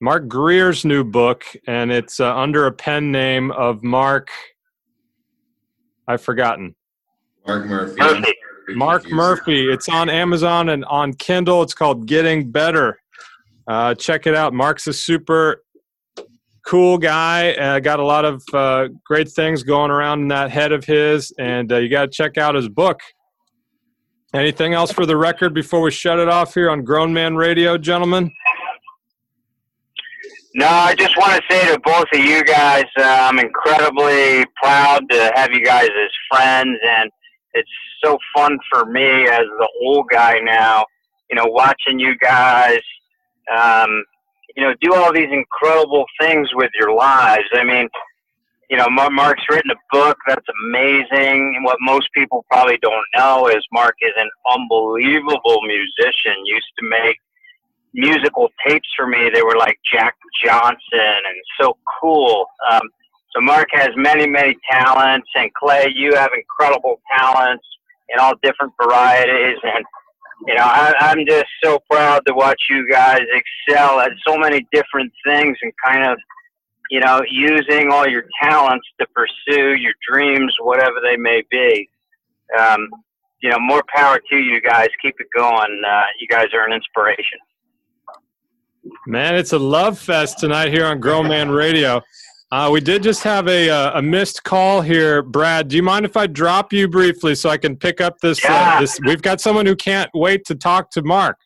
[0.00, 4.30] Mark Greer's new book, and it's uh, under a pen name of Mark.
[6.08, 6.74] I've forgotten.
[7.46, 8.00] Mark Murphy.
[8.00, 8.32] Murphy.
[8.68, 9.70] Mark Murphy.
[9.70, 11.62] It's on Amazon and on Kindle.
[11.62, 12.98] It's called Getting Better.
[13.66, 14.52] Uh, check it out.
[14.52, 15.62] Mark's a super
[16.66, 17.52] cool guy.
[17.52, 21.32] Uh, got a lot of uh, great things going around in that head of his,
[21.38, 23.00] and uh, you got to check out his book.
[24.34, 27.78] Anything else for the record before we shut it off here on Grown Man Radio,
[27.78, 28.32] gentlemen?
[30.56, 35.08] No, I just want to say to both of you guys, uh, I'm incredibly proud
[35.10, 37.10] to have you guys as friends, and
[37.54, 37.70] it's
[38.02, 40.84] so fun for me as the old guy now,
[41.30, 42.80] you know, watching you guys,
[43.56, 44.04] um,
[44.56, 47.44] you know, do all these incredible things with your lives.
[47.52, 47.88] I mean,
[48.70, 51.54] you know, Mark's written a book that's amazing.
[51.56, 56.44] And what most people probably don't know is Mark is an unbelievable musician.
[56.44, 57.18] Used to make
[57.92, 59.30] musical tapes for me.
[59.32, 60.14] They were like Jack
[60.44, 62.46] Johnson and so cool.
[62.70, 62.82] Um,
[63.34, 67.64] so Mark has many, many talents, and Clay, you have incredible talents
[68.08, 69.58] in all different varieties.
[69.62, 69.84] And
[70.46, 74.66] you know, I, I'm just so proud to watch you guys excel at so many
[74.72, 76.18] different things and kind of,
[76.90, 81.88] you know, using all your talents to pursue your dreams, whatever they may be.
[82.58, 82.88] Um,
[83.40, 84.88] you know, more power to you guys.
[85.02, 85.82] Keep it going.
[85.86, 87.38] Uh, you guys are an inspiration.
[89.06, 92.02] Man, it's a love fest tonight here on Grown Man Radio.
[92.54, 95.66] Uh, we did just have a, uh, a missed call here, Brad.
[95.66, 98.40] Do you mind if I drop you briefly so I can pick up this?
[98.44, 101.36] Uh, this we've got someone who can't wait to talk to Mark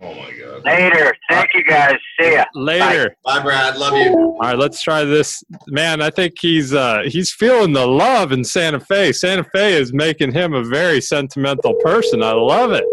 [0.00, 0.64] Oh my God.
[0.64, 1.12] Later.
[1.28, 1.96] Thank you guys.
[2.20, 2.44] See ya.
[2.54, 3.16] later.
[3.24, 3.76] Bye, Brad.
[3.76, 4.14] Love you.
[4.14, 5.42] All right, let's try this.
[5.66, 9.12] Man, I think he's uh, he's feeling the love in Santa Fe.
[9.12, 12.22] Santa Fe is making him a very sentimental person.
[12.22, 12.84] I love it.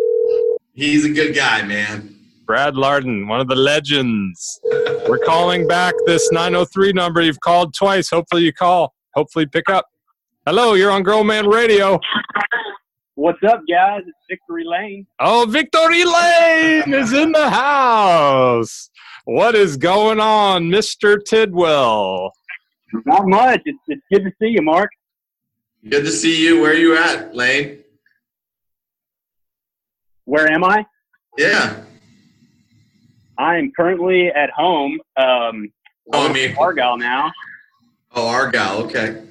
[0.74, 2.16] He's a good guy, man.
[2.46, 4.60] Brad Lardon, one of the legends.
[5.08, 7.22] We're calling back this 903 number.
[7.22, 8.10] You've called twice.
[8.10, 8.94] Hopefully you call.
[9.16, 9.86] Hopefully pick up.
[10.46, 12.00] Hello, you're on Grown Man Radio.
[13.16, 14.02] What's up, guys?
[14.06, 15.08] It's Victory Lane.
[15.20, 18.90] Oh, Victory Lane is in the house.
[19.26, 21.24] What is going on, Mr.
[21.24, 22.34] Tidwell?
[23.06, 23.62] Not much.
[23.66, 24.90] It's, it's good to see you, Mark.
[25.88, 26.62] Good to see you.
[26.62, 27.84] Where are you at, Lane?
[30.26, 30.86] Where am I?
[31.38, 31.84] Yeah.
[33.38, 35.00] I am currently at home.
[35.18, 35.72] Um,
[36.12, 37.32] Oh, I mean, Argyle now.
[38.14, 38.80] oh, Argyle.
[38.84, 39.24] Okay.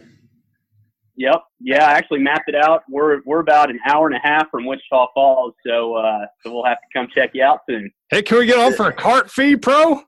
[1.16, 1.42] Yep.
[1.60, 2.82] Yeah, I actually mapped it out.
[2.88, 6.64] We're we're about an hour and a half from Wichita Falls, so uh, so we'll
[6.64, 7.90] have to come check you out soon.
[8.10, 10.00] Hey, can we get on for a cart fee, pro?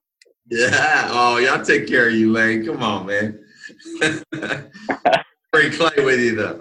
[0.51, 1.09] Yeah.
[1.13, 2.65] Oh, y'all take care of you, Lane.
[2.65, 3.39] Come on, man.
[5.53, 6.59] Bring Clay with you, though.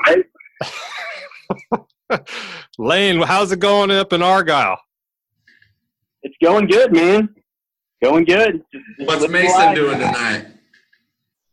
[2.78, 4.78] Lane, how's it going up in Argyle?
[6.24, 7.30] It's going good, man.
[8.04, 8.64] Going good.
[8.74, 9.76] Just, just What's Mason life.
[9.76, 10.48] doing tonight?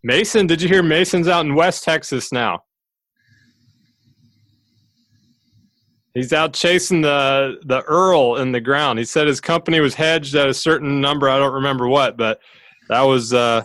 [0.03, 2.63] Mason, did you hear Mason's out in West Texas now?
[6.15, 8.99] He's out chasing the the Earl in the ground.
[8.99, 11.29] He said his company was hedged at a certain number.
[11.29, 12.41] I don't remember what, but
[12.89, 13.63] that was uh,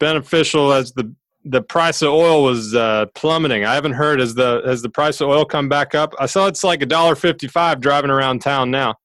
[0.00, 1.14] beneficial as the
[1.44, 3.64] the price of oil was uh, plummeting.
[3.64, 6.12] I haven't heard as the as the price of oil come back up.
[6.18, 8.96] I saw it's like a dollar fifty five driving around town now.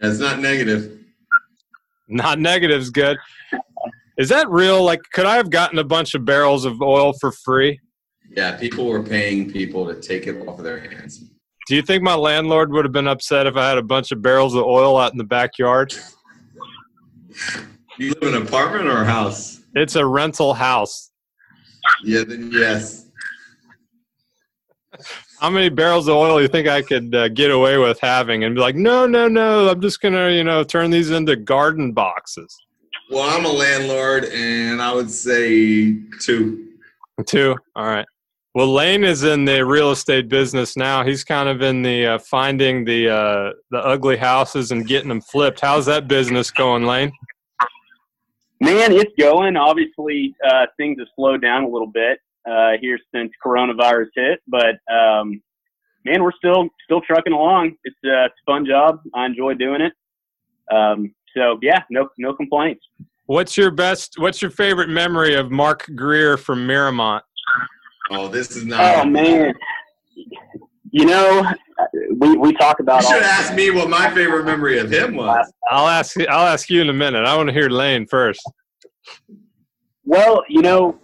[0.00, 1.00] Yeah, it's not negative.
[2.08, 3.16] Not negatives, good.
[4.18, 4.82] Is that real?
[4.82, 7.80] Like, could I have gotten a bunch of barrels of oil for free?
[8.30, 11.30] Yeah, people were paying people to take it off of their hands.
[11.66, 14.20] Do you think my landlord would have been upset if I had a bunch of
[14.20, 15.94] barrels of oil out in the backyard?
[17.98, 19.62] You live in an apartment or a house?
[19.74, 21.10] It's a rental house.
[22.02, 23.03] Yeah, then yes.
[25.40, 28.44] How many barrels of oil do you think I could uh, get away with having
[28.44, 31.36] and be like, no, no, no, I'm just going to, you know, turn these into
[31.36, 32.56] garden boxes?
[33.10, 36.68] Well, I'm a landlord, and I would say two.
[37.26, 37.56] Two.
[37.76, 38.06] All right.
[38.54, 41.04] Well, Lane is in the real estate business now.
[41.04, 45.20] He's kind of in the uh, finding the uh, the ugly houses and getting them
[45.20, 45.60] flipped.
[45.60, 47.12] How's that business going, Lane?
[48.60, 49.56] Man, it's going.
[49.56, 52.20] Obviously, uh, things have slowed down a little bit.
[52.48, 55.40] Uh, here since coronavirus hit, but um,
[56.04, 57.74] man, we're still still trucking along.
[57.84, 59.00] It's, uh, it's a fun job.
[59.14, 59.92] I enjoy doing it.
[60.74, 62.84] Um, so yeah, no no complaints.
[63.26, 64.14] What's your best?
[64.18, 67.22] What's your favorite memory of Mark Greer from Miramont?
[68.10, 68.98] Oh, this is not.
[68.98, 69.54] Oh man,
[70.90, 71.44] you know,
[72.16, 73.02] we we talk about.
[73.02, 75.50] You should all- ask me what my favorite memory of him was.
[75.70, 76.18] I'll ask.
[76.28, 77.24] I'll ask you in a minute.
[77.24, 78.42] I want to hear Lane first.
[80.04, 80.98] Well, you know,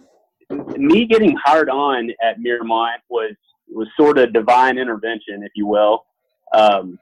[0.51, 3.35] me getting hired on at Miramont was
[3.69, 6.05] was sort of divine intervention, if you will.
[6.53, 6.99] Um,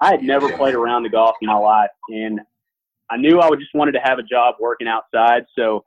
[0.00, 2.40] I had never played around the golf in my life, and
[3.10, 5.46] I knew I would just wanted to have a job working outside.
[5.56, 5.84] So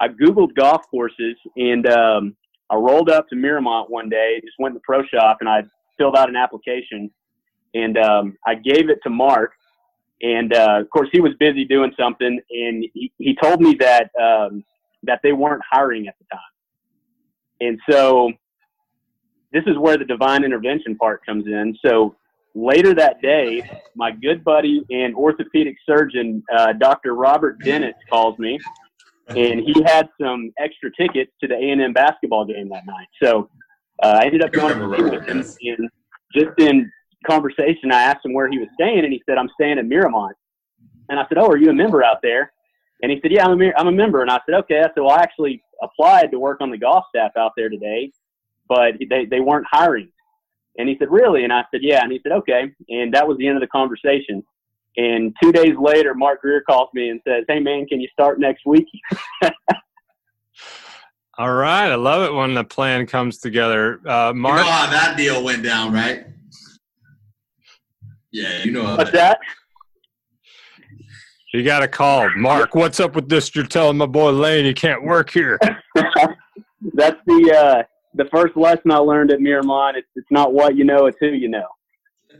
[0.00, 2.36] I Googled golf courses, and um,
[2.70, 5.62] I rolled up to Miramont one day, just went to the pro shop, and I
[5.96, 7.10] filled out an application,
[7.74, 9.52] and um, I gave it to Mark.
[10.20, 14.10] And uh, of course, he was busy doing something, and he, he told me that
[14.20, 14.64] um,
[15.04, 16.40] that they weren't hiring at the time.
[17.60, 18.32] And so
[19.52, 21.76] this is where the divine intervention part comes in.
[21.84, 22.16] So
[22.54, 27.14] later that day, my good buddy and orthopedic surgeon, uh, Dr.
[27.14, 28.58] Robert Dennis, calls me,
[29.28, 33.08] and he had some extra tickets to the A&M basketball game that night.
[33.22, 33.48] So
[34.02, 35.90] uh, I ended up going to see with him, and
[36.34, 36.90] just in
[37.26, 40.32] conversation, I asked him where he was staying, and he said, "I'm staying at Miramont."
[41.08, 42.52] And I said, "Oh, are you a member out there?"
[43.02, 44.82] And he said, "Yeah, I'm a, me- I'm a member." And I said, "Okay." I
[44.84, 48.10] said, "Well, I actually applied to work on the golf staff out there today,
[48.68, 50.10] but they they weren't hiring."
[50.78, 53.36] And he said, "Really?" And I said, "Yeah." And he said, "Okay." And that was
[53.38, 54.42] the end of the conversation.
[54.96, 58.40] And two days later, Mark Greer calls me and says, "Hey, man, can you start
[58.40, 58.88] next week?"
[61.38, 64.00] All right, I love it when the plan comes together.
[64.04, 66.26] Uh, You Mark, know how that deal went down, right?
[68.32, 69.38] Yeah, you know how What's that.
[69.38, 69.40] that?
[71.52, 72.28] You got a call.
[72.36, 73.54] Mark, what's up with this?
[73.54, 75.58] You're telling my boy Lane he can't work here.
[76.94, 77.82] That's the uh,
[78.14, 79.96] the first lesson I learned at Miramont.
[79.96, 81.66] It's it's not what you know, it's who you know.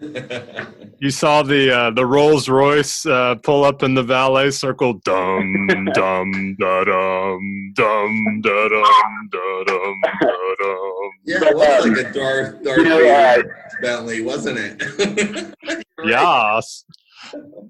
[1.00, 4.94] You saw the uh, the Rolls Royce uh, pull up in the valet circle.
[5.04, 11.10] Dum dum da dum dum da dum da dum da dum.
[11.24, 15.54] yeah, it was like a Darth, Darth You know, Vader Bentley, wasn't it?
[16.04, 16.84] Yes.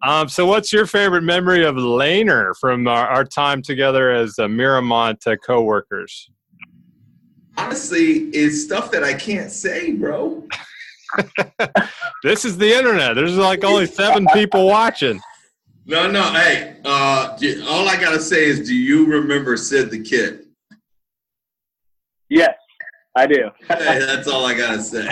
[0.02, 4.46] Um, so, what's your favorite memory of Laner from our, our time together as uh,
[4.46, 6.30] Miramont uh, co-workers?
[7.56, 10.46] Honestly, it's stuff that I can't say, bro.
[12.24, 13.14] This is the internet.
[13.14, 15.20] There's like only seven people watching.
[15.86, 16.22] No, no.
[16.32, 17.38] Hey, uh,
[17.68, 20.46] all I gotta say is, do you remember Sid the Kid?
[22.28, 22.54] Yes,
[23.16, 23.50] I do.
[23.68, 25.08] Hey, that's all I gotta say.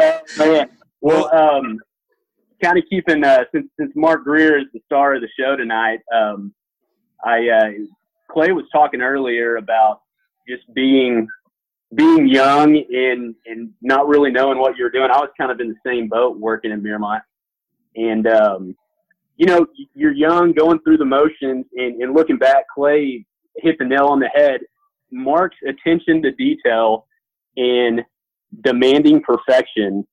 [0.00, 0.70] Uh, man.
[1.06, 1.78] Well, um,
[2.60, 6.00] kind of keeping uh, since since Mark Greer is the star of the show tonight.
[6.12, 6.52] Um,
[7.24, 7.68] I uh,
[8.28, 10.00] Clay was talking earlier about
[10.48, 11.28] just being
[11.94, 15.08] being young and and not really knowing what you're doing.
[15.12, 17.22] I was kind of in the same boat working in Miramont,
[17.94, 18.76] and um,
[19.36, 19.64] you know,
[19.94, 23.24] you're young, going through the motions, and, and looking back, Clay
[23.58, 24.58] hit the nail on the head.
[25.12, 27.06] Mark's attention to detail
[27.56, 28.00] and
[28.64, 30.04] demanding perfection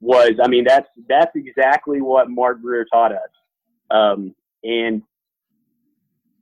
[0.00, 3.30] was I mean that's that's exactly what Mark Greer taught us.
[3.90, 5.02] Um, and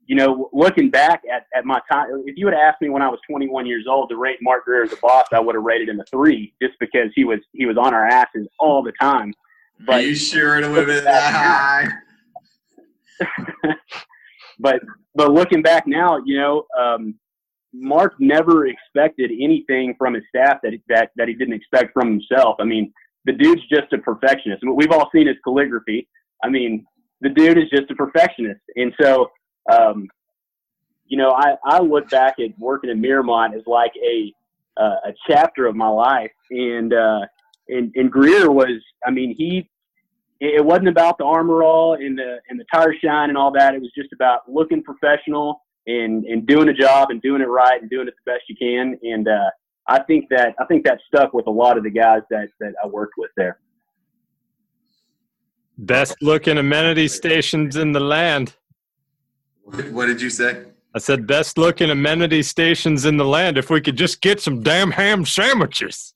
[0.09, 3.07] you know, looking back at, at my time, if you had asked me when I
[3.07, 5.87] was 21 years old to rate Mark Greer as a boss, I would have rated
[5.87, 9.29] him a three, just because he was he was on our asses all the time.
[9.81, 11.91] Are But you sure it would have been that
[13.21, 13.75] high?
[14.59, 14.81] but
[15.13, 17.13] but looking back now, you know, um,
[17.71, 22.55] Mark never expected anything from his staff that that that he didn't expect from himself.
[22.59, 22.91] I mean,
[23.25, 24.61] the dude's just a perfectionist.
[24.61, 26.07] And what we've all seen is calligraphy.
[26.43, 26.85] I mean,
[27.21, 29.29] the dude is just a perfectionist, and so.
[29.71, 30.07] Um,
[31.05, 34.31] you know, I, I look back at working in Miramont as like a
[34.79, 37.21] uh, a chapter of my life, and uh,
[37.67, 39.69] and and Greer was, I mean, he
[40.39, 43.73] it wasn't about the armor all and the and the tire shine and all that.
[43.73, 47.81] It was just about looking professional and and doing a job and doing it right
[47.81, 48.97] and doing it the best you can.
[49.03, 49.49] And uh,
[49.89, 52.73] I think that I think that stuck with a lot of the guys that that
[52.83, 53.59] I worked with there.
[55.77, 58.55] Best looking amenity stations in the land.
[59.63, 60.65] What, what did you say?
[60.95, 63.57] I said best looking amenity stations in the land.
[63.57, 66.13] If we could just get some damn ham sandwiches.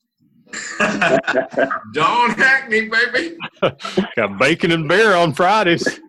[0.78, 3.36] Don't hack me, baby.
[4.16, 6.00] Got bacon and beer on Fridays.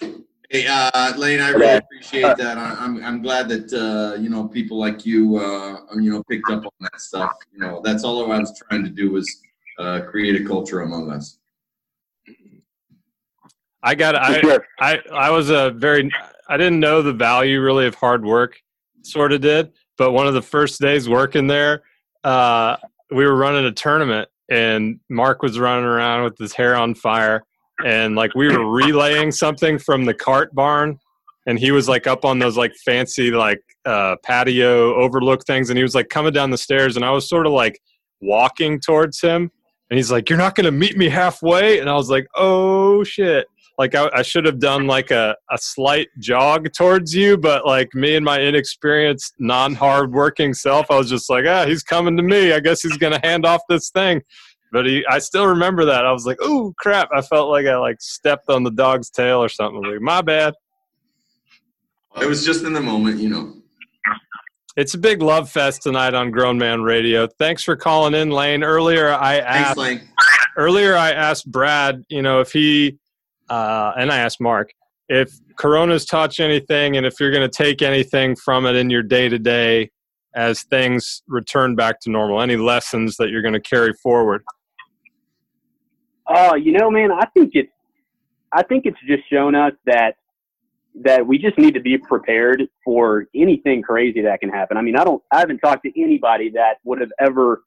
[0.50, 2.56] Hey, uh, Lane, I really appreciate that.
[2.56, 6.48] I, I'm I'm glad that uh, you know people like you, uh, you know, picked
[6.50, 7.32] up on that stuff.
[7.52, 9.28] You know, that's all I was trying to do was
[9.78, 11.38] uh, create a culture among us.
[13.82, 14.58] I got I.
[14.80, 16.10] I I was a very
[16.48, 18.58] I didn't know the value really of hard work,
[19.02, 19.72] sort of did.
[19.98, 21.82] But one of the first days working there,
[22.24, 22.76] uh,
[23.10, 27.44] we were running a tournament, and Mark was running around with his hair on fire,
[27.84, 30.98] and like we were relaying something from the cart barn,
[31.46, 35.76] and he was like up on those like fancy like uh, patio overlook things, and
[35.76, 37.80] he was like coming down the stairs, and I was sort of like
[38.20, 39.50] walking towards him,
[39.90, 43.04] and he's like, "You're not going to meet me halfway," and I was like, "Oh
[43.04, 43.46] shit."
[43.78, 47.94] like I, I should have done like a, a slight jog towards you, but like
[47.94, 52.16] me and my inexperienced, non hard working self, I was just like, ah, he's coming
[52.16, 52.52] to me.
[52.52, 54.22] I guess he's gonna hand off this thing.
[54.72, 56.04] But he, I still remember that.
[56.04, 57.08] I was like, oh crap!
[57.14, 59.82] I felt like I like stepped on the dog's tail or something.
[59.82, 60.54] Like, my bad.
[62.20, 63.54] It was just in the moment, you know.
[64.76, 67.26] It's a big love fest tonight on Grown Man Radio.
[67.38, 68.62] Thanks for calling in, Lane.
[68.62, 69.78] Earlier, I Thanks, asked.
[69.78, 70.08] Lane.
[70.56, 72.98] earlier I asked Brad, you know, if he
[73.48, 74.70] uh, and I asked Mark
[75.08, 78.90] if Corona's taught you anything, and if you're going to take anything from it in
[78.90, 79.90] your day to day
[80.34, 82.40] as things return back to normal.
[82.40, 84.44] Any lessons that you're going to carry forward?
[86.28, 87.72] Oh, you know, man, I think it's
[88.52, 90.16] I think it's just shown us that
[91.02, 94.76] that we just need to be prepared for anything crazy that can happen.
[94.76, 97.62] I mean, I don't I haven't talked to anybody that would have ever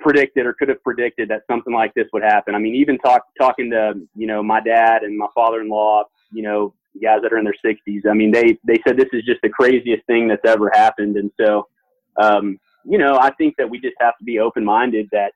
[0.00, 2.54] predicted or could have predicted that something like this would happen.
[2.54, 6.74] I mean, even talk talking to, you know, my dad and my father-in-law, you know,
[7.00, 8.10] guys that are in their 60s.
[8.10, 11.30] I mean, they they said this is just the craziest thing that's ever happened and
[11.40, 11.68] so
[12.16, 15.32] um, you know, I think that we just have to be open-minded that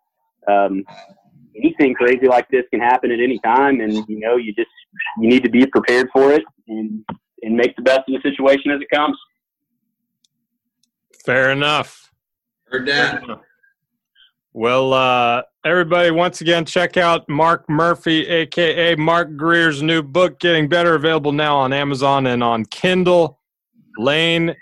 [0.49, 0.85] um,
[1.57, 4.69] anything crazy like this can happen at any time and you know you just
[5.19, 7.05] you need to be prepared for it and
[7.43, 9.17] and make the best of the situation as it comes
[11.27, 12.13] Fair enough.
[12.71, 13.25] Heard that.
[14.53, 20.69] Well, uh, everybody, once again, check out Mark Murphy, aka Mark Greer's new book, Getting
[20.69, 23.41] Better, available now on Amazon and on Kindle.
[23.99, 24.55] Lane,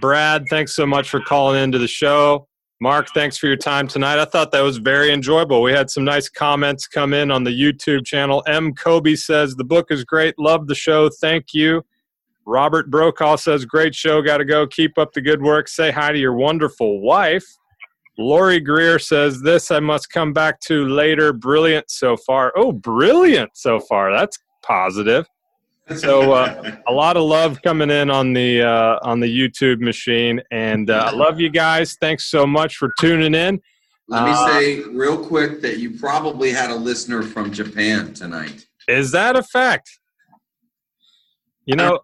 [0.00, 2.46] Brad, thanks so much for calling into the show.
[2.82, 4.18] Mark, thanks for your time tonight.
[4.18, 5.62] I thought that was very enjoyable.
[5.62, 8.42] We had some nice comments come in on the YouTube channel.
[8.48, 8.74] M.
[8.74, 10.36] Kobe says, The book is great.
[10.36, 11.08] Love the show.
[11.08, 11.84] Thank you.
[12.44, 14.20] Robert Brokaw says, Great show.
[14.20, 14.66] Got to go.
[14.66, 15.68] Keep up the good work.
[15.68, 17.46] Say hi to your wonderful wife.
[18.18, 21.32] Lori Greer says, This I must come back to later.
[21.32, 22.52] Brilliant so far.
[22.56, 24.10] Oh, brilliant so far.
[24.12, 25.28] That's positive.
[25.96, 30.40] So uh, a lot of love coming in on the uh, on the YouTube machine,
[30.50, 31.96] and uh, I love you guys.
[32.00, 33.60] Thanks so much for tuning in.
[34.08, 38.66] Let me Uh, say real quick that you probably had a listener from Japan tonight.
[38.88, 39.90] Is that a fact?
[41.66, 42.00] You know,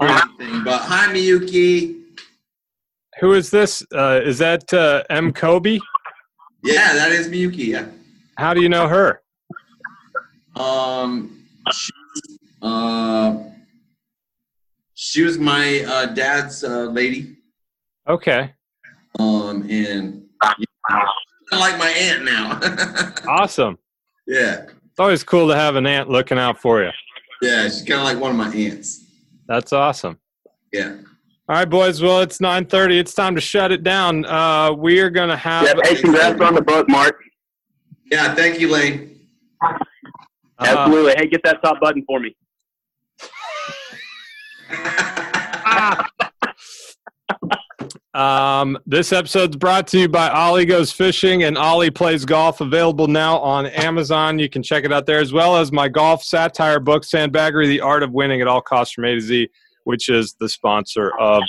[0.00, 2.00] Anything, but hi, Miyuki.
[3.20, 3.82] who is this?
[3.94, 5.32] Uh, is that uh, M.
[5.32, 5.78] Kobe?
[6.64, 7.66] Yeah, that is Miyuki.
[7.68, 7.86] Yeah.
[8.36, 9.22] How do you know her?
[10.56, 11.92] Um, she,
[12.62, 13.36] uh,
[14.94, 17.36] she was my uh, dad's uh, lady.
[18.08, 18.54] Okay,
[19.18, 20.24] Um, and
[20.58, 21.04] yeah,
[21.52, 22.58] I like my aunt now.
[23.28, 23.78] awesome.
[24.26, 26.90] yeah, It's always cool to have an aunt looking out for you.
[27.42, 29.04] yeah, she's kind of like one of my aunts.
[29.46, 30.18] That's awesome.
[30.72, 30.96] Yeah.
[31.50, 32.02] All right, boys.
[32.02, 32.98] Well, it's nine thirty.
[32.98, 34.24] It's time to shut it down.
[34.26, 35.64] Uh, we are going to have.
[35.64, 37.18] yeah hey congrats on the book mark
[38.10, 39.18] Yeah, thank you, Lane.
[39.62, 39.74] uh,
[40.60, 42.34] absolutely hey get that top button for me
[48.18, 53.06] Um, this episode's brought to you by Ollie Goes Fishing and Ollie Plays Golf, available
[53.06, 54.40] now on Amazon.
[54.40, 57.80] You can check it out there, as well as my golf satire book, Sandbaggery, The
[57.80, 59.48] Art of Winning at All Costs from A to Z,
[59.84, 61.44] which is the sponsor of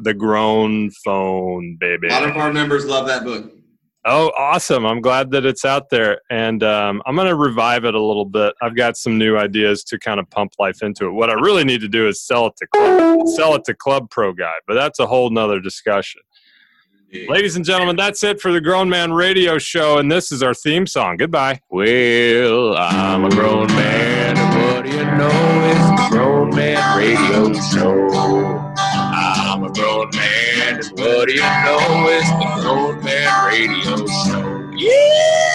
[0.00, 2.08] the Grown Phone, baby.
[2.08, 3.52] A lot of our members love that book.
[4.10, 4.86] Oh, awesome.
[4.86, 6.22] I'm glad that it's out there.
[6.30, 8.54] And um, I'm going to revive it a little bit.
[8.62, 11.12] I've got some new ideas to kind of pump life into it.
[11.12, 14.08] What I really need to do is sell it to Club, sell it to Club
[14.10, 16.22] Pro Guy, but that's a whole nother discussion.
[17.28, 20.52] Ladies and gentlemen, that's it for the Grown Man Radio Show, and this is our
[20.52, 21.16] theme song.
[21.16, 21.60] Goodbye.
[21.70, 25.30] Well, I'm a grown man, and what do you know?
[25.64, 28.08] It's the Grown Man Radio Show.
[28.78, 30.47] I'm a grown man,
[30.78, 32.06] what do you know?
[32.08, 34.70] It's the old Man Radio Show.
[34.76, 35.47] Yeah!